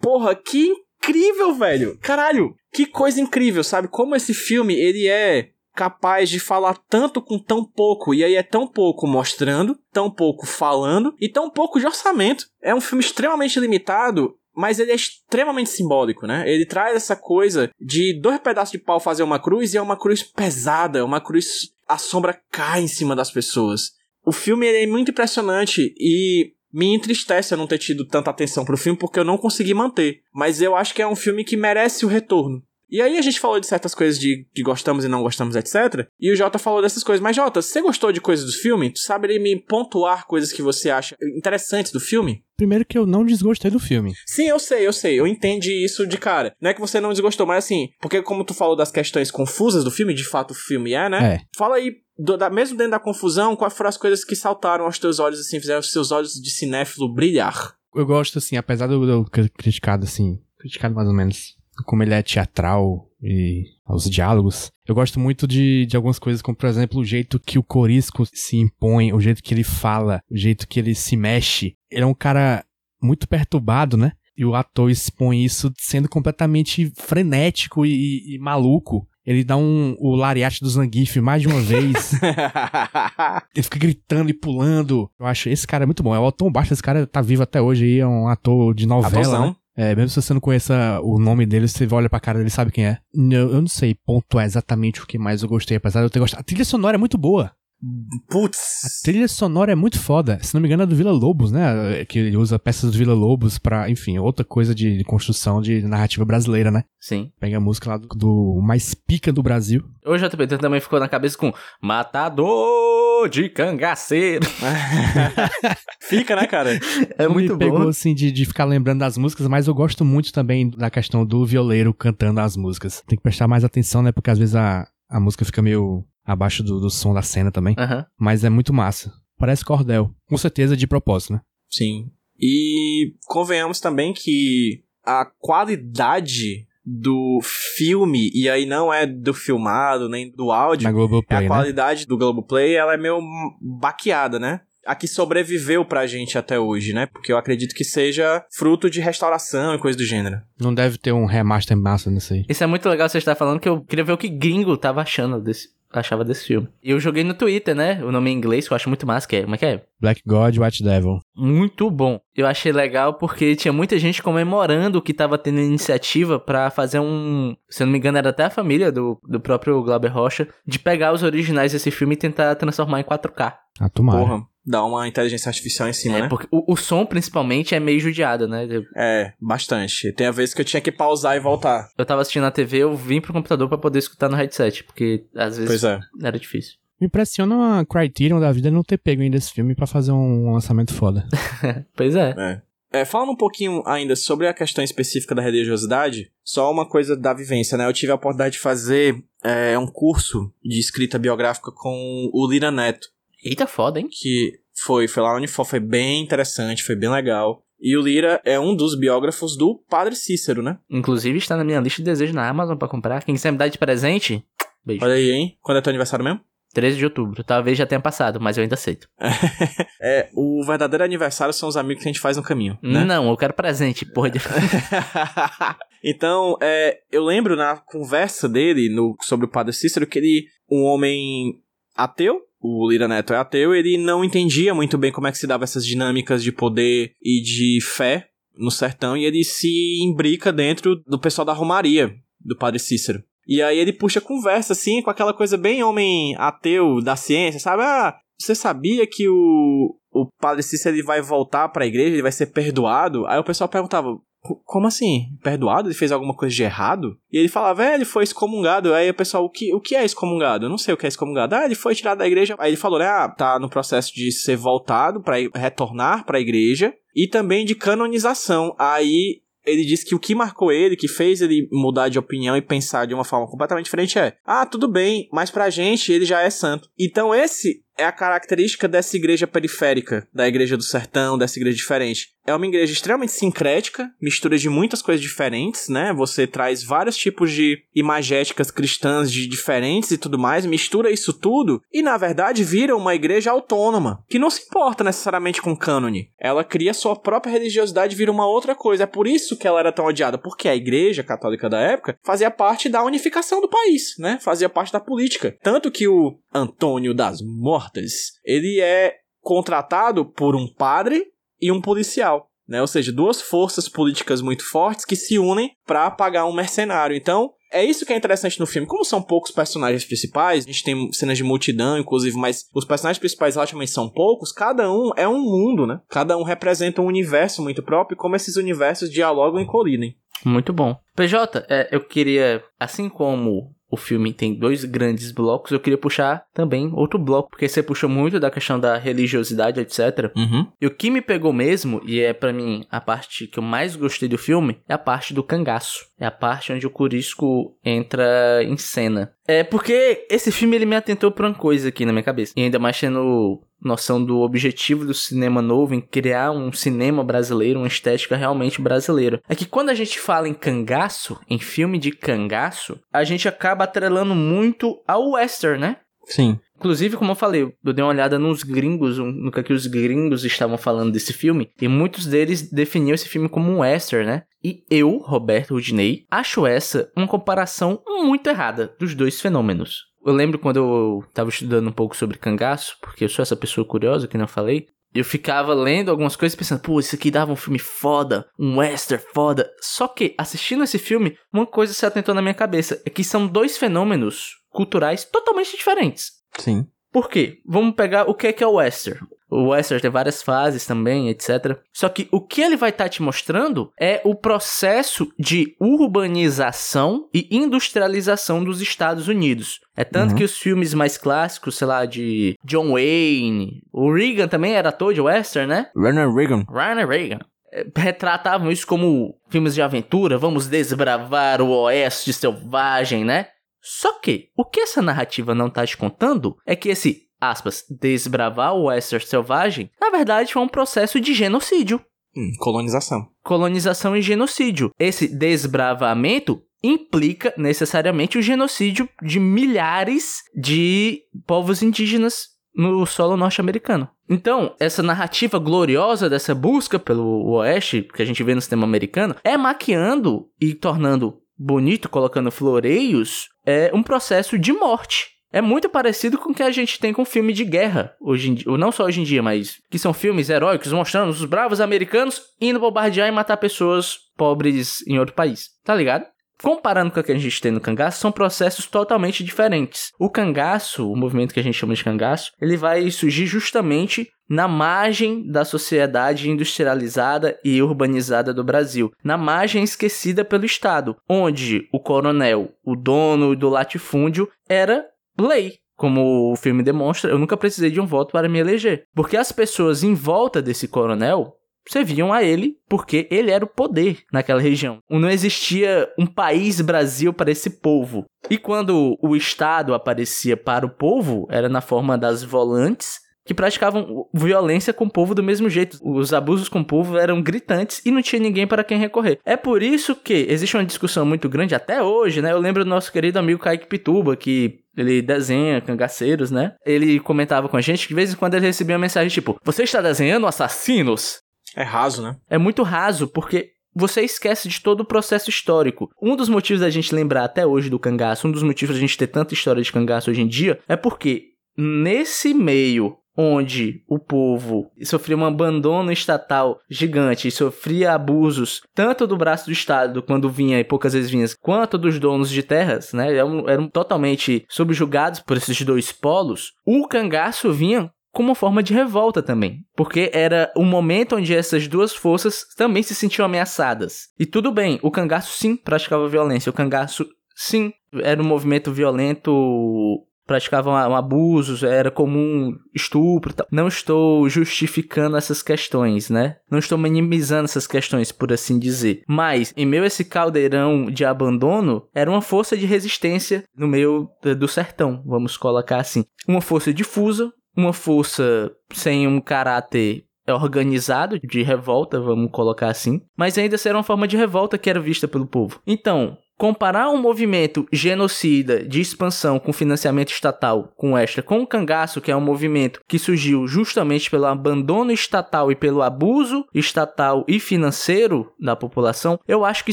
Porra, 0.00 0.34
que 0.34 0.85
incrível, 1.06 1.54
velho! 1.54 1.98
Caralho, 2.00 2.54
que 2.72 2.86
coisa 2.86 3.20
incrível, 3.20 3.62
sabe? 3.62 3.88
Como 3.88 4.16
esse 4.16 4.34
filme, 4.34 4.74
ele 4.74 5.06
é 5.06 5.50
capaz 5.74 6.30
de 6.30 6.40
falar 6.40 6.74
tanto 6.88 7.20
com 7.20 7.38
tão 7.38 7.62
pouco, 7.62 8.14
e 8.14 8.24
aí 8.24 8.34
é 8.34 8.42
tão 8.42 8.66
pouco 8.66 9.06
mostrando, 9.06 9.78
tão 9.92 10.10
pouco 10.10 10.46
falando, 10.46 11.14
e 11.20 11.28
tão 11.28 11.50
pouco 11.50 11.78
de 11.78 11.86
orçamento. 11.86 12.46
É 12.62 12.74
um 12.74 12.80
filme 12.80 13.04
extremamente 13.04 13.60
limitado, 13.60 14.34
mas 14.54 14.78
ele 14.78 14.90
é 14.90 14.94
extremamente 14.94 15.68
simbólico, 15.68 16.26
né? 16.26 16.44
Ele 16.50 16.64
traz 16.64 16.96
essa 16.96 17.14
coisa 17.14 17.70
de 17.78 18.18
dois 18.18 18.38
pedaços 18.38 18.72
de 18.72 18.78
pau 18.78 18.98
fazer 18.98 19.22
uma 19.22 19.38
cruz, 19.38 19.74
e 19.74 19.76
é 19.76 19.82
uma 19.82 19.98
cruz 19.98 20.22
pesada, 20.22 21.04
uma 21.04 21.20
cruz... 21.20 21.74
A 21.86 21.98
sombra 21.98 22.40
cai 22.50 22.82
em 22.82 22.88
cima 22.88 23.14
das 23.14 23.30
pessoas. 23.30 23.92
O 24.24 24.32
filme 24.32 24.66
é 24.66 24.86
muito 24.88 25.12
impressionante, 25.12 25.94
e 25.96 26.55
me 26.72 26.94
entristece 26.94 27.52
eu 27.52 27.58
não 27.58 27.66
ter 27.66 27.78
tido 27.78 28.06
tanta 28.06 28.30
atenção 28.30 28.64
pro 28.64 28.76
filme 28.76 28.98
porque 28.98 29.18
eu 29.18 29.24
não 29.24 29.38
consegui 29.38 29.74
manter. 29.74 30.20
Mas 30.34 30.60
eu 30.60 30.76
acho 30.76 30.94
que 30.94 31.02
é 31.02 31.06
um 31.06 31.16
filme 31.16 31.44
que 31.44 31.56
merece 31.56 32.04
o 32.04 32.08
retorno. 32.08 32.62
E 32.88 33.02
aí 33.02 33.18
a 33.18 33.22
gente 33.22 33.40
falou 33.40 33.58
de 33.58 33.66
certas 33.66 33.94
coisas 33.94 34.18
de 34.18 34.46
que 34.54 34.62
gostamos 34.62 35.04
e 35.04 35.08
não 35.08 35.22
gostamos, 35.22 35.56
etc. 35.56 36.06
E 36.20 36.32
o 36.32 36.36
Jota 36.36 36.58
falou 36.58 36.80
dessas 36.80 37.02
coisas. 37.02 37.20
Mas, 37.20 37.34
Jota, 37.34 37.60
você 37.60 37.82
gostou 37.82 38.12
de 38.12 38.20
coisas 38.20 38.46
do 38.46 38.52
filme? 38.52 38.90
Tu 38.90 39.00
sabe 39.00 39.38
me 39.38 39.60
pontuar 39.60 40.26
coisas 40.26 40.52
que 40.52 40.62
você 40.62 40.90
acha 40.90 41.16
interessantes 41.36 41.90
do 41.90 41.98
filme? 41.98 42.44
Primeiro 42.56 42.84
que 42.84 42.96
eu 42.96 43.04
não 43.04 43.24
desgostei 43.24 43.70
do 43.70 43.80
filme. 43.80 44.14
Sim, 44.24 44.48
eu 44.48 44.58
sei, 44.58 44.86
eu 44.86 44.92
sei. 44.92 45.18
Eu 45.18 45.26
entendi 45.26 45.84
isso 45.84 46.06
de 46.06 46.16
cara. 46.16 46.54
Não 46.60 46.70
é 46.70 46.74
que 46.74 46.80
você 46.80 47.00
não 47.00 47.10
desgostou, 47.10 47.46
mas 47.46 47.64
assim, 47.64 47.88
porque 48.00 48.22
como 48.22 48.44
tu 48.44 48.54
falou 48.54 48.76
das 48.76 48.90
questões 48.90 49.30
confusas 49.30 49.84
do 49.84 49.90
filme, 49.90 50.14
de 50.14 50.24
fato 50.24 50.52
o 50.52 50.54
filme 50.54 50.94
é, 50.94 51.08
né? 51.08 51.34
É. 51.34 51.40
Fala 51.56 51.76
aí, 51.76 51.96
do- 52.18 52.36
da, 52.36 52.48
mesmo 52.50 52.76
dentro 52.76 52.92
da 52.92 52.98
confusão, 53.00 53.56
quais 53.56 53.74
foram 53.76 53.88
as 53.88 53.96
coisas 53.96 54.24
que 54.24 54.34
saltaram 54.36 54.84
aos 54.84 54.98
teus 54.98 55.18
olhos, 55.18 55.40
assim, 55.40 55.60
fizeram 55.60 55.80
os 55.80 55.90
seus 55.92 56.10
olhos 56.12 56.34
de 56.34 56.50
cinéfilo 56.50 57.12
brilhar? 57.12 57.74
Eu 57.94 58.04
gosto, 58.06 58.38
assim, 58.38 58.56
apesar 58.56 58.86
do 58.88 59.24
cri- 59.24 59.48
criticado, 59.50 60.04
assim, 60.04 60.38
criticado 60.58 60.94
mais 60.94 61.08
ou 61.08 61.14
menos, 61.14 61.56
como 61.84 62.02
ele 62.02 62.14
é 62.14 62.22
teatral 62.22 63.08
e 63.22 63.64
os 63.88 64.08
diálogos, 64.10 64.70
eu 64.86 64.94
gosto 64.94 65.18
muito 65.18 65.46
de, 65.46 65.86
de 65.86 65.96
algumas 65.96 66.18
coisas, 66.18 66.42
como, 66.42 66.56
por 66.56 66.66
exemplo, 66.66 67.00
o 67.00 67.04
jeito 67.04 67.38
que 67.40 67.58
o 67.58 67.62
Corisco 67.62 68.24
se 68.32 68.56
impõe, 68.56 69.12
o 69.12 69.20
jeito 69.20 69.42
que 69.42 69.52
ele 69.54 69.64
fala, 69.64 70.20
o 70.30 70.36
jeito 70.36 70.66
que 70.68 70.78
ele 70.80 70.94
se 70.94 71.16
mexe. 71.16 71.74
Ele 71.90 72.02
é 72.02 72.06
um 72.06 72.14
cara 72.14 72.64
muito 73.02 73.26
perturbado, 73.28 73.96
né? 73.96 74.12
E 74.36 74.44
o 74.44 74.54
ator 74.54 74.90
expõe 74.90 75.42
isso 75.44 75.72
sendo 75.78 76.08
completamente 76.08 76.92
frenético 76.96 77.86
e, 77.86 77.90
e- 77.90 78.34
e 78.34 78.38
maluco. 78.38 79.06
Ele 79.26 79.42
dá 79.42 79.56
um, 79.56 79.96
o 79.98 80.14
lariate 80.14 80.60
do 80.60 80.70
Zangief 80.70 81.16
mais 81.20 81.42
de 81.42 81.48
uma 81.48 81.60
vez. 81.60 82.12
Ele 83.54 83.62
fica 83.62 83.78
gritando 83.78 84.30
e 84.30 84.34
pulando. 84.34 85.10
Eu 85.18 85.26
acho 85.26 85.48
esse 85.48 85.66
cara 85.66 85.82
é 85.82 85.86
muito 85.86 86.02
bom. 86.02 86.14
É 86.14 86.18
o 86.18 86.30
Tom 86.30 86.50
Baixo, 86.50 86.72
esse 86.72 86.82
cara 86.82 87.06
tá 87.06 87.20
vivo 87.20 87.42
até 87.42 87.60
hoje 87.60 87.84
aí, 87.84 87.98
é 87.98 88.06
um 88.06 88.28
ator 88.28 88.72
de 88.72 88.86
novela. 88.86 89.46
Né? 89.48 89.56
É, 89.76 89.94
mesmo 89.94 90.08
se 90.08 90.22
você 90.22 90.32
não 90.32 90.40
conheça 90.40 91.00
o 91.02 91.18
nome 91.18 91.44
dele, 91.44 91.68
você 91.68 91.86
olha 91.90 92.08
pra 92.08 92.20
cara 92.20 92.38
dele 92.38 92.48
e 92.48 92.52
sabe 92.52 92.70
quem 92.70 92.86
é. 92.86 92.98
Eu, 93.14 93.52
eu 93.52 93.60
não 93.60 93.68
sei 93.68 93.94
pontuar 93.94 94.46
exatamente 94.46 95.02
o 95.02 95.06
que 95.06 95.18
mais 95.18 95.42
eu 95.42 95.48
gostei, 95.48 95.76
apesar 95.76 96.00
de 96.00 96.06
eu 96.06 96.10
ter 96.10 96.20
gostado. 96.20 96.40
A 96.40 96.44
trilha 96.44 96.64
sonora 96.64 96.96
é 96.96 96.98
muito 96.98 97.18
boa. 97.18 97.52
A 97.82 98.32
Putz. 98.32 99.00
trilha 99.04 99.28
sonora 99.28 99.70
é 99.72 99.74
muito 99.74 99.98
foda. 100.00 100.38
Se 100.42 100.54
não 100.54 100.60
me 100.60 100.66
engano, 100.66 100.82
é 100.82 100.86
do 100.86 100.96
Vila 100.96 101.12
Lobos, 101.12 101.52
né? 101.52 102.04
Que 102.06 102.18
ele 102.18 102.36
usa 102.36 102.58
peças 102.58 102.90
do 102.90 102.96
Vila 102.98 103.12
Lobos 103.14 103.58
pra, 103.58 103.90
enfim, 103.90 104.18
outra 104.18 104.44
coisa 104.44 104.74
de, 104.74 105.04
construção 105.04 105.60
de 105.60 105.82
narrativa 105.82 106.24
brasileira, 106.24 106.70
né? 106.70 106.84
Sim. 106.98 107.30
Pega 107.38 107.58
a 107.58 107.60
música 107.60 107.90
lá 107.90 107.96
do, 107.98 108.08
do 108.08 108.60
mais 108.62 108.94
pica 108.94 109.32
do 109.32 109.42
Brasil. 109.42 109.84
O 110.04 110.16
JP 110.16 110.46
também 110.58 110.80
ficou 110.80 110.98
na 110.98 111.08
cabeça 111.08 111.36
com 111.36 111.52
Matador 111.82 113.28
de 113.28 113.48
cangaceiro. 113.48 114.46
Fica, 116.02 116.36
né, 116.36 116.46
cara? 116.46 116.78
É 117.18 117.24
Não 117.24 117.32
muito 117.32 117.52
me 117.54 117.58
pegou 117.58 117.80
bom. 117.80 117.88
assim 117.88 118.14
de, 118.14 118.30
de 118.30 118.44
ficar 118.44 118.64
lembrando 118.64 119.00
das 119.00 119.18
músicas, 119.18 119.46
mas 119.48 119.66
eu 119.66 119.74
gosto 119.74 120.04
muito 120.04 120.32
também 120.32 120.70
da 120.70 120.90
questão 120.90 121.24
do 121.26 121.44
violeiro 121.44 121.92
cantando 121.92 122.40
as 122.40 122.56
músicas. 122.56 123.02
Tem 123.06 123.16
que 123.16 123.22
prestar 123.22 123.46
mais 123.48 123.64
atenção, 123.64 124.02
né? 124.02 124.12
Porque 124.12 124.30
às 124.30 124.38
vezes 124.38 124.54
a, 124.54 124.86
a 125.08 125.20
música 125.20 125.44
fica 125.44 125.60
meio 125.62 126.04
abaixo 126.26 126.62
do, 126.62 126.80
do 126.80 126.90
som 126.90 127.14
da 127.14 127.22
cena 127.22 127.50
também. 127.52 127.74
Aham. 127.78 128.04
Mas 128.18 128.44
é 128.44 128.50
muito 128.50 128.72
massa. 128.72 129.12
Parece 129.38 129.64
cordel. 129.64 130.10
Com 130.28 130.36
certeza 130.36 130.76
de 130.76 130.86
propósito, 130.86 131.34
né? 131.34 131.40
Sim. 131.70 132.10
E 132.38 133.14
convenhamos 133.26 133.80
também 133.80 134.12
que 134.12 134.82
a 135.04 135.24
qualidade 135.38 136.66
do 136.84 137.40
filme, 137.42 138.30
e 138.32 138.48
aí 138.48 138.64
não 138.64 138.94
é 138.94 139.04
do 139.04 139.34
filmado, 139.34 140.08
nem 140.08 140.30
do 140.30 140.52
áudio, 140.52 140.90
Na 140.90 140.96
é 141.28 141.36
a 141.36 141.40
né? 141.40 141.46
qualidade 141.48 142.06
do 142.06 142.16
Globoplay, 142.16 142.76
ela 142.76 142.94
é 142.94 142.96
meio 142.96 143.18
baqueada, 143.60 144.38
né? 144.38 144.60
A 144.86 144.94
que 144.94 145.08
sobreviveu 145.08 145.84
pra 145.84 146.06
gente 146.06 146.38
até 146.38 146.60
hoje, 146.60 146.92
né? 146.92 147.06
Porque 147.06 147.32
eu 147.32 147.36
acredito 147.36 147.74
que 147.74 147.82
seja 147.82 148.44
fruto 148.52 148.88
de 148.88 149.00
restauração 149.00 149.74
e 149.74 149.80
coisa 149.80 149.98
do 149.98 150.04
gênero. 150.04 150.40
Não 150.60 150.72
deve 150.72 150.96
ter 150.96 151.10
um 151.10 151.26
remaster 151.26 151.76
massa 151.76 152.08
nisso 152.08 152.34
aí. 152.34 152.44
Isso 152.48 152.62
é 152.62 152.68
muito 152.68 152.88
legal 152.88 153.08
você 153.08 153.18
estar 153.18 153.34
falando 153.34 153.58
que 153.58 153.68
eu 153.68 153.80
queria 153.80 154.04
ver 154.04 154.12
o 154.12 154.18
que 154.18 154.28
gringo 154.28 154.76
tava 154.76 155.02
achando 155.02 155.40
desse, 155.40 155.70
achava 156.00 156.24
desse 156.24 156.46
filme. 156.46 156.68
E 156.82 156.90
eu 156.90 157.00
joguei 157.00 157.24
no 157.24 157.34
Twitter, 157.34 157.74
né? 157.74 158.02
O 158.04 158.10
nome 158.10 158.30
em 158.30 158.34
inglês 158.34 158.66
que 158.66 158.72
eu 158.72 158.76
acho 158.76 158.88
muito 158.88 159.06
massa, 159.06 159.26
que 159.26 159.36
é, 159.36 159.42
como 159.42 159.54
é 159.54 159.58
que 159.58 159.66
é? 159.66 159.84
Black 160.00 160.22
God, 160.26 160.56
White 160.58 160.82
Devil. 160.82 161.20
Muito 161.34 161.90
bom. 161.90 162.20
Eu 162.34 162.46
achei 162.46 162.72
legal 162.72 163.14
porque 163.14 163.56
tinha 163.56 163.72
muita 163.72 163.98
gente 163.98 164.22
comemorando 164.22 165.00
que 165.00 165.14
tava 165.14 165.38
tendo 165.38 165.60
iniciativa 165.60 166.38
pra 166.38 166.70
fazer 166.70 167.00
um. 167.00 167.56
Se 167.68 167.82
eu 167.82 167.86
não 167.86 167.92
me 167.92 167.98
engano, 167.98 168.18
era 168.18 168.30
até 168.30 168.44
a 168.44 168.50
família 168.50 168.92
do, 168.92 169.18
do 169.26 169.40
próprio 169.40 169.82
Glauber 169.82 170.08
Rocha, 170.08 170.48
de 170.66 170.78
pegar 170.78 171.12
os 171.12 171.22
originais 171.22 171.72
desse 171.72 171.90
filme 171.90 172.14
e 172.14 172.18
tentar 172.18 172.54
transformar 172.56 173.00
em 173.00 173.04
4K. 173.04 173.54
Ah, 173.80 173.88
tomara. 173.88 174.18
Porra, 174.18 174.46
dá 174.66 174.84
uma 174.84 175.06
inteligência 175.06 175.48
artificial 175.48 175.88
em 175.88 175.92
cima, 175.92 176.18
É, 176.18 176.22
né? 176.22 176.28
porque 176.28 176.48
o, 176.50 176.72
o 176.72 176.76
som, 176.76 177.06
principalmente, 177.06 177.74
é 177.74 177.80
meio 177.80 178.00
judiado, 178.00 178.48
né? 178.48 178.66
É, 178.96 179.32
bastante. 179.40 180.12
Tem 180.12 180.26
a 180.26 180.30
vez 180.32 180.52
que 180.52 180.60
eu 180.60 180.64
tinha 180.64 180.80
que 180.80 180.90
pausar 180.90 181.36
e 181.36 181.40
voltar. 181.40 181.88
eu 181.96 182.04
tava 182.04 182.22
assistindo 182.22 182.42
na 182.42 182.50
TV, 182.50 182.78
eu 182.78 182.96
vim 182.96 183.20
pro 183.20 183.32
computador 183.32 183.68
pra 183.68 183.78
poder 183.78 183.98
escutar 184.00 184.28
no 184.28 184.36
headset, 184.36 184.82
porque 184.84 185.24
às 185.34 185.56
vezes 185.56 185.80
Pois 185.80 185.84
é. 185.84 186.00
era 186.22 186.38
difícil. 186.38 186.74
Me 187.00 187.06
impressiona 187.06 187.80
a 187.80 187.84
Criterion 187.84 188.40
da 188.40 188.50
vida 188.50 188.70
não 188.70 188.82
ter 188.82 188.96
pego 188.98 189.20
ainda 189.22 189.36
esse 189.36 189.52
filme 189.52 189.74
pra 189.74 189.86
fazer 189.86 190.12
um 190.12 190.52
lançamento 190.52 190.94
foda. 190.94 191.26
Pois 191.94 192.14
é. 192.16 192.34
É. 192.36 192.66
É, 193.00 193.04
falando 193.04 193.32
um 193.32 193.36
pouquinho 193.36 193.82
ainda 193.86 194.16
sobre 194.16 194.46
a 194.46 194.54
questão 194.54 194.82
específica 194.82 195.34
da 195.34 195.42
religiosidade, 195.42 196.30
só 196.42 196.70
uma 196.70 196.88
coisa 196.88 197.14
da 197.16 197.34
vivência, 197.34 197.76
né? 197.76 197.86
Eu 197.86 197.92
tive 197.92 198.12
a 198.12 198.14
oportunidade 198.14 198.54
de 198.54 198.58
fazer 198.60 199.22
é, 199.44 199.78
um 199.78 199.86
curso 199.86 200.50
de 200.64 200.78
escrita 200.78 201.18
biográfica 201.18 201.70
com 201.74 202.30
o 202.32 202.48
Lira 202.50 202.70
Neto, 202.70 203.08
Eita, 203.46 203.66
foda, 203.66 204.00
hein? 204.00 204.08
que 204.10 204.58
foi, 204.84 205.06
foi 205.06 205.22
lá 205.22 205.30
na 205.30 205.36
Unifor, 205.36 205.64
foi 205.64 205.78
bem 205.78 206.20
interessante, 206.20 206.82
foi 206.82 206.96
bem 206.96 207.08
legal. 207.08 207.62
E 207.80 207.96
o 207.96 208.02
Lira 208.02 208.40
é 208.44 208.58
um 208.58 208.74
dos 208.74 208.98
biógrafos 208.98 209.56
do 209.56 209.84
Padre 209.88 210.16
Cícero, 210.16 210.62
né? 210.62 210.78
Inclusive 210.90 211.38
está 211.38 211.56
na 211.56 211.62
minha 211.62 211.78
lista 211.78 212.02
de 212.02 212.06
desejos 212.06 212.34
na 212.34 212.48
Amazon 212.48 212.76
pra 212.76 212.88
comprar. 212.88 213.22
Quem 213.22 213.34
quiser 213.34 213.52
me 213.52 213.58
dar 213.58 213.68
de 213.68 213.78
presente, 213.78 214.44
beijo. 214.84 215.04
Olha 215.04 215.14
aí, 215.14 215.30
hein? 215.30 215.58
Quando 215.62 215.78
é 215.78 215.80
teu 215.80 215.90
aniversário 215.90 216.24
mesmo? 216.24 216.40
13 216.74 216.98
de 216.98 217.04
outubro. 217.04 217.44
Talvez 217.44 217.78
já 217.78 217.86
tenha 217.86 218.00
passado, 218.00 218.40
mas 218.40 218.58
eu 218.58 218.62
ainda 218.62 218.74
aceito. 218.74 219.08
É, 219.98 220.28
o 220.34 220.62
verdadeiro 220.64 221.02
aniversário 221.02 221.54
são 221.54 221.68
os 221.68 221.76
amigos 221.76 222.02
que 222.02 222.08
a 222.08 222.12
gente 222.12 222.20
faz 222.20 222.36
no 222.36 222.42
caminho, 222.42 222.78
né? 222.82 223.02
Não, 223.02 223.28
eu 223.28 223.36
quero 223.36 223.54
presente, 223.54 224.04
porra 224.04 224.30
de... 224.30 224.38
então, 226.04 226.56
é, 226.60 227.00
eu 227.10 227.24
lembro 227.24 227.56
na 227.56 227.78
conversa 227.78 228.46
dele 228.46 228.94
no, 228.94 229.16
sobre 229.22 229.46
o 229.46 229.50
Padre 229.50 229.72
Cícero 229.72 230.06
que 230.06 230.18
ele, 230.18 230.46
um 230.70 230.84
homem 230.84 231.60
ateu, 231.96 232.40
o 232.60 232.88
Lira 232.90 233.08
Neto 233.08 233.32
é 233.32 233.36
ateu, 233.36 233.74
ele 233.74 233.96
não 233.98 234.24
entendia 234.24 234.74
muito 234.74 234.96
bem 234.98 235.12
como 235.12 235.26
é 235.26 235.32
que 235.32 235.38
se 235.38 235.46
dava 235.46 235.64
essas 235.64 235.84
dinâmicas 235.86 236.42
de 236.42 236.52
poder 236.52 237.12
e 237.22 237.40
de 237.42 237.78
fé 237.82 238.28
no 238.56 238.70
sertão, 238.70 239.16
e 239.16 239.24
ele 239.24 239.44
se 239.44 239.98
imbrica 240.02 240.52
dentro 240.52 240.96
do 241.06 241.18
pessoal 241.20 241.44
da 241.44 241.52
Romaria, 241.52 242.14
do 242.40 242.56
Padre 242.56 242.78
Cícero. 242.80 243.22
E 243.46 243.62
aí 243.62 243.78
ele 243.78 243.92
puxa 243.92 244.20
conversa, 244.20 244.72
assim, 244.72 245.00
com 245.02 245.10
aquela 245.10 245.32
coisa 245.32 245.56
bem 245.56 245.82
homem 245.82 246.34
ateu 246.36 247.00
da 247.02 247.14
ciência, 247.16 247.60
sabe? 247.60 247.82
Ah, 247.82 248.16
você 248.40 248.54
sabia 248.54 249.06
que 249.06 249.28
o, 249.28 249.94
o 250.12 250.26
Padre 250.40 250.62
Cícero 250.62 250.96
ele 250.96 251.02
vai 251.02 251.20
voltar 251.20 251.68
pra 251.68 251.86
igreja, 251.86 252.10
ele 252.14 252.22
vai 252.22 252.32
ser 252.32 252.46
perdoado? 252.46 253.24
Aí 253.26 253.38
o 253.38 253.44
pessoal 253.44 253.68
perguntava, 253.68 254.08
"Co- 254.08 254.22
como 254.64 254.86
assim? 254.86 255.36
Perdoado? 255.42 255.88
Ele 255.88 255.94
fez 255.94 256.12
alguma 256.12 256.34
coisa 256.34 256.54
de 256.54 256.62
errado? 256.62 257.18
E 257.32 257.38
ele 257.38 257.48
falava, 257.48 257.84
é, 257.84 257.94
ele 257.94 258.04
foi 258.04 258.24
excomungado. 258.24 258.94
Aí 258.94 259.10
o 259.10 259.14
pessoal, 259.14 259.44
o 259.44 259.50
que, 259.50 259.74
o 259.74 259.80
que 259.80 259.94
é 259.94 260.04
excomungado? 260.04 260.66
Eu 260.66 260.70
não 260.70 260.78
sei 260.78 260.94
o 260.94 260.96
que 260.96 261.06
é 261.06 261.08
excomungado. 261.08 261.54
Ah, 261.54 261.64
ele 261.64 261.74
foi 261.74 261.94
tirado 261.94 262.18
da 262.18 262.26
igreja. 262.26 262.54
Aí 262.58 262.70
ele 262.70 262.76
falou, 262.76 262.98
né, 262.98 263.06
ah, 263.06 263.28
tá 263.28 263.58
no 263.58 263.68
processo 263.68 264.14
de 264.14 264.30
ser 264.32 264.56
voltado 264.56 265.20
para 265.20 265.36
retornar 265.54 266.24
pra 266.24 266.40
igreja 266.40 266.94
e 267.14 267.26
também 267.26 267.64
de 267.64 267.74
canonização. 267.74 268.74
Aí 268.78 269.40
ele 269.66 269.84
disse 269.84 270.04
que 270.04 270.14
o 270.14 270.20
que 270.20 270.34
marcou 270.34 270.70
ele, 270.70 270.96
que 270.96 271.08
fez 271.08 271.40
ele 271.40 271.68
mudar 271.72 272.08
de 272.08 272.18
opinião 272.18 272.56
e 272.56 272.62
pensar 272.62 273.06
de 273.06 273.14
uma 273.14 273.24
forma 273.24 273.48
completamente 273.48 273.86
diferente 273.86 274.18
é: 274.18 274.36
ah, 274.44 274.64
tudo 274.64 274.86
bem, 274.86 275.28
mas 275.32 275.50
pra 275.50 275.68
gente 275.68 276.12
ele 276.12 276.24
já 276.24 276.40
é 276.40 276.48
santo. 276.48 276.88
Então 276.98 277.34
esse 277.34 277.82
é 277.98 278.04
a 278.04 278.12
característica 278.12 278.86
dessa 278.86 279.16
igreja 279.16 279.46
periférica, 279.46 280.28
da 280.32 280.46
igreja 280.46 280.76
do 280.76 280.82
sertão, 280.82 281.36
dessa 281.36 281.58
igreja 281.58 281.76
diferente. 281.76 282.35
É 282.46 282.54
uma 282.54 282.66
igreja 282.66 282.92
extremamente 282.92 283.32
sincrética, 283.32 284.08
mistura 284.20 284.56
de 284.56 284.68
muitas 284.68 285.02
coisas 285.02 285.20
diferentes, 285.20 285.88
né? 285.88 286.12
Você 286.12 286.46
traz 286.46 286.82
vários 286.82 287.16
tipos 287.16 287.50
de 287.50 287.82
imagéticas 287.94 288.70
cristãs 288.70 289.30
de 289.32 289.46
diferentes 289.46 290.10
e 290.12 290.18
tudo 290.18 290.38
mais, 290.38 290.64
mistura 290.64 291.10
isso 291.10 291.32
tudo 291.32 291.82
e 291.92 292.02
na 292.02 292.16
verdade 292.16 292.62
vira 292.62 292.96
uma 292.96 293.14
igreja 293.14 293.50
autônoma, 293.50 294.22
que 294.28 294.38
não 294.38 294.48
se 294.48 294.62
importa 294.62 295.02
necessariamente 295.02 295.60
com 295.60 295.76
cânone. 295.76 296.30
Ela 296.38 296.62
cria 296.62 296.94
sua 296.94 297.16
própria 297.16 297.52
religiosidade 297.52 298.14
e 298.14 298.18
vira 298.18 298.30
uma 298.30 298.46
outra 298.46 298.74
coisa. 298.74 299.04
É 299.04 299.06
por 299.06 299.26
isso 299.26 299.56
que 299.56 299.66
ela 299.66 299.80
era 299.80 299.92
tão 299.92 300.06
odiada, 300.06 300.38
porque 300.38 300.68
a 300.68 300.76
igreja 300.76 301.24
católica 301.24 301.68
da 301.68 301.80
época 301.80 302.16
fazia 302.22 302.50
parte 302.50 302.88
da 302.88 303.02
unificação 303.02 303.60
do 303.60 303.68
país, 303.68 304.14
né? 304.18 304.38
Fazia 304.40 304.68
parte 304.68 304.92
da 304.92 305.00
política. 305.00 305.56
Tanto 305.62 305.90
que 305.90 306.06
o 306.06 306.38
Antônio 306.54 307.12
das 307.12 307.40
Mortas, 307.42 308.12
ele 308.44 308.80
é 308.80 309.14
contratado 309.40 310.24
por 310.24 310.56
um 310.56 310.66
padre 310.66 311.24
e 311.60 311.70
um 311.72 311.80
policial. 311.80 312.50
Né? 312.68 312.80
Ou 312.80 312.86
seja, 312.86 313.12
duas 313.12 313.40
forças 313.40 313.88
políticas 313.88 314.40
muito 314.40 314.68
fortes 314.68 315.04
que 315.04 315.14
se 315.14 315.38
unem 315.38 315.70
para 315.86 316.10
pagar 316.10 316.46
um 316.46 316.52
mercenário. 316.52 317.16
Então, 317.16 317.52
é 317.72 317.84
isso 317.84 318.06
que 318.06 318.12
é 318.12 318.16
interessante 318.16 318.58
no 318.58 318.66
filme. 318.66 318.86
Como 318.86 319.04
são 319.04 319.22
poucos 319.22 319.50
personagens 319.50 320.04
principais, 320.04 320.64
a 320.64 320.66
gente 320.66 320.82
tem 320.82 321.12
cenas 321.12 321.36
de 321.36 321.44
multidão, 321.44 321.98
inclusive, 321.98 322.36
mas 322.36 322.64
os 322.74 322.84
personagens 322.84 323.18
principais 323.18 323.54
relativamente 323.54 323.90
são 323.90 324.08
poucos, 324.08 324.52
cada 324.52 324.90
um 324.90 325.10
é 325.16 325.28
um 325.28 325.40
mundo, 325.40 325.86
né? 325.86 326.00
Cada 326.08 326.36
um 326.36 326.42
representa 326.42 327.02
um 327.02 327.06
universo 327.06 327.62
muito 327.62 327.82
próprio 327.82 328.14
e 328.14 328.18
como 328.18 328.36
esses 328.36 328.56
universos 328.56 329.10
dialogam 329.10 329.60
e 329.60 329.66
colidem. 329.66 330.16
Muito 330.44 330.72
bom. 330.72 330.96
PJ, 331.14 331.66
é, 331.68 331.88
eu 331.90 332.00
queria, 332.06 332.62
assim 332.78 333.08
como 333.08 333.74
o 333.90 333.96
filme 333.96 334.32
tem 334.32 334.54
dois 334.54 334.84
grandes 334.84 335.30
blocos, 335.30 335.70
eu 335.70 335.80
queria 335.80 335.98
puxar 335.98 336.44
também 336.52 336.90
outro 336.92 337.18
bloco, 337.18 337.50
porque 337.50 337.68
você 337.68 337.82
puxou 337.82 338.08
muito 338.08 338.40
da 338.40 338.50
questão 338.50 338.78
da 338.78 338.96
religiosidade, 338.96 339.80
etc. 339.80 340.32
Uhum. 340.36 340.66
E 340.80 340.86
o 340.86 340.90
que 340.90 341.10
me 341.10 341.20
pegou 341.20 341.52
mesmo, 341.52 342.00
e 342.04 342.20
é 342.20 342.32
para 342.32 342.52
mim 342.52 342.84
a 342.90 343.00
parte 343.00 343.46
que 343.46 343.58
eu 343.58 343.62
mais 343.62 343.94
gostei 343.96 344.28
do 344.28 344.38
filme, 344.38 344.78
é 344.88 344.94
a 344.94 344.98
parte 344.98 345.32
do 345.32 345.42
cangaço. 345.42 346.06
É 346.18 346.26
a 346.26 346.30
parte 346.30 346.72
onde 346.72 346.86
o 346.86 346.90
Curisco 346.90 347.76
entra 347.84 348.62
em 348.62 348.76
cena. 348.76 349.32
É 349.46 349.62
porque 349.62 350.26
esse 350.30 350.50
filme 350.50 350.74
ele 350.74 350.86
me 350.86 350.96
atentou 350.96 351.30
pra 351.30 351.46
uma 351.46 351.54
coisa 351.54 351.88
aqui 351.88 352.04
na 352.04 352.12
minha 352.12 352.22
cabeça. 352.22 352.54
E 352.56 352.62
ainda 352.62 352.78
mais 352.78 352.98
tendo 352.98 353.62
noção 353.82 354.24
do 354.24 354.40
objetivo 354.40 355.04
do 355.04 355.14
cinema 355.14 355.60
novo 355.62 355.94
em 355.94 356.00
criar 356.00 356.50
um 356.50 356.72
cinema 356.72 357.22
brasileiro, 357.22 357.80
uma 357.80 357.88
estética 357.88 358.36
realmente 358.36 358.80
brasileira. 358.80 359.40
É 359.48 359.54
que 359.54 359.66
quando 359.66 359.90
a 359.90 359.94
gente 359.94 360.18
fala 360.18 360.48
em 360.48 360.54
cangaço, 360.54 361.38
em 361.48 361.58
filme 361.58 361.98
de 361.98 362.10
cangaço, 362.10 362.98
a 363.12 363.24
gente 363.24 363.48
acaba 363.48 363.84
atrelando 363.84 364.34
muito 364.34 365.02
ao 365.06 365.32
western, 365.32 365.80
né? 365.80 365.96
Sim. 366.26 366.58
Inclusive, 366.76 367.16
como 367.16 367.30
eu 367.30 367.36
falei, 367.36 367.62
eu 367.62 367.92
dei 367.92 368.04
uma 368.04 368.10
olhada 368.10 368.38
nos 368.38 368.62
gringos, 368.62 369.18
no 369.18 369.50
que 369.50 369.72
os 369.72 369.86
gringos 369.86 370.44
estavam 370.44 370.76
falando 370.76 371.12
desse 371.12 371.32
filme, 371.32 371.70
e 371.80 371.88
muitos 371.88 372.26
deles 372.26 372.70
definiam 372.70 373.14
esse 373.14 373.28
filme 373.28 373.48
como 373.48 373.70
um 373.70 373.78
western, 373.78 374.26
né? 374.26 374.42
E 374.62 374.84
eu, 374.90 375.16
Roberto 375.18 375.74
Rudinei, 375.74 376.24
acho 376.30 376.66
essa 376.66 377.10
uma 377.16 377.26
comparação 377.26 378.02
muito 378.06 378.50
errada 378.50 378.94
dos 378.98 379.14
dois 379.14 379.40
fenômenos. 379.40 380.04
Eu 380.24 380.32
lembro 380.32 380.58
quando 380.58 380.76
eu 380.76 381.24
tava 381.32 381.48
estudando 381.48 381.88
um 381.88 381.92
pouco 381.92 382.16
sobre 382.16 382.36
cangaço, 382.36 382.96
porque 383.00 383.24
eu 383.24 383.28
sou 383.28 383.42
essa 383.42 383.56
pessoa 383.56 383.86
curiosa 383.86 384.26
que 384.26 384.36
não 384.36 384.48
falei, 384.48 384.86
eu 385.14 385.24
ficava 385.24 385.72
lendo 385.72 386.10
algumas 386.10 386.36
coisas 386.36 386.56
pensando, 386.56 386.80
pô, 386.80 387.00
isso 387.00 387.14
aqui 387.14 387.30
dava 387.30 387.52
um 387.52 387.56
filme 387.56 387.78
foda, 387.78 388.46
um 388.58 388.78
western 388.78 389.24
foda. 389.32 389.70
Só 389.80 390.06
que, 390.08 390.34
assistindo 390.36 390.84
esse 390.84 390.98
filme, 390.98 391.38
uma 391.52 391.64
coisa 391.64 391.94
se 391.94 392.04
atentou 392.04 392.34
na 392.34 392.42
minha 392.42 392.52
cabeça, 392.52 393.00
é 393.06 393.08
que 393.08 393.24
são 393.24 393.46
dois 393.46 393.78
fenômenos 393.78 394.56
culturais 394.76 395.24
totalmente 395.24 395.76
diferentes. 395.76 396.32
Sim. 396.58 396.86
Por 397.12 397.28
quê? 397.30 397.58
Vamos 397.66 397.94
pegar 397.94 398.28
o 398.28 398.34
que 398.34 398.46
é, 398.48 398.52
que 398.52 398.62
é 398.62 398.66
o 398.66 398.74
western. 398.74 399.18
O 399.48 399.68
western 399.68 400.02
tem 400.02 400.10
várias 400.10 400.42
fases 400.42 400.84
também, 400.84 401.28
etc. 401.30 401.78
Só 401.92 402.08
que 402.08 402.28
o 402.32 402.40
que 402.40 402.60
ele 402.60 402.76
vai 402.76 402.90
estar 402.90 403.04
tá 403.04 403.08
te 403.08 403.22
mostrando 403.22 403.90
é 403.98 404.20
o 404.24 404.34
processo 404.34 405.28
de 405.38 405.74
urbanização 405.80 407.28
e 407.32 407.46
industrialização 407.50 408.62
dos 408.62 408.80
Estados 408.80 409.28
Unidos. 409.28 409.80
É 409.96 410.04
tanto 410.04 410.30
Uhum. 410.32 410.36
que 410.36 410.44
os 410.44 410.58
filmes 410.58 410.92
mais 410.94 411.16
clássicos, 411.16 411.76
sei 411.76 411.86
lá, 411.86 412.04
de 412.04 412.56
John 412.64 412.92
Wayne, 412.92 413.82
o 413.92 414.12
Reagan 414.12 414.48
também 414.48 414.74
era 414.74 414.88
ator 414.90 415.14
de 415.14 415.20
western, 415.20 415.68
né? 415.68 415.86
Ronald 415.96 416.34
Reagan. 416.34 416.64
Ronald 416.68 417.08
Reagan. 417.08 417.38
eh, 417.72 417.86
Retratavam 417.96 418.70
isso 418.70 418.86
como 418.86 419.34
filmes 419.48 419.74
de 419.74 419.80
aventura, 419.82 420.36
vamos 420.38 420.66
desbravar 420.66 421.60
o 421.62 421.68
oeste 421.70 422.32
selvagem, 422.32 423.24
né? 423.24 423.46
Só 423.88 424.18
que 424.18 424.48
o 424.56 424.64
que 424.64 424.80
essa 424.80 425.00
narrativa 425.00 425.54
não 425.54 425.70
tá 425.70 425.86
te 425.86 425.96
contando 425.96 426.56
é 426.66 426.74
que 426.74 426.88
esse, 426.88 427.28
aspas, 427.40 427.84
desbravar 427.88 428.74
o 428.74 428.86
oeste 428.86 429.20
selvagem, 429.20 429.92
na 430.00 430.10
verdade 430.10 430.52
foi 430.52 430.60
um 430.60 430.68
processo 430.68 431.20
de 431.20 431.32
genocídio. 431.32 432.04
Hum, 432.36 432.50
colonização. 432.58 433.28
Colonização 433.44 434.16
e 434.16 434.22
genocídio. 434.22 434.90
Esse 434.98 435.28
desbravamento 435.28 436.60
implica 436.82 437.54
necessariamente 437.56 438.36
o 438.36 438.42
genocídio 438.42 439.08
de 439.22 439.38
milhares 439.38 440.42
de 440.52 441.22
povos 441.46 441.80
indígenas 441.80 442.56
no 442.74 443.06
solo 443.06 443.36
norte-americano. 443.36 444.08
Então, 444.28 444.74
essa 444.80 445.00
narrativa 445.00 445.60
gloriosa 445.60 446.28
dessa 446.28 446.56
busca 446.56 446.98
pelo 446.98 447.52
oeste 447.52 448.02
que 448.02 448.20
a 448.20 448.26
gente 448.26 448.42
vê 448.42 448.52
no 448.52 448.60
cinema 448.60 448.84
americano 448.84 449.36
é 449.44 449.56
maquiando 449.56 450.48
e 450.60 450.74
tornando 450.74 451.40
bonito, 451.56 452.08
colocando 452.08 452.50
floreios, 452.50 453.48
é 453.66 453.90
um 453.92 454.02
processo 454.02 454.56
de 454.58 454.72
morte. 454.72 455.36
É 455.52 455.60
muito 455.60 455.88
parecido 455.88 456.38
com 456.38 456.50
o 456.50 456.54
que 456.54 456.62
a 456.62 456.70
gente 456.70 456.98
tem 456.98 457.12
com 457.12 457.24
filme 457.24 457.52
de 457.52 457.64
guerra 457.64 458.14
hoje 458.20 458.50
em 458.50 458.54
dia, 458.54 458.70
ou 458.70 458.76
não 458.76 458.92
só 458.92 459.04
hoje 459.04 459.20
em 459.20 459.24
dia, 459.24 459.42
mas 459.42 459.78
que 459.90 459.98
são 459.98 460.12
filmes 460.12 460.50
heróicos 460.50 460.92
mostrando 460.92 461.30
os 461.30 461.44
bravos 461.44 461.80
americanos 461.80 462.42
indo 462.60 462.80
bombardear 462.80 463.28
e 463.28 463.32
matar 463.32 463.56
pessoas 463.56 464.18
pobres 464.36 465.06
em 465.06 465.18
outro 465.18 465.34
país. 465.34 465.70
Tá 465.84 465.94
ligado? 465.94 466.26
Comparando 466.62 467.10
com 467.10 467.20
o 467.20 467.22
que 467.22 467.32
a 467.32 467.38
gente 467.38 467.60
tem 467.60 467.70
no 467.70 467.80
cangaço, 467.80 468.20
são 468.20 468.32
processos 468.32 468.86
totalmente 468.86 469.44
diferentes. 469.44 470.10
O 470.18 470.30
cangaço, 470.30 471.10
o 471.10 471.16
movimento 471.16 471.52
que 471.52 471.60
a 471.60 471.62
gente 471.62 471.76
chama 471.76 471.94
de 471.94 472.02
cangaço, 472.02 472.52
ele 472.60 472.76
vai 472.76 473.10
surgir 473.10 473.46
justamente 473.46 474.28
na 474.48 474.68
margem 474.68 475.46
da 475.50 475.64
sociedade 475.64 476.50
industrializada 476.50 477.58
e 477.64 477.82
urbanizada 477.82 478.52
do 478.54 478.64
Brasil, 478.64 479.12
na 479.22 479.36
margem 479.36 479.82
esquecida 479.82 480.44
pelo 480.44 480.64
Estado, 480.64 481.16
onde 481.28 481.88
o 481.92 482.00
coronel, 482.00 482.70
o 482.84 482.94
dono 482.94 483.56
do 483.56 483.68
latifúndio, 483.68 484.48
era 484.68 485.04
lei. 485.38 485.74
Como 485.96 486.52
o 486.52 486.56
filme 486.56 486.82
demonstra, 486.82 487.30
eu 487.30 487.38
nunca 487.38 487.56
precisei 487.56 487.90
de 487.90 488.00
um 488.00 488.06
voto 488.06 488.32
para 488.32 488.48
me 488.48 488.58
eleger, 488.58 489.04
porque 489.14 489.36
as 489.36 489.50
pessoas 489.50 490.02
em 490.02 490.14
volta 490.14 490.60
desse 490.60 490.86
coronel 490.86 491.56
serviam 491.88 492.32
a 492.32 492.42
ele 492.42 492.76
porque 492.88 493.26
ele 493.30 493.50
era 493.50 493.64
o 493.64 493.68
poder 493.68 494.18
naquela 494.32 494.60
região. 494.60 494.98
Não 495.08 495.30
existia 495.30 496.08
um 496.18 496.26
país 496.26 496.80
Brasil 496.80 497.32
para 497.32 497.50
esse 497.50 497.70
povo. 497.80 498.24
E 498.50 498.58
quando 498.58 499.16
o 499.22 499.36
Estado 499.36 499.94
aparecia 499.94 500.56
para 500.56 500.84
o 500.84 500.90
povo, 500.90 501.46
era 501.50 501.68
na 501.68 501.80
forma 501.80 502.18
das 502.18 502.42
volantes 502.42 503.20
que 503.46 503.54
praticavam 503.54 504.26
violência 504.34 504.92
com 504.92 505.04
o 505.04 505.10
povo 505.10 505.34
do 505.34 505.42
mesmo 505.42 505.70
jeito. 505.70 505.98
Os 506.02 506.34
abusos 506.34 506.68
com 506.68 506.80
o 506.80 506.84
povo 506.84 507.16
eram 507.16 507.40
gritantes 507.40 508.02
e 508.04 508.10
não 508.10 508.20
tinha 508.20 508.42
ninguém 508.42 508.66
para 508.66 508.82
quem 508.82 508.98
recorrer. 508.98 509.38
É 509.44 509.56
por 509.56 509.84
isso 509.84 510.16
que 510.16 510.46
existe 510.48 510.76
uma 510.76 510.84
discussão 510.84 511.24
muito 511.24 511.48
grande 511.48 511.74
até 511.74 512.02
hoje, 512.02 512.42
né? 512.42 512.50
Eu 512.50 512.58
lembro 512.58 512.84
do 512.84 512.90
nosso 512.90 513.12
querido 513.12 513.38
amigo 513.38 513.60
Kaique 513.60 513.86
Pituba, 513.86 514.36
que 514.36 514.80
ele 514.96 515.22
desenha 515.22 515.80
cangaceiros, 515.80 516.50
né? 516.50 516.74
Ele 516.84 517.20
comentava 517.20 517.68
com 517.68 517.76
a 517.76 517.80
gente 517.80 518.02
que 518.02 518.08
de 518.08 518.14
vez 518.14 518.32
em 518.32 518.36
quando 518.36 518.54
ele 518.54 518.66
recebia 518.66 518.96
uma 518.96 519.02
mensagem 519.02 519.30
tipo: 519.30 519.56
Você 519.64 519.84
está 519.84 520.02
desenhando 520.02 520.46
assassinos? 520.46 521.38
É 521.76 521.84
raso, 521.84 522.22
né? 522.22 522.36
É 522.50 522.58
muito 522.58 522.82
raso, 522.82 523.28
porque 523.28 523.70
você 523.94 524.22
esquece 524.22 524.68
de 524.68 524.80
todo 524.80 525.00
o 525.00 525.06
processo 525.06 525.50
histórico. 525.50 526.10
Um 526.20 526.34
dos 526.34 526.48
motivos 526.48 526.80
da 526.80 526.90
gente 526.90 527.14
lembrar 527.14 527.44
até 527.44 527.64
hoje 527.64 527.88
do 527.88 527.98
cangaço, 527.98 528.48
um 528.48 528.50
dos 528.50 528.62
motivos 528.62 528.96
da 528.96 529.00
gente 529.00 529.16
ter 529.16 529.28
tanta 529.28 529.54
história 529.54 529.82
de 529.82 529.92
cangaço 529.92 530.30
hoje 530.30 530.42
em 530.42 530.48
dia, 530.48 530.80
é 530.88 530.96
porque 530.96 531.52
nesse 531.78 532.52
meio 532.52 533.16
onde 533.36 534.02
o 534.08 534.18
povo 534.18 534.90
sofria 535.02 535.36
um 535.36 535.44
abandono 535.44 536.10
estatal 536.12 536.80
gigante 536.88 537.50
sofria 537.50 538.14
abusos 538.14 538.80
tanto 538.94 539.26
do 539.26 539.36
braço 539.36 539.66
do 539.66 539.72
Estado 539.72 540.22
quando 540.22 540.48
vinha 540.48 540.80
e 540.80 540.84
poucas 540.84 541.12
vezes 541.12 541.30
vinha, 541.30 541.46
quanto 541.60 541.98
dos 541.98 542.18
donos 542.18 542.50
de 542.50 542.62
terras, 542.62 543.12
né? 543.12 543.36
Eram, 543.36 543.68
eram 543.68 543.88
totalmente 543.88 544.64
subjugados 544.68 545.40
por 545.40 545.56
esses 545.56 545.80
dois 545.82 546.12
polos. 546.12 546.72
O 546.84 547.06
cangaço 547.06 547.72
vinha 547.72 548.10
como 548.32 548.54
forma 548.54 548.82
de 548.82 548.92
revolta 548.92 549.42
também, 549.42 549.82
porque 549.96 550.30
era 550.34 550.70
um 550.76 550.84
momento 550.84 551.36
onde 551.36 551.54
essas 551.54 551.88
duas 551.88 552.14
forças 552.14 552.66
também 552.76 553.02
se 553.02 553.14
sentiam 553.14 553.46
ameaçadas. 553.46 554.28
E 554.38 554.44
tudo 554.44 554.70
bem, 554.70 554.98
o 555.02 555.10
cangaço 555.10 555.52
sim 555.56 555.74
praticava 555.74 556.28
violência, 556.28 556.68
o 556.68 556.72
cangaço 556.74 557.26
sim 557.54 557.94
era 558.22 558.42
um 558.42 558.46
movimento 558.46 558.92
violento 558.92 560.25
praticavam 560.46 560.96
abusos, 560.96 561.82
era 561.82 562.10
comum 562.10 562.76
estupro. 562.94 563.52
Tal. 563.52 563.66
Não 563.70 563.88
estou 563.88 564.48
justificando 564.48 565.36
essas 565.36 565.62
questões, 565.62 566.30
né? 566.30 566.56
Não 566.70 566.78
estou 566.78 566.96
minimizando 566.96 567.64
essas 567.64 567.86
questões, 567.86 568.30
por 568.32 568.52
assim 568.52 568.78
dizer. 568.78 569.22
Mas, 569.26 569.72
em 569.76 569.84
meio 569.84 570.04
a 570.04 570.06
esse 570.06 570.24
caldeirão 570.24 571.06
de 571.06 571.24
abandono, 571.24 572.06
era 572.14 572.30
uma 572.30 572.40
força 572.40 572.76
de 572.76 572.86
resistência 572.86 573.64
no 573.76 573.88
meio 573.88 574.28
do 574.56 574.68
sertão, 574.68 575.22
vamos 575.26 575.56
colocar 575.56 575.98
assim. 575.98 576.24
Uma 576.46 576.60
força 576.60 576.92
difusa, 576.92 577.52
uma 577.76 577.92
força 577.92 578.70
sem 578.92 579.26
um 579.26 579.40
caráter 579.40 580.24
organizado 580.48 581.40
de 581.40 581.62
revolta, 581.62 582.20
vamos 582.20 582.50
colocar 582.52 582.88
assim, 582.88 583.20
mas 583.36 583.58
ainda 583.58 583.76
era 583.84 583.96
uma 583.96 584.04
forma 584.04 584.28
de 584.28 584.36
revolta 584.36 584.78
que 584.78 584.88
era 584.88 585.00
vista 585.00 585.26
pelo 585.26 585.46
povo. 585.46 585.80
Então, 585.84 586.38
comparar 586.56 587.10
um 587.10 587.16
movimento 587.16 587.86
genocida 587.92 588.84
de 588.84 589.00
expansão 589.00 589.58
com 589.58 589.72
financiamento 589.72 590.30
estatal 590.30 590.92
com 590.96 591.16
extra 591.16 591.42
com 591.42 591.60
o 591.60 591.66
cangaço, 591.66 592.20
que 592.20 592.30
é 592.30 592.36
um 592.36 592.40
movimento 592.40 593.00
que 593.06 593.18
surgiu 593.18 593.66
justamente 593.66 594.30
pelo 594.30 594.46
abandono 594.46 595.12
estatal 595.12 595.70
e 595.70 595.76
pelo 595.76 596.02
abuso 596.02 596.66
estatal 596.74 597.44
e 597.46 597.60
financeiro 597.60 598.52
da 598.58 598.74
população, 598.74 599.38
eu 599.46 599.64
acho 599.64 599.84
que 599.84 599.92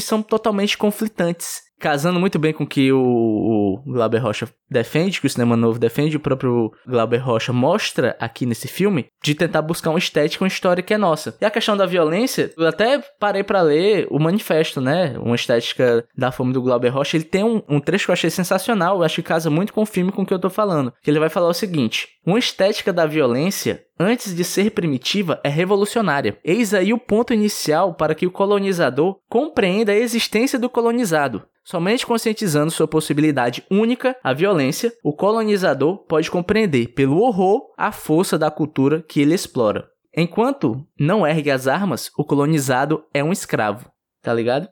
são 0.00 0.22
totalmente 0.22 0.78
conflitantes. 0.78 1.62
Casando 1.84 2.18
muito 2.18 2.38
bem 2.38 2.50
com 2.50 2.64
o 2.64 2.66
que 2.66 2.90
o, 2.90 2.98
o 2.98 3.92
Glauber 3.92 4.16
Rocha 4.16 4.48
defende, 4.70 5.20
que 5.20 5.26
o 5.26 5.30
cinema 5.30 5.54
novo 5.54 5.78
defende, 5.78 6.16
o 6.16 6.20
próprio 6.20 6.72
Glauber 6.86 7.18
Rocha 7.18 7.52
mostra 7.52 8.16
aqui 8.18 8.46
nesse 8.46 8.66
filme, 8.66 9.04
de 9.22 9.34
tentar 9.34 9.60
buscar 9.60 9.90
uma 9.90 9.98
estética, 9.98 10.42
uma 10.42 10.48
história 10.48 10.82
que 10.82 10.94
é 10.94 10.96
nossa. 10.96 11.36
E 11.42 11.44
a 11.44 11.50
questão 11.50 11.76
da 11.76 11.84
violência, 11.84 12.50
eu 12.56 12.66
até 12.66 12.98
parei 13.20 13.44
para 13.44 13.60
ler 13.60 14.06
o 14.10 14.18
manifesto, 14.18 14.80
né? 14.80 15.14
Uma 15.18 15.36
estética 15.36 16.06
da 16.16 16.32
fome 16.32 16.54
do 16.54 16.62
Glauber 16.62 16.88
Rocha. 16.88 17.18
Ele 17.18 17.24
tem 17.24 17.44
um, 17.44 17.60
um 17.68 17.78
trecho 17.78 18.06
que 18.06 18.10
eu 18.12 18.14
achei 18.14 18.30
sensacional, 18.30 18.96
eu 18.96 19.02
acho 19.02 19.16
que 19.16 19.28
casa 19.28 19.50
muito 19.50 19.74
com 19.74 19.82
o 19.82 19.86
filme 19.86 20.10
com 20.10 20.24
que 20.24 20.32
eu 20.32 20.38
tô 20.38 20.48
falando. 20.48 20.90
Que 21.02 21.10
ele 21.10 21.20
vai 21.20 21.28
falar 21.28 21.48
o 21.48 21.54
seguinte: 21.54 22.08
uma 22.24 22.38
estética 22.38 22.94
da 22.94 23.04
violência 23.04 23.82
antes 23.98 24.34
de 24.34 24.42
ser 24.42 24.70
primitiva, 24.70 25.38
é 25.44 25.48
revolucionária. 25.48 26.38
Eis 26.42 26.72
aí 26.72 26.92
o 26.92 26.98
ponto 26.98 27.34
inicial 27.34 27.94
para 27.94 28.14
que 28.14 28.26
o 28.26 28.30
colonizador 28.30 29.18
compreenda 29.28 29.92
a 29.92 29.96
existência 29.96 30.58
do 30.58 30.70
colonizado. 30.70 31.42
Somente 31.64 32.06
conscientizando 32.06 32.70
sua 32.70 32.86
possibilidade 32.86 33.64
única, 33.70 34.14
a 34.22 34.34
violência, 34.34 34.92
o 35.02 35.14
colonizador 35.14 36.04
pode 36.04 36.30
compreender 36.30 36.88
pelo 36.88 37.20
horror 37.20 37.72
a 37.76 37.90
força 37.90 38.38
da 38.38 38.50
cultura 38.50 39.02
que 39.02 39.20
ele 39.20 39.34
explora. 39.34 39.88
Enquanto 40.14 40.86
não 41.00 41.26
ergue 41.26 41.50
as 41.50 41.66
armas, 41.66 42.10
o 42.16 42.24
colonizado 42.24 43.04
é 43.12 43.24
um 43.24 43.32
escravo. 43.32 43.90
Tá 44.22 44.32
ligado? 44.32 44.68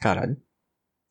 Caralho. 0.00 0.36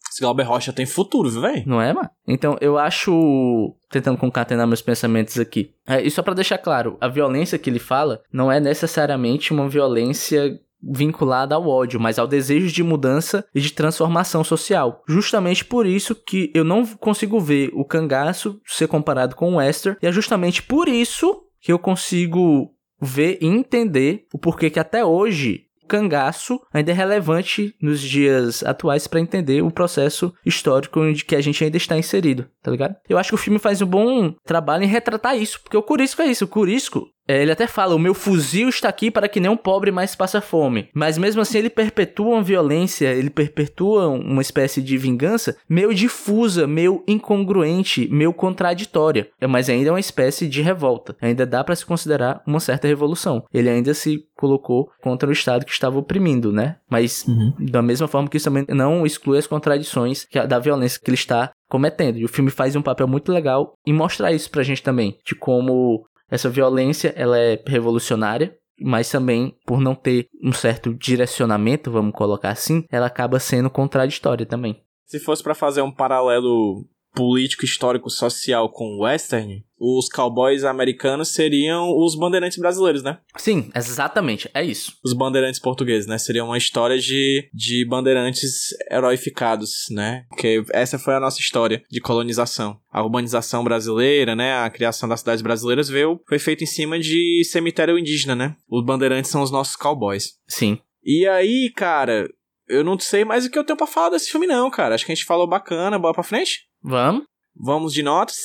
Esse 0.10 0.22
Glauber 0.22 0.44
Rocha 0.44 0.72
tem 0.72 0.86
futuro, 0.86 1.30
viu, 1.30 1.42
velho? 1.42 1.64
Não 1.66 1.82
é, 1.82 1.92
mano? 1.92 2.10
Então, 2.26 2.58
eu 2.62 2.78
acho. 2.78 3.76
Tentando 3.90 4.18
concatenar 4.18 4.66
meus 4.66 4.82
pensamentos 4.82 5.38
aqui. 5.38 5.74
É, 5.86 6.02
e 6.02 6.10
só 6.10 6.24
pra 6.24 6.34
deixar 6.34 6.58
claro, 6.58 6.98
a 7.02 7.10
violência 7.10 7.60
que 7.60 7.70
ele 7.70 7.80
fala 7.80 8.22
não 8.32 8.50
é 8.50 8.60
necessariamente 8.60 9.52
uma 9.52 9.68
violência 9.68 10.58
vinculada 10.82 11.56
ao 11.56 11.68
ódio, 11.68 12.00
mas 12.00 12.20
ao 12.20 12.28
desejo 12.28 12.72
de 12.72 12.84
mudança 12.84 13.46
e 13.54 13.60
de 13.60 13.74
transformação 13.74 14.44
social. 14.44 15.04
Justamente 15.08 15.66
por 15.66 15.86
isso 15.86 16.16
que 16.16 16.52
eu 16.54 16.64
não 16.64 16.86
consigo 16.86 17.40
ver 17.40 17.72
o 17.74 17.86
cangaço 17.86 18.60
ser 18.66 18.88
comparado 18.88 19.36
com 19.36 19.54
o 19.54 19.58
Wester, 19.58 19.98
e 20.02 20.08
é 20.08 20.12
justamente 20.12 20.62
por 20.62 20.88
isso 20.88 21.44
que 21.60 21.72
eu 21.72 21.80
consigo 21.80 22.72
ver 23.02 23.38
e 23.42 23.48
entender 23.48 24.26
o 24.34 24.38
porquê 24.38 24.70
que 24.70 24.80
até 24.80 25.04
hoje 25.04 25.66
o 25.84 25.88
cangaço 25.88 26.60
ainda 26.74 26.92
é 26.92 26.94
relevante 26.96 27.76
nos 27.80 28.02
dias 28.02 28.64
atuais 28.64 29.06
para 29.06 29.20
entender 29.20 29.62
o 29.62 29.72
processo 29.72 30.34
histórico 30.46 31.14
de 31.14 31.24
que 31.24 31.36
a 31.36 31.42
gente 31.42 31.64
ainda 31.64 31.78
está 31.78 31.98
inserido, 31.98 32.50
tá 32.62 32.72
ligado? 32.72 32.96
Eu 33.08 33.18
acho 33.18 33.30
que 33.30 33.36
o 33.36 33.40
filme 33.40 33.60
faz 33.60 33.82
um 33.82 33.86
bom 33.86 34.34
trabalho 34.44 34.84
em 34.84 34.88
retratar 34.88 35.38
isso, 35.38 35.62
porque 35.62 35.78
o 35.78 35.84
Curisco 35.84 36.22
é 36.22 36.26
isso, 36.26 36.46
o 36.46 36.48
Curisco 36.48 37.08
ele 37.28 37.52
até 37.52 37.68
fala: 37.68 37.96
o 37.96 38.00
meu 38.00 38.14
fuzil 38.14 38.70
está 38.70 38.90
aqui 38.90 39.10
para 39.10 39.28
que 39.28 39.40
nenhum 39.40 39.58
pobre 39.58 39.92
mais 39.92 40.16
passe 40.16 40.40
fome. 40.42 40.90
Mas 40.94 41.18
mesmo 41.18 41.42
assim, 41.42 41.60
ele 41.60 41.70
perpetua 41.70 42.36
uma 42.36 42.44
violência, 42.44 43.14
ele 43.14 43.30
perpetua 43.30 44.08
uma 44.08 44.42
espécie 44.42 44.82
de 44.82 44.98
vingança 44.98 45.56
meio 45.68 45.94
difusa, 45.94 46.68
meio 46.68 47.04
incongruente, 47.08 48.08
meio 48.12 48.34
contraditória. 48.34 49.30
É, 49.40 49.48
mas 49.48 49.70
ainda 49.70 49.90
é 49.90 49.92
uma 49.92 50.00
espécie 50.00 50.48
de 50.48 50.62
revolta. 50.62 51.16
Ainda 51.22 51.46
dá 51.46 51.64
para 51.64 51.76
se 51.76 51.86
considerar 51.86 52.42
uma 52.46 52.60
certa 52.60 52.88
revolução. 52.88 53.44
Ele 53.54 53.70
ainda 53.70 53.94
se 53.94 54.26
colocou 54.36 54.90
contra 55.02 55.30
o 55.30 55.34
Estado 55.34 55.66
que 55.66 55.72
estava 55.72 55.98
oprimindo, 55.98 56.52
né? 56.52 56.78
Mas 56.90 57.26
uhum. 57.28 57.54
da 57.60 57.82
mesma 57.82 58.08
forma 58.08 58.28
que 58.28 58.38
isso 58.38 58.46
também 58.46 58.66
não 58.70 59.06
exclui 59.06 59.38
as 59.38 59.48
contradições 59.48 60.28
da 60.48 60.60
violência 60.60 61.00
que 61.02 61.10
ele 61.10 61.16
está 61.16 61.52
cometendo. 61.70 62.18
E 62.18 62.26
o 62.26 62.30
filme 62.30 62.52
faz 62.52 62.76
um 62.76 62.82
papel 62.82 63.08
muito 63.08 63.32
legal 63.32 63.74
em 63.86 63.94
mostrar 63.94 64.32
isso 64.32 64.50
pra 64.50 64.64
gente 64.64 64.84
também, 64.84 65.18
de 65.26 65.36
como 65.36 66.06
essa 66.30 66.50
violência, 66.50 67.14
ela 67.16 67.38
é 67.38 67.62
revolucionária, 67.68 68.56
mas 68.80 69.10
também 69.10 69.56
por 69.66 69.80
não 69.80 69.96
ter 69.96 70.28
um 70.44 70.52
certo 70.52 70.94
direcionamento, 70.94 71.92
vamos 71.92 72.14
colocar 72.14 72.50
assim, 72.50 72.86
ela 72.92 73.08
acaba 73.08 73.40
sendo 73.40 73.70
contraditória 73.70 74.46
também. 74.46 74.84
Se 75.06 75.20
fosse 75.20 75.44
para 75.44 75.54
fazer 75.54 75.82
um 75.82 75.92
paralelo 75.92 76.86
político, 77.16 77.66
histórico, 77.66 78.10
social 78.10 78.70
com 78.70 78.98
o 78.98 79.04
western, 79.04 79.64
os 79.80 80.08
cowboys 80.10 80.64
americanos 80.64 81.30
seriam 81.30 81.90
os 81.98 82.16
bandeirantes 82.16 82.58
brasileiros, 82.58 83.04
né? 83.04 83.20
Sim, 83.38 83.70
exatamente, 83.76 84.50
é 84.54 84.64
isso. 84.64 84.94
Os 85.04 85.14
bandeirantes 85.14 85.60
portugueses, 85.60 86.08
né? 86.08 86.18
Seria 86.18 86.44
uma 86.44 86.58
história 86.58 86.98
de, 86.98 87.50
de 87.54 87.86
bandeirantes 87.86 88.70
heroificados, 88.92 89.86
né? 89.92 90.26
Porque 90.30 90.64
essa 90.72 90.98
foi 90.98 91.16
a 91.16 91.20
nossa 91.20 91.40
história 91.40 91.84
de 91.90 92.00
colonização. 92.00 92.80
A 92.92 93.04
urbanização 93.04 93.64
brasileira, 93.64 94.36
né? 94.36 94.58
A 94.58 94.70
criação 94.70 95.10
das 95.10 95.20
cidades 95.20 95.42
brasileiras 95.42 95.90
veio, 95.90 96.20
foi 96.28 96.40
feita 96.40 96.64
em 96.64 96.68
cima 96.68 97.00
de 97.00 97.44
cemitério 97.46 98.00
indígena, 98.00 98.36
né? 98.36 98.56
Os 98.70 98.84
bandeirantes 98.84 99.32
são 99.32 99.42
os 99.42 99.52
nossos 99.52 99.76
cowboys. 99.76 100.36
Sim. 100.48 100.80
E 101.04 101.28
aí, 101.28 101.72
cara, 101.76 102.28
eu 102.68 102.84
não 102.84 102.98
sei 102.98 103.24
mais 103.24 103.46
o 103.46 103.52
que 103.52 103.60
eu 103.60 103.64
tenho 103.64 103.78
pra 103.78 103.88
falar 103.88 104.10
desse 104.10 104.32
filme, 104.32 104.48
não, 104.48 104.72
cara. 104.72 104.96
Acho 104.96 105.06
que 105.06 105.12
a 105.12 105.16
gente 105.16 105.26
falou 105.26 105.48
bacana, 105.48 106.00
bora 106.00 106.14
pra 106.14 106.24
frente? 106.24 106.68
Vamos. 106.88 107.24
Vamos 107.56 107.94
de 107.94 108.04
notas. 108.04 108.38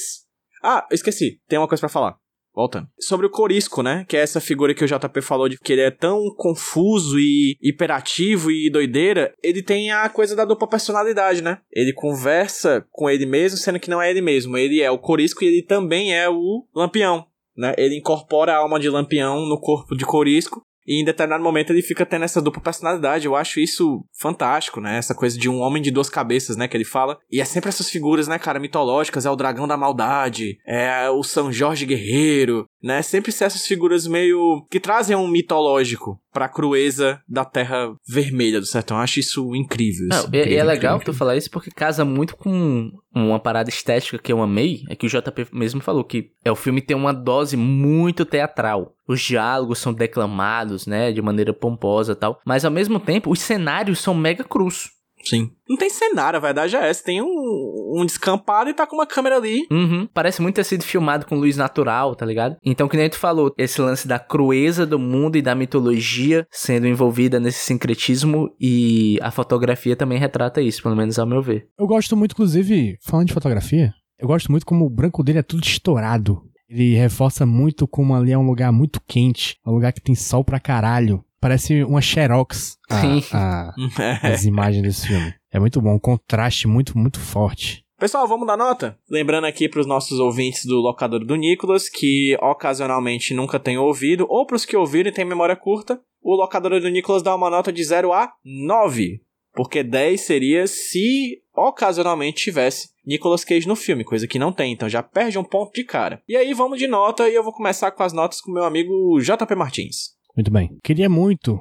Ah, 0.62 0.86
esqueci. 0.90 1.40
Tem 1.46 1.58
uma 1.58 1.68
coisa 1.68 1.80
para 1.80 1.90
falar. 1.90 2.16
Voltando. 2.54 2.88
Sobre 2.98 3.26
o 3.26 3.30
Corisco, 3.30 3.82
né? 3.82 4.04
Que 4.08 4.16
é 4.16 4.20
essa 4.20 4.40
figura 4.40 4.74
que 4.74 4.82
o 4.82 4.86
JP 4.86 5.20
falou 5.20 5.48
de 5.48 5.58
que 5.58 5.72
ele 5.72 5.82
é 5.82 5.90
tão 5.90 6.34
confuso 6.36 7.18
e 7.18 7.56
hiperativo 7.62 8.50
e 8.50 8.70
doideira. 8.70 9.34
Ele 9.42 9.62
tem 9.62 9.92
a 9.92 10.08
coisa 10.08 10.34
da 10.34 10.46
dupla 10.46 10.66
personalidade, 10.66 11.42
né? 11.42 11.58
Ele 11.70 11.92
conversa 11.92 12.84
com 12.90 13.10
ele 13.10 13.26
mesmo, 13.26 13.58
sendo 13.58 13.78
que 13.78 13.90
não 13.90 14.00
é 14.00 14.10
ele 14.10 14.22
mesmo. 14.22 14.56
Ele 14.56 14.80
é 14.80 14.90
o 14.90 14.98
Corisco 14.98 15.44
e 15.44 15.46
ele 15.46 15.62
também 15.62 16.16
é 16.16 16.28
o 16.28 16.66
Lampião. 16.74 17.26
Né? 17.56 17.74
Ele 17.76 17.98
incorpora 17.98 18.54
a 18.54 18.56
alma 18.56 18.80
de 18.80 18.88
Lampião 18.88 19.46
no 19.46 19.60
corpo 19.60 19.94
de 19.94 20.06
Corisco 20.06 20.62
e 20.86 21.00
em 21.00 21.04
determinado 21.04 21.42
momento 21.42 21.70
ele 21.70 21.82
fica 21.82 22.06
tendo 22.06 22.24
essa 22.24 22.40
dupla 22.40 22.62
personalidade. 22.62 23.26
Eu 23.26 23.36
acho 23.36 23.60
isso 23.60 24.04
fantástico, 24.18 24.80
né? 24.80 24.98
Essa 24.98 25.14
coisa 25.14 25.38
de 25.38 25.48
um 25.48 25.60
homem 25.60 25.82
de 25.82 25.90
duas 25.90 26.08
cabeças, 26.08 26.56
né? 26.56 26.66
Que 26.68 26.76
ele 26.76 26.84
fala. 26.84 27.18
E 27.30 27.40
é 27.40 27.44
sempre 27.44 27.68
essas 27.68 27.88
figuras, 27.88 28.28
né, 28.28 28.38
cara, 28.38 28.58
mitológicas. 28.58 29.26
É 29.26 29.30
o 29.30 29.36
dragão 29.36 29.68
da 29.68 29.76
maldade, 29.76 30.58
é 30.66 31.08
o 31.10 31.22
São 31.22 31.52
Jorge 31.52 31.86
Guerreiro, 31.86 32.66
né? 32.82 33.02
Sempre 33.02 33.30
essas 33.30 33.66
figuras 33.66 34.06
meio. 34.06 34.66
que 34.70 34.80
trazem 34.80 35.16
um 35.16 35.28
mitológico 35.28 36.20
pra 36.32 36.48
crueza 36.48 37.20
da 37.28 37.44
terra 37.44 37.92
vermelha 38.08 38.60
do 38.60 38.66
sertão. 38.66 38.96
Eu 38.96 39.02
acho 39.02 39.20
isso 39.20 39.54
incrível. 39.54 40.06
Não, 40.08 40.18
isso, 40.18 40.28
incrível, 40.28 40.52
e 40.52 40.56
é 40.56 40.64
legal 40.64 40.96
incrível. 40.96 41.12
tu 41.12 41.18
falar 41.18 41.36
isso 41.36 41.50
porque 41.50 41.70
casa 41.70 42.04
muito 42.04 42.36
com 42.36 42.90
uma 43.14 43.40
parada 43.40 43.68
estética 43.68 44.18
que 44.18 44.32
eu 44.32 44.40
amei. 44.40 44.82
É 44.88 44.94
que 44.94 45.06
o 45.06 45.08
JP 45.08 45.48
mesmo 45.52 45.80
falou 45.80 46.04
que 46.04 46.30
é 46.44 46.50
o 46.50 46.56
filme 46.56 46.80
tem 46.80 46.96
uma 46.96 47.12
dose 47.12 47.56
muito 47.56 48.24
teatral. 48.24 48.94
Os 49.06 49.20
diálogos 49.20 49.78
são 49.78 49.92
declamados, 49.92 50.86
né, 50.86 51.10
de 51.10 51.20
maneira 51.20 51.52
pomposa 51.52 52.12
e 52.12 52.16
tal. 52.16 52.40
Mas 52.46 52.64
ao 52.64 52.70
mesmo 52.70 53.00
tempo, 53.00 53.30
os 53.30 53.40
cenários 53.40 53.98
são 53.98 54.14
mega 54.14 54.44
crus. 54.44 54.99
Sim. 55.24 55.50
Não 55.68 55.76
tem 55.76 55.90
cenário, 55.90 56.36
a 56.36 56.40
verdade 56.40 56.76
é 56.76 56.88
essa. 56.88 57.04
Tem 57.04 57.22
um, 57.22 57.94
um 57.96 58.04
descampado 58.04 58.70
e 58.70 58.74
tá 58.74 58.86
com 58.86 58.96
uma 58.96 59.06
câmera 59.06 59.36
ali. 59.36 59.66
Uhum. 59.70 60.08
Parece 60.12 60.42
muito 60.42 60.56
ter 60.56 60.64
sido 60.64 60.82
filmado 60.82 61.26
com 61.26 61.36
luz 61.36 61.56
natural, 61.56 62.14
tá 62.14 62.26
ligado? 62.26 62.56
Então, 62.64 62.88
que 62.88 62.96
nem 62.96 63.08
tu 63.08 63.18
falou, 63.18 63.54
esse 63.56 63.80
lance 63.80 64.08
da 64.08 64.18
crueza 64.18 64.84
do 64.84 64.98
mundo 64.98 65.36
e 65.36 65.42
da 65.42 65.54
mitologia 65.54 66.46
sendo 66.50 66.86
envolvida 66.86 67.38
nesse 67.38 67.64
sincretismo 67.64 68.50
e 68.60 69.18
a 69.22 69.30
fotografia 69.30 69.94
também 69.94 70.18
retrata 70.18 70.60
isso, 70.60 70.82
pelo 70.82 70.96
menos 70.96 71.18
ao 71.18 71.26
meu 71.26 71.42
ver. 71.42 71.68
Eu 71.78 71.86
gosto 71.86 72.16
muito, 72.16 72.32
inclusive, 72.32 72.96
falando 73.02 73.28
de 73.28 73.34
fotografia, 73.34 73.94
eu 74.18 74.26
gosto 74.26 74.50
muito 74.50 74.66
como 74.66 74.84
o 74.84 74.90
branco 74.90 75.22
dele 75.22 75.38
é 75.38 75.42
tudo 75.42 75.62
estourado. 75.62 76.42
Ele 76.68 76.94
reforça 76.94 77.44
muito 77.44 77.88
como 77.88 78.14
ali 78.14 78.30
é 78.30 78.38
um 78.38 78.46
lugar 78.46 78.70
muito 78.70 79.00
quente, 79.06 79.56
um 79.66 79.72
lugar 79.72 79.92
que 79.92 80.00
tem 80.00 80.14
sol 80.14 80.44
pra 80.44 80.60
caralho. 80.60 81.24
Parece 81.40 81.82
uma 81.84 82.02
xerox 82.02 82.76
a, 82.90 83.00
a, 83.32 83.74
as 84.22 84.44
imagens 84.44 84.82
desse 84.82 85.08
filme. 85.08 85.34
É 85.50 85.58
muito 85.58 85.80
bom, 85.80 85.94
um 85.94 85.98
contraste 85.98 86.68
muito, 86.68 86.98
muito 86.98 87.18
forte. 87.18 87.82
Pessoal, 87.98 88.26
vamos 88.26 88.46
dar 88.46 88.56
nota? 88.56 88.98
Lembrando 89.10 89.46
aqui 89.46 89.68
para 89.68 89.80
os 89.80 89.86
nossos 89.86 90.18
ouvintes 90.18 90.64
do 90.64 90.76
Locador 90.76 91.24
do 91.24 91.36
Nicolas, 91.36 91.88
que 91.88 92.36
ocasionalmente 92.40 93.34
nunca 93.34 93.58
têm 93.58 93.76
ouvido, 93.76 94.26
ou 94.28 94.46
para 94.46 94.56
os 94.56 94.64
que 94.64 94.76
ouviram 94.76 95.10
e 95.10 95.12
têm 95.12 95.24
memória 95.24 95.54
curta, 95.54 96.00
o 96.22 96.34
Locador 96.34 96.80
do 96.80 96.88
Nicolas 96.88 97.22
dá 97.22 97.34
uma 97.34 97.50
nota 97.50 97.72
de 97.72 97.82
0 97.84 98.12
a 98.12 98.32
9. 98.44 99.20
Porque 99.52 99.82
10 99.82 100.20
seria 100.20 100.66
se 100.66 101.42
ocasionalmente 101.54 102.44
tivesse 102.44 102.88
Nicolas 103.04 103.44
Cage 103.44 103.66
no 103.66 103.76
filme, 103.76 104.04
coisa 104.04 104.26
que 104.26 104.38
não 104.38 104.52
tem, 104.52 104.72
então 104.72 104.88
já 104.88 105.02
perde 105.02 105.38
um 105.38 105.44
ponto 105.44 105.72
de 105.72 105.84
cara. 105.84 106.22
E 106.28 106.36
aí 106.36 106.54
vamos 106.54 106.78
de 106.78 106.86
nota 106.86 107.28
e 107.28 107.34
eu 107.34 107.42
vou 107.42 107.52
começar 107.52 107.90
com 107.90 108.02
as 108.02 108.12
notas 108.12 108.40
com 108.40 108.52
meu 108.52 108.64
amigo 108.64 109.18
JP 109.20 109.54
Martins. 109.54 110.19
Muito 110.36 110.50
bem. 110.50 110.76
Queria 110.82 111.08
muito 111.08 111.60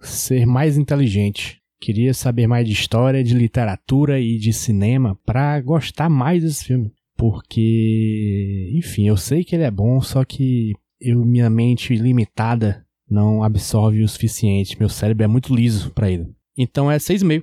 ser 0.00 0.46
mais 0.46 0.76
inteligente. 0.76 1.60
Queria 1.80 2.14
saber 2.14 2.46
mais 2.46 2.66
de 2.66 2.72
história, 2.72 3.22
de 3.22 3.34
literatura 3.34 4.20
e 4.20 4.38
de 4.38 4.52
cinema 4.52 5.18
para 5.24 5.60
gostar 5.60 6.08
mais 6.08 6.42
desse 6.42 6.64
filme. 6.64 6.92
Porque, 7.16 8.70
enfim, 8.74 9.08
eu 9.08 9.16
sei 9.16 9.44
que 9.44 9.54
ele 9.54 9.64
é 9.64 9.70
bom, 9.70 10.00
só 10.00 10.24
que 10.24 10.72
eu, 11.00 11.24
minha 11.24 11.48
mente 11.48 11.94
limitada 11.94 12.84
não 13.08 13.42
absorve 13.42 14.02
o 14.02 14.08
suficiente. 14.08 14.78
Meu 14.78 14.88
cérebro 14.88 15.24
é 15.24 15.26
muito 15.26 15.54
liso 15.54 15.92
para 15.92 16.10
ele. 16.10 16.26
Então 16.56 16.90
é 16.90 16.96
6,5. 16.96 17.42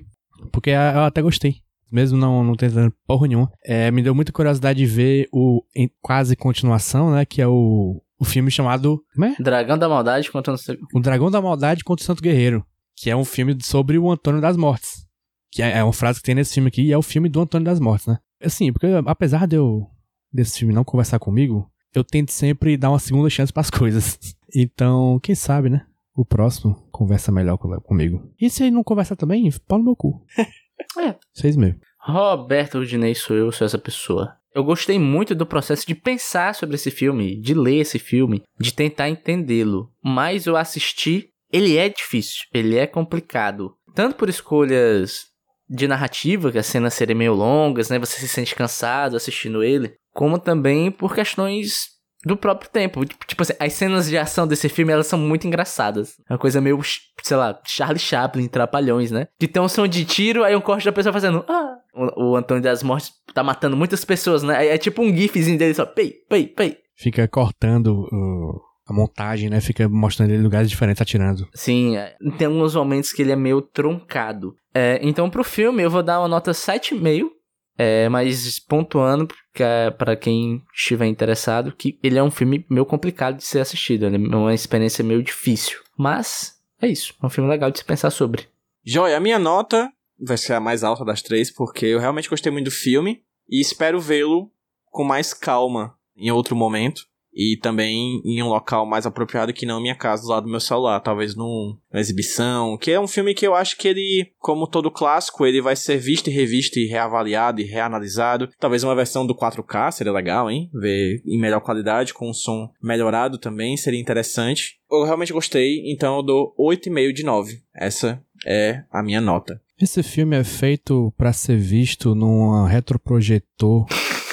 Porque 0.52 0.70
eu 0.70 1.00
até 1.00 1.22
gostei. 1.22 1.56
Mesmo 1.90 2.18
não, 2.18 2.42
não 2.42 2.54
tentando 2.54 2.92
porra 3.06 3.28
nenhuma. 3.28 3.50
É, 3.64 3.90
me 3.90 4.02
deu 4.02 4.14
muita 4.14 4.32
curiosidade 4.32 4.78
de 4.78 4.86
ver 4.86 5.28
o 5.32 5.62
quase 6.02 6.34
continuação, 6.34 7.12
né? 7.12 7.24
Que 7.24 7.40
é 7.40 7.46
o 7.46 8.02
o 8.18 8.24
filme 8.24 8.50
chamado. 8.50 9.02
Como 9.14 9.26
é? 9.26 9.34
Dragão 9.38 9.76
da 9.78 9.88
Maldade 9.88 10.30
contra 10.30 10.54
o 10.94 11.00
Dragão 11.00 11.30
da 11.30 11.40
Maldade 11.40 11.84
contra 11.84 12.02
o 12.02 12.06
Santo 12.06 12.22
Guerreiro. 12.22 12.64
Que 12.96 13.10
é 13.10 13.16
um 13.16 13.24
filme 13.24 13.56
sobre 13.62 13.98
o 13.98 14.10
Antônio 14.10 14.40
das 14.40 14.56
Mortes. 14.56 15.04
Que 15.50 15.62
é 15.62 15.78
é 15.78 15.84
uma 15.84 15.92
frase 15.92 16.20
que 16.20 16.24
tem 16.26 16.34
nesse 16.34 16.54
filme 16.54 16.68
aqui, 16.68 16.82
e 16.82 16.92
é 16.92 16.98
o 16.98 17.02
filme 17.02 17.28
do 17.28 17.40
Antônio 17.40 17.64
das 17.64 17.80
Mortes, 17.80 18.06
né? 18.06 18.18
Assim, 18.42 18.72
porque 18.72 18.86
apesar 19.06 19.46
de 19.46 19.56
eu, 19.56 19.86
desse 20.32 20.58
filme 20.58 20.74
não 20.74 20.84
conversar 20.84 21.18
comigo, 21.18 21.68
eu 21.94 22.02
tento 22.04 22.30
sempre 22.32 22.76
dar 22.76 22.90
uma 22.90 22.98
segunda 22.98 23.28
chance 23.30 23.52
pras 23.52 23.70
coisas. 23.70 24.18
Então, 24.56 25.18
quem 25.20 25.34
sabe, 25.34 25.68
né? 25.68 25.84
O 26.14 26.24
próximo 26.24 26.76
conversa 26.92 27.32
melhor 27.32 27.56
com- 27.58 27.74
comigo. 27.80 28.32
E 28.40 28.48
se 28.48 28.62
ele 28.62 28.70
não 28.70 28.84
conversar 28.84 29.16
também, 29.16 29.50
pau 29.66 29.78
no 29.78 29.84
meu 29.84 29.96
cu. 29.96 30.24
É. 30.98 31.16
Vocês 31.32 31.56
mesmo. 31.56 31.80
Roberto 32.00 32.78
Rudinei 32.78 33.14
sou 33.16 33.34
eu, 33.36 33.50
sou 33.50 33.64
essa 33.64 33.78
pessoa. 33.78 34.36
Eu 34.54 34.62
gostei 34.62 34.98
muito 34.98 35.34
do 35.34 35.44
processo 35.44 35.84
de 35.86 35.94
pensar 35.94 36.54
sobre 36.54 36.76
esse 36.76 36.90
filme, 36.90 37.40
de 37.40 37.54
ler 37.54 37.80
esse 37.80 37.98
filme, 37.98 38.42
de 38.58 38.72
tentar 38.72 39.08
entendê-lo. 39.08 39.90
Mas 40.02 40.46
eu 40.46 40.56
assisti, 40.56 41.28
ele 41.52 41.76
é 41.76 41.88
difícil, 41.88 42.44
ele 42.52 42.76
é 42.76 42.86
complicado. 42.86 43.74
Tanto 43.94 44.14
por 44.14 44.28
escolhas 44.28 45.24
de 45.68 45.88
narrativa, 45.88 46.52
que 46.52 46.58
as 46.58 46.66
cenas 46.66 46.94
serem 46.94 47.16
meio 47.16 47.34
longas, 47.34 47.88
né? 47.88 47.98
Você 47.98 48.20
se 48.20 48.28
sente 48.28 48.54
cansado 48.54 49.16
assistindo 49.16 49.64
ele, 49.64 49.94
como 50.12 50.38
também 50.38 50.90
por 50.90 51.14
questões 51.14 51.94
do 52.24 52.36
próprio 52.36 52.70
tempo. 52.70 53.04
Tipo 53.04 53.42
assim, 53.42 53.54
as 53.58 53.72
cenas 53.72 54.08
de 54.08 54.16
ação 54.16 54.46
desse 54.46 54.68
filme, 54.68 54.92
elas 54.92 55.06
são 55.06 55.18
muito 55.18 55.46
engraçadas. 55.46 56.14
É 56.28 56.32
uma 56.32 56.38
coisa 56.38 56.60
meio, 56.60 56.80
sei 57.22 57.36
lá, 57.36 57.60
Charlie 57.66 57.98
Chaplin, 57.98 58.46
Trapalhões, 58.46 59.10
né? 59.10 59.26
Que 59.38 59.48
tem 59.48 59.60
um 59.62 59.68
som 59.68 59.86
de 59.86 60.04
tiro, 60.04 60.44
aí 60.44 60.54
um 60.54 60.60
corte 60.60 60.84
da 60.84 60.92
pessoa 60.92 61.12
fazendo... 61.12 61.44
Ah! 61.48 61.73
O, 61.94 62.30
o 62.30 62.36
Antônio 62.36 62.62
das 62.62 62.82
Mortes 62.82 63.12
tá 63.32 63.42
matando 63.42 63.76
muitas 63.76 64.04
pessoas, 64.04 64.42
né? 64.42 64.66
É, 64.66 64.74
é 64.74 64.78
tipo 64.78 65.02
um 65.02 65.14
gifzinho 65.14 65.58
dele 65.58 65.74
só... 65.74 65.86
Pei, 65.86 66.12
pei, 66.28 66.46
pei. 66.46 66.78
Fica 66.96 67.26
cortando 67.26 68.08
uh, 68.12 68.60
a 68.86 68.92
montagem, 68.92 69.48
né? 69.48 69.60
Fica 69.60 69.88
mostrando 69.88 70.30
ele 70.30 70.40
em 70.40 70.44
lugares 70.44 70.68
diferentes 70.68 71.00
atirando. 71.00 71.48
Sim, 71.54 71.96
é, 71.96 72.16
tem 72.38 72.46
alguns 72.46 72.74
momentos 72.74 73.12
que 73.12 73.22
ele 73.22 73.32
é 73.32 73.36
meio 73.36 73.60
truncado. 73.62 74.56
É, 74.74 74.98
então, 75.02 75.30
pro 75.30 75.44
filme, 75.44 75.82
eu 75.82 75.90
vou 75.90 76.02
dar 76.02 76.20
uma 76.20 76.28
nota 76.28 76.52
7,5. 76.52 77.28
É, 77.76 78.08
mas 78.08 78.60
pontuando, 78.60 79.26
porque 79.26 79.62
é 79.62 79.90
para 79.90 80.14
quem 80.14 80.62
estiver 80.72 81.06
interessado, 81.06 81.74
que 81.76 81.98
ele 82.04 82.16
é 82.16 82.22
um 82.22 82.30
filme 82.30 82.64
meio 82.70 82.86
complicado 82.86 83.36
de 83.36 83.44
ser 83.44 83.58
assistido. 83.58 84.06
Ele 84.06 84.32
é 84.32 84.36
uma 84.36 84.54
experiência 84.54 85.02
meio 85.02 85.22
difícil. 85.22 85.80
Mas, 85.98 86.56
é 86.80 86.86
isso. 86.86 87.14
É 87.20 87.26
um 87.26 87.30
filme 87.30 87.50
legal 87.50 87.72
de 87.72 87.78
se 87.78 87.84
pensar 87.84 88.10
sobre. 88.10 88.46
Joia, 88.84 89.16
a 89.16 89.20
minha 89.20 89.40
nota 89.40 89.90
vai 90.26 90.36
ser 90.36 90.54
a 90.54 90.60
mais 90.60 90.82
alta 90.84 91.04
das 91.04 91.22
três, 91.22 91.50
porque 91.50 91.86
eu 91.86 91.98
realmente 91.98 92.28
gostei 92.28 92.50
muito 92.52 92.66
do 92.66 92.70
filme 92.70 93.22
e 93.48 93.60
espero 93.60 94.00
vê-lo 94.00 94.50
com 94.90 95.04
mais 95.04 95.32
calma 95.34 95.94
em 96.16 96.30
outro 96.30 96.54
momento. 96.56 97.02
E 97.36 97.58
também 97.60 98.22
em 98.24 98.40
um 98.44 98.46
local 98.48 98.86
mais 98.86 99.06
apropriado 99.06 99.52
que 99.52 99.66
não 99.66 99.80
minha 99.82 99.96
casa, 99.96 100.22
do 100.22 100.28
lado 100.28 100.44
do 100.44 100.48
meu 100.50 100.60
celular. 100.60 101.00
Talvez 101.00 101.34
num- 101.34 101.76
numa 101.92 102.00
exibição. 102.00 102.78
Que 102.78 102.92
é 102.92 103.00
um 103.00 103.08
filme 103.08 103.34
que 103.34 103.44
eu 103.44 103.56
acho 103.56 103.76
que 103.76 103.88
ele, 103.88 104.30
como 104.38 104.68
todo 104.68 104.88
clássico, 104.88 105.44
ele 105.44 105.60
vai 105.60 105.74
ser 105.74 105.96
visto 105.98 106.28
e 106.28 106.32
revisto 106.32 106.78
e 106.78 106.86
reavaliado 106.86 107.60
e 107.60 107.64
reanalisado. 107.64 108.48
Talvez 108.60 108.84
uma 108.84 108.94
versão 108.94 109.26
do 109.26 109.34
4K 109.34 109.90
seria 109.90 110.12
legal, 110.12 110.48
hein? 110.48 110.70
Ver 110.72 111.20
em 111.26 111.40
melhor 111.40 111.60
qualidade, 111.60 112.14
com 112.14 112.30
um 112.30 112.32
som 112.32 112.70
melhorado 112.80 113.36
também, 113.36 113.76
seria 113.76 114.00
interessante. 114.00 114.78
Eu 114.88 115.02
realmente 115.02 115.32
gostei, 115.32 115.82
então 115.92 116.18
eu 116.18 116.22
dou 116.22 116.54
8,5 116.56 117.12
de 117.12 117.24
9. 117.24 117.60
Essa 117.74 118.22
é 118.46 118.84
a 118.92 119.02
minha 119.02 119.20
nota. 119.20 119.60
Esse 119.84 120.02
filme 120.02 120.34
é 120.34 120.42
feito 120.42 121.12
pra 121.14 121.30
ser 121.30 121.58
visto 121.58 122.14
num 122.14 122.64
retroprojetor, 122.64 123.86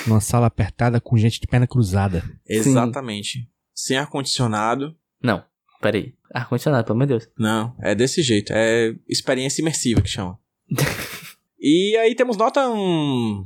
numa 0.08 0.22
sala 0.22 0.47
apertada 0.47 1.02
com 1.02 1.18
gente 1.18 1.41
de 1.41 1.45
perna 1.45 1.68
cruzada. 1.68 2.24
Exatamente. 2.47 3.49
Sem 3.76 3.97
ar-condicionado. 3.97 4.95
Não, 5.22 5.43
peraí. 5.82 6.14
Ar-condicionado, 6.34 6.86
pelo 6.86 6.95
amor 6.95 7.06
de 7.06 7.10
Deus. 7.16 7.30
Não, 7.38 7.76
é 7.82 7.93
desse 7.93 8.22
jeito. 8.22 8.54
É 8.56 8.95
experiência 9.10 9.62
imersiva 9.62 10.02
que 10.02 10.08
chama. 10.08 10.39
e 11.60 11.97
aí 11.97 12.16
temos 12.16 12.38
nota 12.38 12.70
um. 12.70 13.43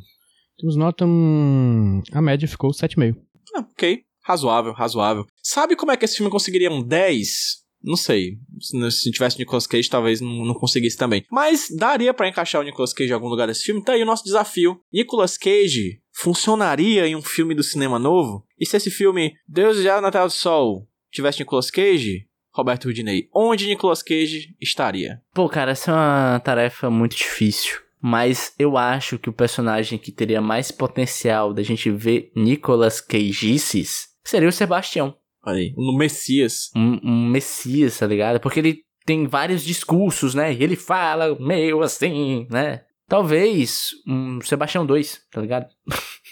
Temos 0.60 0.76
nota. 0.76 1.08
Hum, 1.08 2.04
a 2.12 2.22
média 2.22 2.48
ficou 2.48 2.70
7,5. 2.70 3.18
Ah, 3.56 3.62
ok. 3.62 4.04
Razoável, 4.22 4.74
razoável. 4.74 5.26
Sabe 5.42 5.76
como 5.76 5.92
é 5.92 5.98
que 5.98 6.06
esse 6.06 6.18
filme 6.18 6.32
conseguiria 6.32 6.70
um 6.70 6.84
10? 6.84 7.65
Não 7.86 7.96
sei. 7.96 8.38
Se 8.60 8.92
se 8.92 9.12
tivesse 9.12 9.38
Nicolas 9.38 9.68
Cage, 9.68 9.90
talvez 9.90 10.20
não, 10.20 10.44
não 10.44 10.56
conseguisse 10.56 10.98
também. 10.98 11.24
Mas 11.32 11.68
daria 11.70 12.14
pra 12.14 12.28
encaixar 12.28 12.62
o 12.62 12.64
Nicolas 12.64 12.94
Cage 12.94 13.12
em 13.12 13.14
algum 13.14 13.28
lugar 13.28 13.48
desse 13.48 13.64
filme. 13.64 13.84
Tá 13.84 13.94
aí 13.94 14.02
o 14.02 14.06
nosso 14.06 14.24
desafio. 14.24 14.80
Nicolas 14.92 15.38
Cage 15.38 16.02
funcionaria 16.12 17.08
em 17.08 17.16
um 17.16 17.22
filme 17.22 17.54
do 17.54 17.64
cinema 17.64 18.00
novo? 18.00 18.44
E 18.60 18.66
se 18.66 18.76
esse 18.76 18.90
filme 18.90 19.34
Deus 19.48 19.82
já 19.84 20.02
na 20.02 20.12
Terra 20.12 20.26
do 20.26 20.32
Sol 20.32 20.88
tivesse 21.12 21.40
Nicolas 21.40 21.70
Cage, 21.70 22.26
Roberto 22.54 22.86
Rudinei, 22.86 23.30
onde 23.34 23.68
Nicolas 23.68 24.02
Cage 24.02 24.56
estaria? 24.60 25.22
Pô, 25.34 25.48
cara, 25.48 25.72
essa 25.72 25.92
é 25.92 25.94
uma 25.94 26.40
tarefa 26.40 26.90
muito 26.90 27.16
difícil. 27.16 27.80
Mas 28.02 28.54
eu 28.60 28.78
acho 28.78 29.18
que 29.18 29.30
o 29.30 29.34
personagem 29.34 29.98
que 29.98 30.12
teria 30.12 30.42
mais 30.42 30.72
potencial 30.72 31.54
da 31.54 31.64
gente 31.64 31.90
ver 31.90 32.32
Nicolas 32.36 33.02
Cage's 33.02 34.10
seria 34.24 34.48
o 34.48 34.52
Sebastião. 34.52 35.16
Aí, 35.46 35.74
no 35.78 35.96
Messias. 35.96 36.72
Um, 36.76 37.00
um 37.04 37.30
messias, 37.30 38.00
tá 38.00 38.08
ligado? 38.08 38.40
Porque 38.40 38.60
ele 38.60 38.80
tem 39.06 39.28
vários 39.28 39.64
discursos, 39.64 40.34
né? 40.34 40.54
E 40.54 40.64
ele 40.64 40.76
fala 40.76 41.38
meio 41.40 41.82
assim, 41.82 42.48
né? 42.50 42.82
Talvez 43.08 43.90
um 44.08 44.42
Sebastião 44.42 44.86
2, 44.86 45.22
tá 45.32 45.42
ligado? 45.42 45.68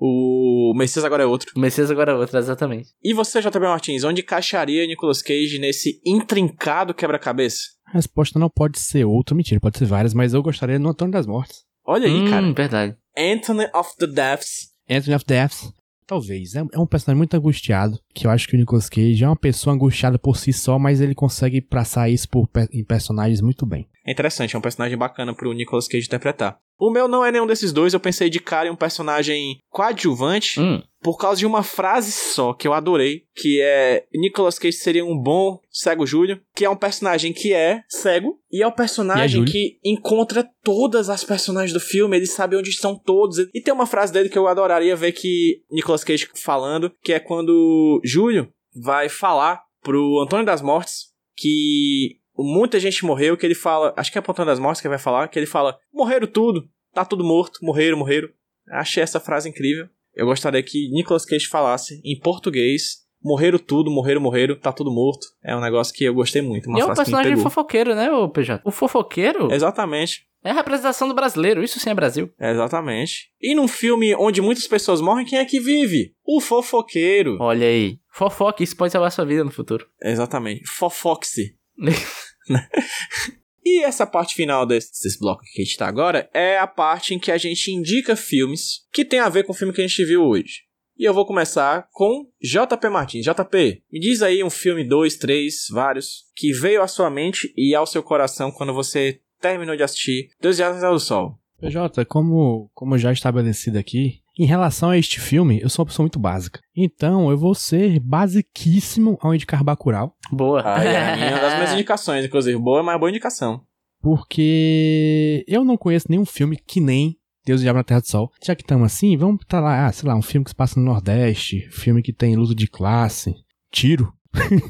O 0.00 0.72
Messias 0.76 1.04
agora 1.04 1.24
é 1.24 1.26
outro. 1.26 1.50
O 1.56 1.60
Messias 1.60 1.90
agora 1.90 2.12
é 2.12 2.14
outro, 2.14 2.38
exatamente. 2.38 2.90
E 3.02 3.12
você, 3.12 3.40
JB 3.40 3.58
Martins, 3.58 4.04
onde 4.04 4.20
encaixaria 4.20 4.86
Nicolas 4.86 5.20
Cage 5.20 5.58
nesse 5.58 6.00
intrincado 6.06 6.94
quebra-cabeça? 6.94 7.62
A 7.84 7.92
resposta 7.94 8.38
não 8.38 8.48
pode 8.48 8.78
ser 8.78 9.04
outra, 9.04 9.34
mentira, 9.34 9.60
pode 9.60 9.76
ser 9.76 9.86
várias, 9.86 10.14
mas 10.14 10.34
eu 10.34 10.42
gostaria 10.42 10.78
no 10.78 10.90
Antônio 10.90 11.12
das 11.12 11.26
Mortes. 11.26 11.64
Olha 11.84 12.06
aí, 12.06 12.14
hum, 12.14 12.30
cara. 12.30 12.52
verdade. 12.52 12.96
Anthony 13.16 13.66
of 13.74 13.96
the 13.98 14.06
Deaths. 14.06 14.68
Anthony 14.88 15.16
of 15.16 15.24
Deaths. 15.26 15.72
Talvez. 16.08 16.54
É, 16.54 16.64
é 16.72 16.78
um 16.78 16.86
personagem 16.86 17.18
muito 17.18 17.36
angustiado. 17.36 18.00
Que 18.14 18.26
eu 18.26 18.30
acho 18.30 18.48
que 18.48 18.56
o 18.56 18.58
Nicolas 18.58 18.88
Cage 18.88 19.22
é 19.22 19.28
uma 19.28 19.36
pessoa 19.36 19.74
angustiada 19.74 20.18
por 20.18 20.38
si 20.38 20.54
só, 20.54 20.78
mas 20.78 21.02
ele 21.02 21.14
consegue 21.14 21.60
passar 21.60 22.08
isso 22.08 22.26
por, 22.30 22.48
em 22.72 22.82
personagens 22.82 23.42
muito 23.42 23.66
bem. 23.66 23.86
É 24.06 24.10
interessante, 24.10 24.56
é 24.56 24.58
um 24.58 24.62
personagem 24.62 24.96
bacana 24.96 25.34
pro 25.34 25.52
Nicolas 25.52 25.86
Cage 25.86 26.06
interpretar. 26.06 26.58
O 26.78 26.90
meu 26.90 27.08
não 27.08 27.24
é 27.24 27.32
nenhum 27.32 27.46
desses 27.46 27.72
dois, 27.72 27.92
eu 27.92 28.00
pensei 28.00 28.30
de 28.30 28.38
cara 28.38 28.68
em 28.68 28.70
um 28.70 28.76
personagem 28.76 29.58
coadjuvante 29.68 30.60
Hum, 30.60 30.82
por 31.02 31.16
causa 31.16 31.38
de 31.38 31.46
uma 31.46 31.62
frase 31.62 32.12
só 32.12 32.52
que 32.52 32.66
eu 32.66 32.72
adorei, 32.72 33.24
que 33.34 33.60
é 33.60 34.04
Nicolas 34.14 34.58
Cage 34.58 34.76
seria 34.76 35.04
um 35.04 35.16
bom 35.16 35.60
cego 35.70 36.06
Júlio, 36.06 36.40
que 36.54 36.64
é 36.64 36.70
um 36.70 36.76
personagem 36.76 37.32
que 37.32 37.52
é 37.52 37.82
cego 37.88 38.38
e 38.50 38.62
é 38.62 38.66
o 38.66 38.70
E 38.70 38.72
é 38.72 38.74
personagem 38.74 39.44
que 39.44 39.78
encontra 39.84 40.48
todas 40.62 41.08
as 41.10 41.24
personagens 41.24 41.72
do 41.72 41.80
filme, 41.80 42.16
ele 42.16 42.26
sabe 42.26 42.56
onde 42.56 42.70
estão 42.70 42.96
todos. 42.96 43.38
E 43.38 43.60
tem 43.60 43.72
uma 43.72 43.86
frase 43.86 44.12
dele 44.12 44.28
que 44.28 44.38
eu 44.38 44.48
adoraria 44.48 44.96
ver 44.96 45.12
que 45.12 45.62
Nicolas 45.70 46.04
Cage 46.04 46.28
falando, 46.34 46.92
que 47.02 47.12
é 47.12 47.20
quando 47.20 48.00
Júlio 48.04 48.48
vai 48.74 49.08
falar 49.08 49.62
pro 49.82 50.20
Antônio 50.20 50.46
das 50.46 50.62
Mortes 50.62 51.08
que 51.36 52.17
muita 52.38 52.78
gente 52.78 53.04
morreu, 53.04 53.36
que 53.36 53.46
ele 53.46 53.54
fala, 53.54 53.92
acho 53.96 54.10
que 54.12 54.18
é 54.18 54.20
pro 54.20 54.32
Antônio 54.32 54.50
das 54.50 54.58
Mortes 54.58 54.80
que 54.80 54.86
ele 54.86 54.94
vai 54.94 55.02
falar, 55.02 55.28
que 55.28 55.38
ele 55.38 55.46
fala: 55.46 55.78
"Morreram 55.92 56.26
tudo, 56.26 56.68
tá 56.92 57.04
tudo 57.04 57.24
morto, 57.24 57.58
morreram, 57.62 57.98
morreram". 57.98 58.28
Achei 58.70 59.02
essa 59.02 59.20
frase 59.20 59.48
incrível. 59.48 59.88
Eu 60.14 60.26
gostaria 60.26 60.62
que 60.62 60.90
Nicolas 60.90 61.24
Cage 61.24 61.46
falasse 61.46 62.00
em 62.04 62.18
português: 62.18 62.98
morreram 63.22 63.58
tudo, 63.58 63.90
morreram, 63.90 64.20
morreram, 64.20 64.58
tá 64.58 64.72
tudo 64.72 64.90
morto. 64.90 65.26
É 65.42 65.56
um 65.56 65.60
negócio 65.60 65.94
que 65.94 66.04
eu 66.04 66.14
gostei 66.14 66.42
muito. 66.42 66.68
Uma 66.68 66.78
e 66.78 66.82
é 66.82 66.84
um 66.84 66.94
personagem 66.94 67.36
fofoqueiro, 67.36 67.94
né, 67.94 68.10
ô 68.10 68.28
PJ? 68.28 68.62
O 68.64 68.70
fofoqueiro 68.70 69.52
Exatamente, 69.52 70.28
é 70.44 70.50
a 70.50 70.54
representação 70.54 71.08
do 71.08 71.14
brasileiro, 71.14 71.62
isso 71.62 71.80
sim 71.80 71.90
é 71.90 71.94
Brasil. 71.94 72.30
exatamente. 72.40 73.30
E 73.40 73.54
num 73.54 73.66
filme 73.66 74.14
onde 74.14 74.40
muitas 74.40 74.66
pessoas 74.66 75.00
morrem, 75.00 75.26
quem 75.26 75.38
é 75.38 75.44
que 75.44 75.58
vive? 75.58 76.14
O 76.24 76.40
fofoqueiro. 76.40 77.36
Olha 77.40 77.66
aí. 77.66 77.98
Fofoca, 78.12 78.62
isso 78.62 78.76
pode 78.76 78.92
salvar 78.92 79.12
sua 79.12 79.24
vida 79.24 79.44
no 79.44 79.50
futuro. 79.50 79.86
Exatamente. 80.02 80.66
Fofoxe. 80.66 81.56
E 83.64 83.84
essa 83.84 84.06
parte 84.06 84.34
final 84.34 84.64
desse, 84.64 84.90
desse 85.02 85.18
bloco 85.18 85.42
que 85.42 85.60
a 85.60 85.64
gente 85.64 85.76
tá 85.76 85.86
agora 85.86 86.30
é 86.32 86.58
a 86.58 86.66
parte 86.66 87.12
em 87.14 87.18
que 87.18 87.30
a 87.30 87.36
gente 87.36 87.70
indica 87.70 88.16
filmes 88.16 88.86
que 88.90 89.04
tem 89.04 89.20
a 89.20 89.28
ver 89.28 89.44
com 89.44 89.52
o 89.52 89.54
filme 89.54 89.74
que 89.74 89.82
a 89.82 89.86
gente 89.86 90.06
viu 90.06 90.22
hoje. 90.22 90.62
E 90.98 91.04
eu 91.04 91.12
vou 91.12 91.26
começar 91.26 91.86
com 91.92 92.26
JP 92.40 92.88
Martins. 92.88 93.26
JP, 93.26 93.82
me 93.92 94.00
diz 94.00 94.22
aí 94.22 94.42
um 94.42 94.48
filme, 94.48 94.88
dois, 94.88 95.16
três, 95.16 95.66
vários, 95.70 96.24
que 96.34 96.50
veio 96.50 96.82
à 96.82 96.88
sua 96.88 97.10
mente 97.10 97.52
e 97.56 97.74
ao 97.74 97.86
seu 97.86 98.02
coração 98.02 98.50
quando 98.50 98.72
você 98.72 99.20
terminou 99.38 99.76
de 99.76 99.82
assistir 99.82 100.30
Dois 100.40 100.56
Dias 100.56 100.80
do 100.80 100.98
Sol. 100.98 101.38
PJ, 101.60 102.04
como, 102.06 102.70
como 102.74 102.96
já 102.96 103.12
estabelecido 103.12 103.78
aqui, 103.78 104.20
em 104.38 104.46
relação 104.46 104.90
a 104.90 104.98
este 104.98 105.20
filme, 105.20 105.60
eu 105.60 105.68
sou 105.68 105.82
uma 105.82 105.88
pessoa 105.88 106.04
muito 106.04 106.18
básica. 106.18 106.60
Então, 106.76 107.30
eu 107.30 107.36
vou 107.36 107.54
ser 107.54 107.98
basiquíssimo 108.00 109.18
ao 109.20 109.34
indicar 109.34 109.64
Bacurau, 109.64 110.14
Boa. 110.30 110.62
Ah, 110.64 110.84
é 110.84 111.12
a 111.12 111.16
minha 111.16 111.30
uma 111.32 111.40
das 111.40 111.54
minhas 111.54 111.72
indicações, 111.74 112.24
inclusive. 112.24 112.58
Boa, 112.58 112.82
mas 112.82 112.98
boa 112.98 113.10
indicação. 113.10 113.62
porque 114.00 115.44
eu 115.48 115.64
não 115.64 115.76
conheço 115.76 116.06
nenhum 116.08 116.24
filme 116.24 116.56
que 116.56 116.80
nem 116.80 117.16
Deus 117.44 117.60
e 117.60 117.64
Diabo 117.64 117.78
na 117.78 117.84
Terra 117.84 118.00
do 118.00 118.06
Sol. 118.06 118.30
Já 118.44 118.54
que 118.54 118.62
estamos 118.62 118.86
assim, 118.86 119.16
vamos 119.16 119.38
botar 119.38 119.60
lá, 119.60 119.86
ah, 119.86 119.92
sei 119.92 120.08
lá, 120.08 120.14
um 120.14 120.22
filme 120.22 120.44
que 120.44 120.50
se 120.50 120.56
passa 120.56 120.78
no 120.78 120.86
Nordeste, 120.86 121.68
filme 121.70 122.02
que 122.02 122.12
tem 122.12 122.36
luta 122.36 122.54
de 122.54 122.66
classe, 122.68 123.34
tiro. 123.72 124.12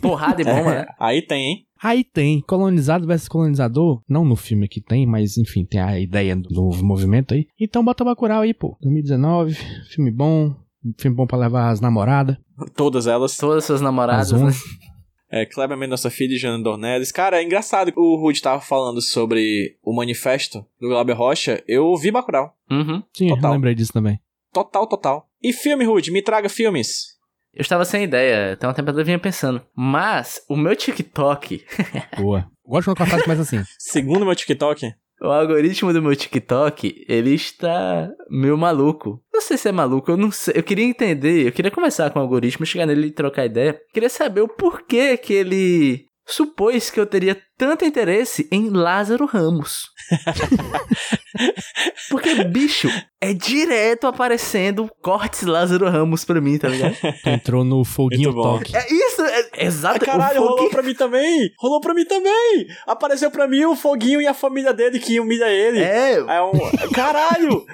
Porrada 0.01 0.41
e 0.41 0.45
bomba, 0.45 0.71
né? 0.75 0.87
Aí 0.99 1.21
tem, 1.21 1.45
hein? 1.45 1.68
Aí 1.83 2.03
tem 2.05 2.41
colonizado 2.41 3.07
versus 3.07 3.29
colonizador. 3.29 4.03
Não 4.09 4.25
no 4.25 4.37
filme 4.37 4.69
que 4.69 4.81
tem, 4.81 5.07
mas 5.07 5.39
enfim, 5.39 5.65
tem 5.65 5.81
a 5.81 5.99
ideia 5.99 6.35
do 6.35 6.51
novo 6.51 6.85
movimento 6.85 7.35
aí. 7.35 7.47
Então 7.59 7.85
bota 7.85 8.05
Bacurau 8.05 8.43
aí, 8.43 8.53
pô. 8.53 8.77
2019, 8.81 9.55
filme 9.91 10.11
bom. 10.11 10.55
Filme 10.99 11.17
bom 11.17 11.27
pra 11.27 11.39
levar 11.39 11.71
as 11.71 11.81
namoradas. 11.81 12.37
Todas 12.75 13.07
elas. 13.07 13.37
Todas 13.37 13.65
suas 13.65 13.81
namoradas, 13.81 14.33
As 14.33 14.43
né? 14.43 14.51
É, 15.31 15.45
Kleber 15.45 15.77
Mendonça 15.77 16.09
Filho 16.09 16.33
e 16.35 16.39
Jana 16.39 16.63
Dornelles. 16.63 17.13
Cara, 17.13 17.39
é 17.41 17.45
engraçado. 17.45 17.93
O 17.97 18.17
Rude 18.17 18.41
tava 18.41 18.61
falando 18.63 19.03
sobre 19.03 19.77
o 19.83 19.95
manifesto 19.95 20.65
do 20.81 20.89
Glauber 20.89 21.13
Rocha. 21.13 21.63
Eu 21.69 21.95
vi 21.97 22.11
Bacurau. 22.11 22.55
Uhum. 22.71 23.03
Sim, 23.15 23.29
Total. 23.29 23.51
eu 23.51 23.55
lembrei 23.55 23.75
disso 23.75 23.93
também. 23.93 24.19
Total, 24.53 24.87
total. 24.87 25.29
E 25.43 25.53
filme, 25.53 25.85
Rude? 25.85 26.11
Me 26.11 26.23
traga 26.23 26.49
filmes. 26.49 27.18
Eu 27.55 27.63
estava 27.63 27.85
sem 27.85 28.05
ideia, 28.05 28.53
até 28.53 28.69
um 28.69 28.73
tempo 28.73 28.91
eu 28.91 29.05
vinha 29.05 29.19
pensando. 29.19 29.63
Mas 29.75 30.41
o 30.49 30.57
meu 30.57 30.77
TikTok, 30.77 31.65
Boa. 32.17 32.47
Gosto 32.65 32.95
quando 32.95 33.03
a 33.03 33.07
frase 33.07 33.25
começa 33.25 33.43
assim. 33.43 33.63
Segundo 33.79 34.25
meu 34.25 34.37
TikTok. 34.37 34.93
o 35.23 35.27
algoritmo 35.27 35.93
do 35.93 36.03
meu 36.03 36.15
TikTok, 36.15 37.05
ele 37.09 37.35
está 37.35 38.11
meio 38.31 38.59
maluco. 38.59 39.23
Não 39.33 39.41
sei 39.41 39.57
se 39.57 39.69
é 39.69 39.73
maluco, 39.73 40.11
eu 40.11 40.17
não 40.17 40.31
sei. 40.31 40.55
Eu 40.57 40.63
queria 40.63 40.85
entender, 40.85 41.47
eu 41.47 41.53
queria 41.53 41.71
conversar 41.71 42.11
com 42.11 42.19
o 42.19 42.23
algoritmo, 42.23 42.67
chegar 42.67 42.87
nele 42.87 43.09
e 43.09 43.13
trocar 43.13 43.47
ideia. 43.47 43.81
Queria 43.93 44.11
saber 44.11 44.43
o 44.43 44.49
porquê 44.49 45.17
que 45.17 45.33
ele 45.33 46.07
supôs 46.27 46.91
que 46.91 47.01
eu 47.01 47.07
teria 47.07 47.41
tanto 47.59 47.85
interesse 47.85 48.49
em 48.51 48.71
Lázaro 48.71 49.27
Ramos. 49.27 49.91
Porque, 52.09 52.43
bicho, 52.45 52.89
é 53.21 53.33
direto 53.35 54.07
aparecendo 54.07 54.89
cortes 55.03 55.43
Lázaro 55.43 55.89
Ramos 55.91 56.25
pra 56.25 56.41
mim, 56.41 56.59
tá 56.59 56.69
ligado? 56.69 56.95
Tu 56.95 57.21
entrou 57.29 57.65
no 57.65 57.85
foguinho 57.85 58.33
toque. 58.33 58.75
É 58.77 58.87
isso, 58.93 59.23
é 59.23 59.41
Ah, 59.41 59.49
exato. 59.65 60.05
caralho, 60.05 60.39
o 60.39 60.43
rolou 60.43 60.57
foguinho- 60.57 60.71
pra 60.71 60.83
mim 60.83 60.95
também! 60.95 61.51
Rolou 61.59 61.81
pra 61.81 61.95
mim 61.95 62.05
também! 62.05 62.67
Apareceu 62.87 63.31
pra 63.31 63.47
mim 63.47 63.65
o 63.65 63.77
Foguinho 63.77 64.21
e 64.21 64.27
a 64.27 64.35
família 64.35 64.73
dele 64.73 64.99
que 64.99 65.21
humilha 65.21 65.49
ele. 65.49 65.81
É, 65.81 66.15
É 66.15 66.43
um. 66.43 66.53
Caralho! 66.95 67.65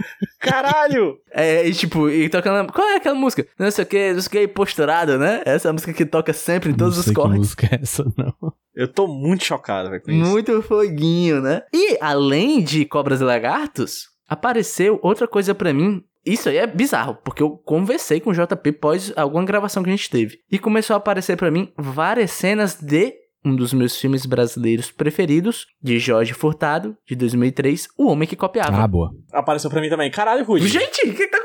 Caralho! 0.41 1.17
É, 1.33 1.67
e 1.67 1.73
tipo, 1.75 2.09
e 2.11 2.29
tocando. 2.29 2.73
Qual 2.73 2.89
é 2.89 2.97
aquela 2.97 3.15
música? 3.15 3.47
Não 3.59 3.71
sei 3.71 3.85
o 3.85 3.87
que, 3.87 4.13
não 4.13 4.21
sei 4.21 4.29
o 4.29 4.31
que, 4.31 4.49
posturado, 4.55 5.19
né? 5.19 5.43
Essa 5.45 5.69
é 5.69 5.71
a 5.71 5.73
música 5.73 5.93
que 5.93 6.05
toca 6.05 6.33
sempre 6.33 6.71
em 6.71 6.75
todos 6.75 6.95
não 6.95 7.01
os 7.01 7.05
sei 7.05 7.15
que 7.15 7.21
cortes. 7.21 7.39
música 7.39 7.69
é 7.73 7.79
essa, 7.83 8.05
não. 8.17 8.53
Eu 8.75 8.89
tô 8.89 9.07
muito 9.07 9.45
chocado 9.45 9.91
velho, 9.91 10.03
com 10.03 10.11
isso. 10.11 10.31
Muito 10.31 10.63
foguinho, 10.63 11.41
né? 11.41 11.63
E 11.73 11.97
além 12.01 12.63
de 12.63 12.85
cobras 12.85 13.21
e 13.21 13.25
lagartos, 13.25 14.09
apareceu 14.29 14.99
outra 15.03 15.29
coisa 15.29 15.55
pra 15.55 15.73
mim. 15.73 16.03
Isso 16.25 16.49
aí 16.49 16.57
é 16.57 16.67
bizarro, 16.67 17.19
porque 17.23 17.43
eu 17.43 17.51
conversei 17.51 18.19
com 18.19 18.31
o 18.31 18.33
JP 18.33 18.73
pós 18.73 19.13
alguma 19.15 19.45
gravação 19.45 19.83
que 19.83 19.91
a 19.91 19.93
gente 19.93 20.09
teve. 20.09 20.39
E 20.51 20.59
começou 20.59 20.95
a 20.95 20.97
aparecer 20.97 21.37
pra 21.37 21.51
mim 21.51 21.71
várias 21.77 22.31
cenas 22.31 22.75
de 22.75 23.13
um 23.45 23.55
dos 23.55 23.75
meus 23.75 23.95
filmes 24.01 24.25
brasileiros 24.25 24.91
preferidos, 24.91 25.67
de 25.83 25.99
Jorge 25.99 26.33
Furtado, 26.33 26.97
de 27.07 27.15
2003, 27.15 27.89
O 27.99 28.07
Homem 28.07 28.27
que 28.27 28.35
Copiava. 28.35 28.83
Ah, 28.83 28.89
boa. 28.89 29.11
Apareceu 29.31 29.69
pra 29.69 29.83
mim 29.83 29.91
também. 29.91 30.11
Caralho, 30.11 30.45
Rude. 30.45 30.67
Gente, 30.67 31.07
o 31.07 31.15
que 31.15 31.27
tá 31.29 31.37
acontecendo? 31.37 31.44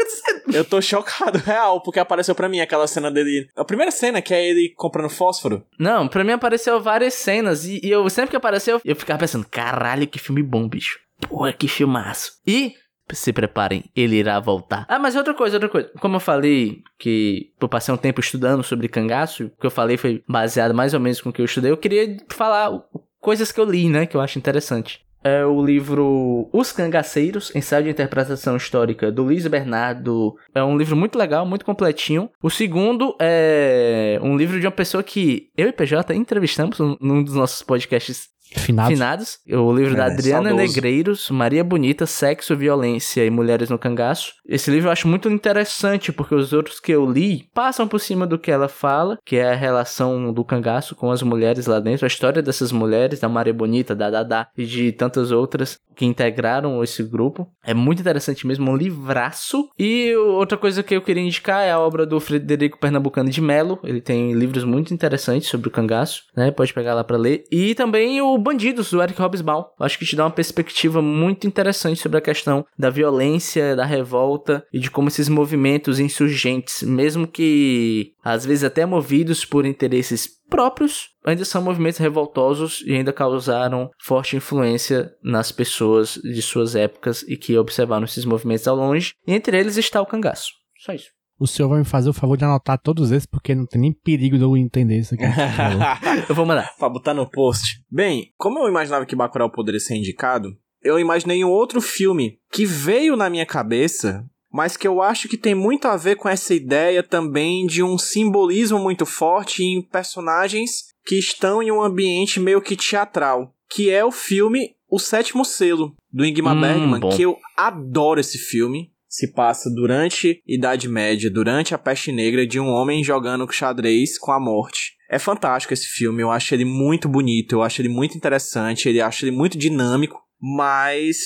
Eu 0.53 0.65
tô 0.65 0.81
chocado, 0.81 1.37
real, 1.45 1.81
porque 1.81 1.99
apareceu 1.99 2.35
pra 2.35 2.49
mim 2.49 2.59
aquela 2.59 2.87
cena 2.87 3.11
dele. 3.11 3.47
A 3.55 3.63
primeira 3.63 3.91
cena, 3.91 4.21
que 4.21 4.33
é 4.33 4.49
ele 4.49 4.73
comprando 4.75 5.09
fósforo. 5.09 5.65
Não, 5.77 6.07
pra 6.07 6.23
mim 6.23 6.31
apareceu 6.31 6.79
várias 6.81 7.13
cenas 7.13 7.65
e, 7.65 7.79
e 7.83 7.89
eu 7.89 8.09
sempre 8.09 8.31
que 8.31 8.35
apareceu, 8.35 8.81
eu 8.83 8.95
ficava 8.95 9.19
pensando, 9.19 9.45
caralho, 9.49 10.07
que 10.07 10.19
filme 10.19 10.43
bom, 10.43 10.67
bicho. 10.67 10.99
Porra, 11.27 11.51
que 11.51 11.67
filmaço. 11.67 12.33
E 12.47 12.73
se 13.11 13.33
preparem, 13.33 13.85
ele 13.95 14.17
irá 14.17 14.39
voltar. 14.39 14.85
Ah, 14.87 14.99
mas 14.99 15.15
outra 15.15 15.33
coisa, 15.33 15.55
outra 15.55 15.69
coisa. 15.69 15.89
Como 15.99 16.15
eu 16.15 16.19
falei 16.19 16.81
que 16.97 17.51
eu 17.59 17.67
passei 17.67 17.93
um 17.93 17.97
tempo 17.97 18.19
estudando 18.19 18.63
sobre 18.63 18.87
cangaço, 18.87 19.45
o 19.45 19.61
que 19.61 19.65
eu 19.65 19.71
falei 19.71 19.97
foi 19.97 20.23
baseado 20.27 20.73
mais 20.73 20.93
ou 20.93 20.99
menos 20.99 21.21
com 21.21 21.29
o 21.29 21.33
que 21.33 21.41
eu 21.41 21.45
estudei, 21.45 21.71
eu 21.71 21.77
queria 21.77 22.17
falar 22.29 22.71
coisas 23.19 23.51
que 23.51 23.59
eu 23.59 23.65
li, 23.65 23.89
né, 23.89 24.05
que 24.05 24.15
eu 24.15 24.21
acho 24.21 24.37
interessante. 24.37 25.01
É 25.23 25.45
o 25.45 25.61
livro 25.65 26.49
Os 26.53 26.71
Cangaceiros, 26.71 27.53
Ensaio 27.53 27.83
de 27.83 27.89
Interpretação 27.89 28.55
Histórica, 28.55 29.11
do 29.11 29.23
Luiz 29.23 29.45
Bernardo. 29.47 30.33
É 30.55 30.63
um 30.63 30.77
livro 30.77 30.95
muito 30.95 31.17
legal, 31.17 31.45
muito 31.45 31.65
completinho. 31.65 32.29
O 32.41 32.49
segundo 32.49 33.15
é 33.19 34.17
um 34.23 34.37
livro 34.37 34.59
de 34.59 34.65
uma 34.65 34.71
pessoa 34.71 35.03
que 35.03 35.49
eu 35.57 35.67
e 35.67 35.73
PJ 35.73 36.13
entrevistamos 36.15 36.79
num- 36.79 37.23
dos 37.23 37.35
nossos 37.35 37.61
podcasts 37.61 38.29
Finados. 38.55 38.93
Finados. 38.93 39.39
O 39.47 39.71
livro 39.73 39.95
da 39.95 40.07
É, 40.07 40.11
Adriana 40.11 40.49
saudoso. 40.49 40.67
Negreiros, 40.75 41.29
Maria 41.29 41.63
Bonita, 41.63 42.05
Sexo, 42.05 42.55
Violência 42.55 43.25
e 43.25 43.29
Mulheres 43.29 43.69
no 43.69 43.77
Cangaço. 43.77 44.33
Esse 44.47 44.71
livro 44.71 44.87
eu 44.87 44.91
acho 44.91 45.07
muito 45.07 45.29
interessante, 45.29 46.11
porque 46.11 46.33
os 46.33 46.53
outros 46.53 46.79
que 46.79 46.91
eu 46.91 47.09
li 47.09 47.47
passam 47.53 47.87
por 47.87 47.99
cima 47.99 48.25
do 48.25 48.39
que 48.39 48.51
ela 48.51 48.67
fala, 48.67 49.17
que 49.25 49.35
é 49.35 49.51
a 49.51 49.55
relação 49.55 50.33
do 50.33 50.43
cangaço 50.43 50.95
com 50.95 51.11
as 51.11 51.21
mulheres 51.21 51.67
lá 51.67 51.79
dentro, 51.79 52.05
a 52.05 52.07
história 52.07 52.41
dessas 52.41 52.71
mulheres, 52.71 53.19
da 53.19 53.29
Maria 53.29 53.53
Bonita, 53.53 53.95
da 53.95 54.09
Dada 54.09 54.47
e 54.57 54.65
de 54.65 54.91
tantas 54.91 55.31
outras 55.31 55.77
que 55.95 56.05
integraram 56.05 56.83
esse 56.83 57.03
grupo. 57.03 57.47
É 57.69 57.73
muito 57.75 57.99
interessante 57.99 58.47
mesmo, 58.47 58.71
um 58.71 58.75
livraço. 58.75 59.69
E 59.77 60.15
outra 60.15 60.57
coisa 60.57 60.81
que 60.81 60.95
eu 60.95 61.03
queria 61.03 61.21
indicar 61.21 61.61
é 61.61 61.69
a 61.69 61.79
obra 61.79 62.03
do 62.03 62.19
Frederico 62.19 62.79
Pernambucano 62.79 63.29
de 63.29 63.39
Melo. 63.39 63.77
Ele 63.83 64.01
tem 64.01 64.33
livros 64.33 64.63
muito 64.63 64.91
interessantes 64.91 65.49
sobre 65.49 65.67
o 65.67 65.71
cangaço, 65.71 66.23
né? 66.35 66.49
Pode 66.49 66.73
pegar 66.73 66.95
lá 66.95 67.03
pra 67.03 67.15
ler. 67.15 67.43
E 67.51 67.75
também 67.75 68.19
o 68.23 68.35
Bandidos, 68.39 68.89
do 68.89 68.99
Eric 69.03 69.21
Hobsbawm. 69.21 69.65
Acho 69.79 69.99
que 69.99 70.05
te 70.05 70.15
dá 70.15 70.23
uma 70.23 70.31
perspectiva 70.31 70.99
muito 70.99 71.45
interessante 71.45 72.01
sobre 72.01 72.17
a 72.17 72.21
questão 72.21 72.65
da 72.75 72.89
violência, 72.89 73.75
da 73.75 73.85
revolta 73.85 74.65
e 74.73 74.79
de 74.79 74.89
como 74.89 75.07
esses 75.07 75.29
movimentos 75.29 75.99
insurgentes, 75.99 76.81
mesmo 76.81 77.27
que 77.27 78.13
às 78.23 78.47
vezes 78.47 78.63
até 78.63 78.83
movidos 78.83 79.45
por 79.45 79.63
interesses 79.63 80.38
próprios, 80.49 81.09
ainda 81.23 81.45
são 81.45 81.61
movimentos 81.61 81.99
revoltosos 81.99 82.83
e 82.85 82.93
ainda 82.93 83.13
causaram 83.13 83.89
forte 84.03 84.35
influência 84.35 85.11
nas 85.23 85.51
pessoas 85.51 86.15
de 86.15 86.41
suas 86.41 86.75
épocas 86.75 87.23
e 87.23 87.37
que 87.37 87.57
observaram 87.57 88.05
esses 88.05 88.25
movimentos 88.25 88.67
ao 88.67 88.75
longe. 88.75 89.13
E 89.25 89.33
entre 89.33 89.57
eles 89.57 89.77
está 89.77 90.01
o 90.01 90.05
cangaço. 90.05 90.51
Só 90.83 90.93
isso. 90.93 91.07
O 91.39 91.47
senhor 91.47 91.69
vai 91.69 91.79
me 91.79 91.85
fazer 91.85 92.09
o 92.09 92.13
favor 92.13 92.35
de 92.35 92.43
anotar 92.43 92.77
todos 92.77 93.11
esses, 93.11 93.25
porque 93.25 93.55
não 93.55 93.65
tem 93.65 93.79
nem 93.79 93.93
perigo 93.93 94.37
de 94.37 94.43
eu 94.43 94.57
entender 94.57 94.99
isso 94.99 95.13
aqui. 95.15 95.23
Eu 96.27 96.35
vou 96.35 96.45
mandar. 96.45 96.75
pra 96.77 96.89
botar 96.89 97.13
no 97.13 97.29
post. 97.29 97.81
Bem, 97.89 98.33
como 98.37 98.59
eu 98.59 98.67
imaginava 98.67 99.05
que 99.05 99.15
Bacurau 99.15 99.49
poderia 99.49 99.79
ser 99.79 99.95
indicado, 99.95 100.49
eu 100.83 100.99
imaginei 100.99 101.43
um 101.45 101.49
outro 101.49 101.79
filme 101.79 102.37
que 102.51 102.65
veio 102.65 103.15
na 103.15 103.29
minha 103.29 103.45
cabeça, 103.45 104.25
mas 104.51 104.75
que 104.75 104.87
eu 104.87 105.01
acho 105.01 105.27
que 105.27 105.37
tem 105.37 105.53
muito 105.53 105.87
a 105.87 105.95
ver 105.95 106.15
com 106.15 106.27
essa 106.27 106.53
ideia 106.53 107.03
também 107.03 107.65
de 107.65 107.83
um 107.83 107.97
simbolismo 107.97 108.79
muito 108.79 109.05
forte 109.05 109.63
em 109.63 109.81
personagens 109.81 110.89
que 111.05 111.15
estão 111.17 111.61
em 111.61 111.71
um 111.71 111.81
ambiente 111.81 112.39
meio 112.39 112.61
que 112.61 112.75
teatral, 112.75 113.53
que 113.69 113.89
é 113.89 114.03
o 114.03 114.11
filme 114.11 114.75
O 114.89 114.97
Sétimo 114.99 115.45
Selo, 115.45 115.95
do 116.11 116.25
Ingmar 116.25 116.55
Hum, 116.55 116.61
Bergman, 116.61 116.99
bom. 116.99 117.09
que 117.09 117.21
eu 117.21 117.37
adoro 117.55 118.19
esse 118.19 118.37
filme. 118.37 118.91
Se 119.07 119.33
passa 119.33 119.71
durante 119.71 120.39
Idade 120.47 120.87
Média, 120.87 121.31
durante 121.31 121.73
a 121.73 121.79
Peste 121.79 122.11
Negra, 122.11 122.45
de 122.45 122.59
um 122.59 122.67
homem 122.67 123.03
jogando 123.03 123.51
xadrez 123.51 124.19
com 124.19 124.31
a 124.31 124.39
morte. 124.39 124.93
É 125.09 125.17
fantástico 125.17 125.73
esse 125.73 125.87
filme, 125.87 126.21
eu 126.21 126.29
acho 126.29 126.53
ele 126.53 126.63
muito 126.65 127.09
bonito, 127.09 127.53
eu 127.53 127.63
acho 127.63 127.81
ele 127.81 127.89
muito 127.89 128.15
interessante, 128.15 128.87
ele 128.87 129.01
acho 129.01 129.25
ele 129.25 129.35
muito 129.35 129.57
dinâmico, 129.57 130.21
mas 130.39 131.17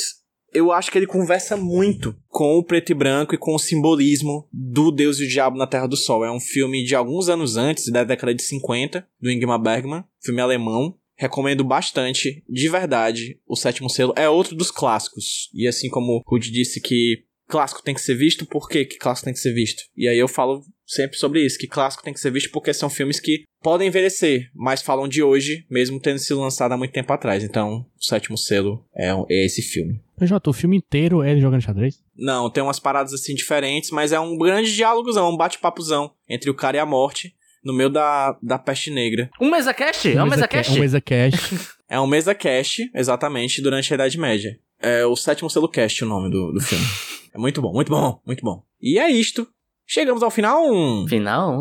eu 0.54 0.72
acho 0.72 0.92
que 0.92 0.98
ele 0.98 1.08
conversa 1.08 1.58
muito 1.58 2.16
com 2.28 2.58
o 2.58 2.64
preto 2.64 2.92
e 2.92 2.96
branco 2.96 3.34
e 3.34 3.38
com 3.38 3.56
o 3.56 3.60
simbolismo 3.60 4.48
do 4.52 4.92
Deus 4.92 5.20
e 5.20 5.26
o 5.26 5.28
Diabo 5.28 5.58
na 5.58 5.68
Terra 5.68 5.88
do 5.88 5.98
Sol. 5.98 6.24
É 6.24 6.32
um 6.32 6.40
filme 6.40 6.84
de 6.84 6.96
alguns 6.96 7.30
anos 7.30 7.58
antes, 7.58 7.92
da 7.92 8.04
década 8.04 8.34
de 8.34 8.44
50, 8.44 9.08
do 9.20 9.32
Ingmar 9.32 9.62
Bergman, 9.62 10.04
filme 10.22 10.42
alemão. 10.42 10.96
Recomendo 11.16 11.64
bastante, 11.64 12.44
de 12.50 12.70
verdade. 12.70 13.40
O 13.48 13.56
Sétimo 13.56 13.90
Selo 13.90 14.14
é 14.16 14.28
outro 14.28 14.56
dos 14.56 14.72
clássicos. 14.72 15.50
E 15.54 15.68
assim 15.68 15.90
como 15.90 16.14
o 16.14 16.24
Rudy 16.26 16.52
disse 16.52 16.82
que 16.82 17.24
clássico 17.48 17.84
tem 17.84 17.94
que 17.94 18.02
ser 18.02 18.16
visto, 18.16 18.46
por 18.46 18.68
que 18.68 18.86
clássico 18.86 19.26
tem 19.26 19.34
que 19.34 19.40
ser 19.40 19.54
visto? 19.54 19.84
E 19.96 20.08
aí 20.08 20.18
eu 20.18 20.28
falo 20.28 20.64
sempre 20.94 21.18
sobre 21.18 21.46
isso, 21.46 21.58
que 21.58 21.68
clássico 21.68 22.04
tem 22.04 22.14
que 22.14 22.20
ser 22.20 22.32
visto 22.32 22.52
porque 22.52 22.74
são 22.74 22.90
filmes 22.90 23.20
que 23.20 23.44
podem 23.62 23.88
envelhecer, 23.88 24.50
mas 24.54 24.82
falam 24.82 25.08
de 25.08 25.24
hoje, 25.24 25.66
mesmo 25.70 26.00
tendo 26.00 26.20
sido 26.20 26.40
lançado 26.40 26.74
há 26.74 26.78
muito 26.78 26.92
tempo 26.92 27.12
atrás. 27.14 27.44
Então, 27.44 27.86
o 28.00 28.04
Sétimo 28.04 28.38
Selo 28.38 28.86
é, 28.96 29.10
é 29.30 29.46
esse 29.46 29.62
filme. 29.62 30.02
PJ, 30.20 30.50
o 30.50 30.54
filme 30.54 30.78
inteiro 30.78 31.24
é 31.24 31.32
ele 31.32 31.42
jogando 31.42 31.62
xadrez? 31.62 32.02
Não, 32.16 32.50
tem 32.50 32.62
umas 32.64 32.80
paradas 32.80 33.14
assim 33.14 33.34
diferentes, 33.34 33.90
mas 33.90 34.12
é 34.12 34.20
um 34.20 34.38
grande 34.38 34.74
diálogozão, 34.76 35.32
um 35.32 35.38
bate-papozão 35.38 36.12
entre 36.30 36.50
o 36.50 36.54
cara 36.54 36.78
e 36.78 36.80
a 36.80 36.86
morte 36.86 37.34
no 37.64 37.74
meio 37.74 37.90
da, 37.90 38.38
da 38.44 38.60
peste 38.60 38.92
negra. 38.92 39.30
Um 39.40 39.50
mesa 39.50 39.74
cast? 39.74 40.10
É 40.10 40.22
um 40.22 40.28
mesa 40.30 40.42
ca- 40.42 40.58
cast? 40.58 40.78
Um 40.78 40.80
mesa 40.80 41.02
cast. 41.02 41.38
É 41.90 42.00
um 42.00 42.08
mesa 42.08 42.34
cast, 42.34 42.90
exatamente, 42.96 43.62
durante 43.62 43.94
a 43.94 43.96
Idade 43.96 44.18
Média. 44.18 44.58
É 44.82 45.06
o 45.06 45.16
sétimo 45.16 45.48
selo 45.48 45.70
cast 45.70 46.04
o 46.04 46.08
nome 46.08 46.28
do, 46.32 46.52
do 46.52 46.60
filme. 46.60 46.84
é 47.32 47.38
muito 47.38 47.62
bom, 47.62 47.72
muito 47.72 47.92
bom, 47.92 48.20
muito 48.26 48.42
bom. 48.44 48.64
E 48.82 48.98
é 48.98 49.12
isto. 49.12 49.48
Chegamos 49.88 50.24
ao 50.24 50.32
final. 50.32 50.64
Final. 51.08 51.60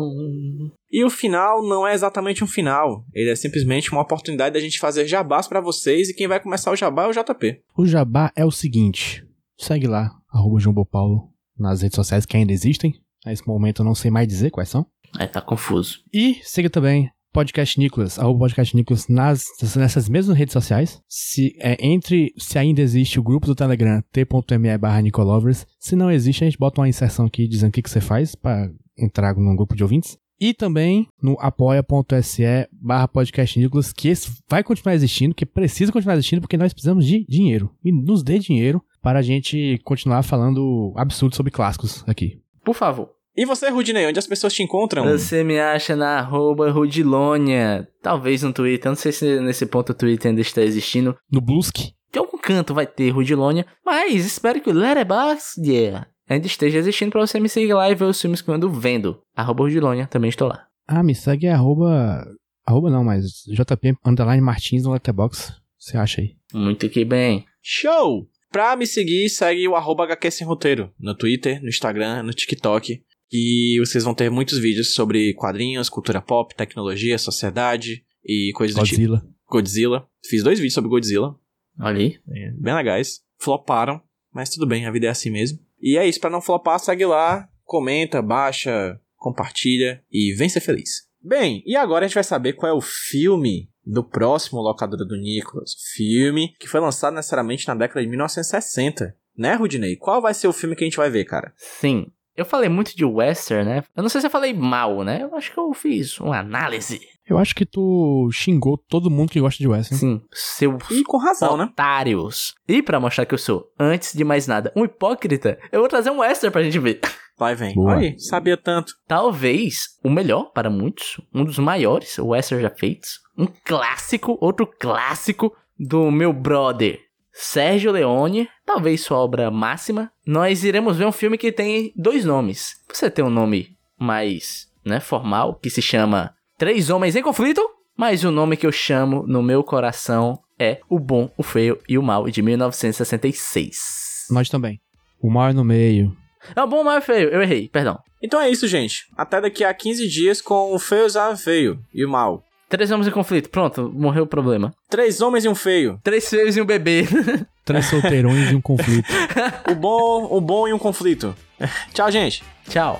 E 0.91 1.03
o 1.03 1.09
final 1.09 1.67
não 1.67 1.87
é 1.87 1.93
exatamente 1.93 2.43
um 2.43 2.47
final. 2.47 3.05
Ele 3.13 3.29
é 3.29 3.35
simplesmente 3.35 3.91
uma 3.91 4.01
oportunidade 4.01 4.53
da 4.53 4.59
gente 4.59 4.79
fazer 4.79 5.07
jabás 5.07 5.47
pra 5.47 5.61
vocês. 5.61 6.09
E 6.09 6.13
quem 6.13 6.27
vai 6.27 6.39
começar 6.39 6.71
o 6.71 6.75
jabá 6.75 7.03
é 7.03 7.07
o 7.07 7.11
JP. 7.11 7.61
O 7.77 7.85
jabá 7.85 8.31
é 8.35 8.45
o 8.45 8.51
seguinte. 8.51 9.25
Segue 9.57 9.87
lá, 9.87 10.11
arroba 10.31 10.59
João 10.59 10.85
Paulo, 10.85 11.29
nas 11.57 11.81
redes 11.81 11.95
sociais 11.95 12.25
que 12.25 12.37
ainda 12.37 12.51
existem. 12.51 12.93
Nesse 13.25 13.47
momento 13.47 13.81
eu 13.81 13.85
não 13.85 13.95
sei 13.95 14.11
mais 14.11 14.27
dizer 14.27 14.51
quais 14.51 14.69
são. 14.69 14.85
Aí 15.17 15.27
tá 15.27 15.41
confuso. 15.41 15.99
E 16.11 16.39
siga 16.43 16.69
também 16.69 17.09
Podcast 17.33 17.79
Nicolas, 17.79 18.19
arroba 18.19 18.39
Podcast 18.39 18.75
Nicolas 18.75 19.07
nas, 19.07 19.45
nessas 19.75 20.07
mesmas 20.07 20.37
redes 20.37 20.53
sociais. 20.53 21.01
Se, 21.09 21.55
é, 21.59 21.75
entre, 21.85 22.31
se 22.37 22.59
ainda 22.59 22.81
existe 22.81 23.19
o 23.19 23.23
grupo 23.23 23.47
do 23.47 23.55
Telegram, 23.55 24.03
t.me 24.11 24.77
barra 24.77 25.01
Nicolovers. 25.01 25.65
Se 25.79 25.95
não 25.95 26.11
existe, 26.11 26.43
a 26.43 26.47
gente 26.47 26.59
bota 26.59 26.79
uma 26.79 26.87
inserção 26.87 27.25
aqui 27.25 27.47
dizendo 27.47 27.69
o 27.69 27.73
que, 27.73 27.81
que 27.81 27.89
você 27.89 27.99
faz 27.99 28.35
para 28.35 28.71
entrar 28.97 29.35
num 29.35 29.55
grupo 29.55 29.75
de 29.75 29.81
ouvintes. 29.81 30.17
E 30.39 30.53
também 30.53 31.07
no 31.21 31.37
apoia.se 31.39 32.43
barra 32.71 33.07
podcast 33.07 33.59
Nicolas, 33.59 33.91
que 33.93 34.09
esse 34.09 34.31
vai 34.47 34.63
continuar 34.63 34.93
existindo, 34.93 35.33
que 35.33 35.45
precisa 35.45 35.91
continuar 35.91 36.15
existindo, 36.15 36.41
porque 36.41 36.57
nós 36.57 36.73
precisamos 36.73 37.05
de 37.05 37.25
dinheiro. 37.27 37.71
E 37.83 37.91
nos 37.91 38.23
dê 38.23 38.37
dinheiro 38.37 38.83
para 39.01 39.19
a 39.19 39.23
gente 39.23 39.79
continuar 39.83 40.21
falando 40.21 40.93
absurdo 40.95 41.35
sobre 41.35 41.51
clássicos 41.51 42.03
aqui. 42.07 42.39
Por 42.63 42.75
favor. 42.75 43.22
E 43.35 43.45
você, 43.45 43.69
Rudinei, 43.69 44.05
onde 44.05 44.19
as 44.19 44.27
pessoas 44.27 44.53
te 44.53 44.61
encontram? 44.61 45.03
Você 45.05 45.43
me 45.43 45.59
acha 45.59 45.95
na 45.95 46.19
arroba 46.19 46.69
Rudilônia. 46.69 47.87
Talvez 48.01 48.43
no 48.43 48.53
Twitter. 48.53 48.87
Eu 48.87 48.91
não 48.91 48.95
sei 48.95 49.11
se 49.11 49.39
nesse 49.39 49.65
ponto 49.65 49.91
o 49.91 49.95
Twitter 49.95 50.29
ainda 50.29 50.41
está 50.41 50.61
existindo. 50.61 51.17
No 51.31 51.41
Blusk. 51.41 51.77
De 52.11 52.19
algum 52.19 52.37
canto 52.37 52.75
vai 52.75 52.85
ter 52.85 53.09
Rudilônia. 53.09 53.65
Mas 53.83 54.23
espero 54.23 54.61
que 54.61 54.69
o 54.69 54.73
Letterboxd 54.73 55.67
yeah, 55.67 56.07
ainda 56.29 56.45
esteja 56.45 56.77
existindo 56.77 57.11
pra 57.11 57.25
você 57.25 57.39
me 57.39 57.49
seguir 57.49 57.73
lá 57.73 57.89
e 57.89 57.95
ver 57.95 58.05
os 58.05 58.21
filmes 58.21 58.39
que 58.39 58.49
eu 58.49 58.53
ando 58.53 58.69
vendo. 58.69 59.19
Arroba 59.35 59.63
Rudilônia, 59.63 60.05
também 60.05 60.29
estou 60.29 60.47
lá. 60.47 60.67
Ah, 60.87 61.01
me 61.01 61.15
segue 61.15 61.47
arroba... 61.47 62.23
Arroba 62.65 62.91
não, 62.91 63.03
mas 63.03 63.43
JP 63.47 63.97
Underline 64.05 64.41
Martins 64.41 64.83
no 64.83 64.93
Letterboxd. 64.93 65.53
Você 65.79 65.97
acha 65.97 66.21
aí? 66.21 66.35
Muito 66.53 66.87
que 66.87 67.03
bem. 67.03 67.45
Show! 67.63 68.29
Pra 68.51 68.75
me 68.75 68.85
seguir, 68.85 69.27
segue 69.29 69.67
o 69.67 69.75
arroba 69.75 70.03
HQ 70.03 70.29
Sem 70.29 70.45
Roteiro. 70.45 70.91
No 70.99 71.15
Twitter, 71.15 71.59
no 71.63 71.67
Instagram, 71.67 72.21
no 72.21 72.31
TikTok. 72.31 73.01
E 73.33 73.79
vocês 73.79 74.03
vão 74.03 74.13
ter 74.13 74.29
muitos 74.29 74.59
vídeos 74.59 74.93
sobre 74.93 75.33
quadrinhos, 75.33 75.89
cultura 75.89 76.21
pop, 76.21 76.53
tecnologia, 76.53 77.17
sociedade 77.17 78.05
e 78.23 78.51
coisas 78.53 78.77
do 78.77 78.83
tipo. 78.83 79.01
Godzilla. 79.01 79.27
Godzilla. 79.49 80.07
Fiz 80.23 80.43
dois 80.43 80.59
vídeos 80.59 80.75
sobre 80.75 80.91
Godzilla. 80.91 81.35
Aí. 81.79 82.19
É, 82.29 82.51
bem 82.51 82.75
legais. 82.75 83.23
Floparam, 83.39 83.99
mas 84.31 84.51
tudo 84.51 84.67
bem, 84.67 84.85
a 84.85 84.91
vida 84.91 85.07
é 85.07 85.09
assim 85.09 85.31
mesmo. 85.31 85.57
E 85.81 85.97
é 85.97 86.07
isso, 86.07 86.19
pra 86.19 86.29
não 86.29 86.41
flopar, 86.41 86.79
segue 86.79 87.05
lá, 87.07 87.49
comenta, 87.63 88.21
baixa, 88.21 88.99
compartilha 89.17 90.03
e 90.11 90.33
vem 90.33 90.47
ser 90.47 90.59
feliz. 90.59 91.07
Bem, 91.19 91.63
e 91.65 91.75
agora 91.75 92.05
a 92.05 92.07
gente 92.07 92.15
vai 92.15 92.23
saber 92.23 92.53
qual 92.53 92.71
é 92.71 92.75
o 92.75 92.81
filme 92.81 93.67
do 93.83 94.03
próximo 94.03 94.61
Locadora 94.61 95.03
do 95.03 95.17
Nicolas. 95.17 95.73
Filme 95.95 96.53
que 96.59 96.67
foi 96.67 96.79
lançado 96.79 97.15
necessariamente 97.15 97.67
na 97.67 97.73
década 97.73 98.01
de 98.01 98.07
1960. 98.07 99.17
Né, 99.35 99.55
Rudinei? 99.55 99.95
Qual 99.95 100.21
vai 100.21 100.35
ser 100.35 100.47
o 100.47 100.53
filme 100.53 100.75
que 100.75 100.83
a 100.83 100.87
gente 100.87 100.97
vai 100.97 101.09
ver, 101.09 101.25
cara? 101.25 101.53
Sim. 101.57 102.11
Eu 102.35 102.45
falei 102.45 102.69
muito 102.69 102.95
de 102.95 103.05
western, 103.05 103.63
né? 103.69 103.83
Eu 103.95 104.01
não 104.03 104.09
sei 104.09 104.21
se 104.21 104.27
eu 104.27 104.31
falei 104.31 104.53
mal, 104.53 105.03
né? 105.03 105.21
Eu 105.23 105.35
acho 105.35 105.51
que 105.51 105.59
eu 105.59 105.73
fiz 105.73 106.19
uma 106.19 106.39
análise. 106.39 106.99
Eu 107.27 107.37
acho 107.37 107.55
que 107.55 107.65
tu 107.65 108.29
xingou 108.33 108.77
todo 108.77 109.09
mundo 109.09 109.31
que 109.31 109.39
gosta 109.39 109.57
de 109.57 109.67
western. 109.67 109.97
Sim, 109.99 110.21
seus 110.33 110.75
E 110.91 111.03
com 111.03 111.17
razão, 111.17 111.55
né? 111.55 111.65
otários. 111.65 112.53
E 112.67 112.81
pra 112.81 112.99
mostrar 112.99 113.25
que 113.25 113.33
eu 113.33 113.37
sou, 113.37 113.65
antes 113.79 114.13
de 114.13 114.23
mais 114.23 114.45
nada, 114.45 114.73
um 114.75 114.83
hipócrita, 114.83 115.57
eu 115.71 115.79
vou 115.79 115.87
trazer 115.87 116.09
um 116.09 116.19
western 116.19 116.51
pra 116.51 116.63
gente 116.63 116.79
ver. 116.79 116.99
Vai, 117.37 117.55
vem. 117.55 117.73
Boa. 117.73 117.95
Aí, 117.95 118.19
sabia 118.19 118.55
tanto. 118.57 118.93
Talvez 119.07 119.97
o 120.03 120.09
melhor 120.09 120.51
para 120.53 120.69
muitos, 120.69 121.19
um 121.33 121.43
dos 121.43 121.57
maiores 121.57 122.17
western 122.19 122.61
já 122.61 122.69
feitos, 122.69 123.19
um 123.37 123.47
clássico, 123.65 124.37
outro 124.39 124.67
clássico 124.67 125.51
do 125.79 126.11
meu 126.11 126.31
brother 126.31 126.99
Sérgio 127.33 127.91
Leone, 127.91 128.47
talvez 128.63 129.01
sua 129.01 129.17
obra 129.17 129.49
máxima. 129.49 130.11
Nós 130.25 130.63
iremos 130.63 130.97
ver 130.97 131.07
um 131.07 131.11
filme 131.11 131.37
que 131.37 131.51
tem 131.51 131.91
dois 131.95 132.23
nomes. 132.23 132.75
Você 132.93 133.09
tem 133.09 133.25
um 133.25 133.29
nome 133.29 133.75
mais, 133.99 134.67
né, 134.85 134.99
formal, 134.99 135.55
que 135.55 135.69
se 135.69 135.81
chama 135.81 136.33
Três 136.57 136.91
Homens 136.91 137.15
em 137.15 137.23
Conflito, 137.23 137.67
mas 137.97 138.23
o 138.23 138.31
nome 138.31 138.55
que 138.55 138.67
eu 138.67 138.71
chamo 138.71 139.25
no 139.27 139.41
meu 139.41 139.63
coração 139.63 140.39
é 140.59 140.79
O 140.87 140.99
Bom, 140.99 141.31
o 141.35 141.43
Feio 141.43 141.79
e 141.89 141.97
o 141.97 142.03
Mal, 142.03 142.29
de 142.29 142.41
1966. 142.41 144.27
Nós 144.29 144.47
também. 144.49 144.79
O 145.19 145.29
mal 145.29 145.49
é 145.49 145.53
no 145.53 145.63
meio. 145.63 146.15
É 146.55 146.61
o 146.61 146.67
Bom, 146.67 146.81
o 146.81 146.85
Mal 146.85 146.95
e 146.95 146.99
o 146.99 147.01
Feio, 147.01 147.29
eu 147.29 147.41
errei, 147.41 147.67
perdão. 147.67 147.99
Então 148.21 148.39
é 148.39 148.49
isso, 148.49 148.67
gente. 148.67 149.05
Até 149.17 149.41
daqui 149.41 149.63
a 149.63 149.73
15 149.73 150.07
dias 150.07 150.39
com 150.41 150.73
o 150.73 150.79
feio 150.79 151.05
usar 151.05 151.35
feio 151.35 151.79
e 151.93 152.05
o 152.05 152.09
mal. 152.09 152.41
Três 152.73 152.89
homens 152.89 153.07
em 153.07 153.11
conflito, 153.11 153.51
pronto, 153.51 153.91
morreu 153.93 154.23
o 154.23 154.27
problema. 154.27 154.73
Três 154.89 155.21
homens 155.21 155.45
e 155.45 155.47
um 155.47 155.53
feio. 155.53 155.99
Três 156.03 156.27
feios 156.27 156.57
e 156.57 156.61
um 156.61 156.65
bebê. 156.65 157.05
Três 157.63 157.85
solteirões 157.85 158.49
e 158.49 158.55
um 158.55 158.61
conflito. 158.61 159.07
O 159.71 159.75
bom, 159.75 160.27
o 160.31 160.41
bom 160.41 160.67
e 160.67 160.73
um 160.73 160.79
conflito. 160.79 161.35
Tchau, 161.93 162.09
gente. 162.09 162.43
Tchau. 162.67 162.99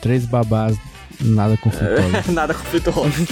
Três 0.00 0.24
babás, 0.24 0.78
nada 1.20 1.56
conflitório. 1.56 2.32
Nada 2.32 2.54
conflituoso. 2.54 3.26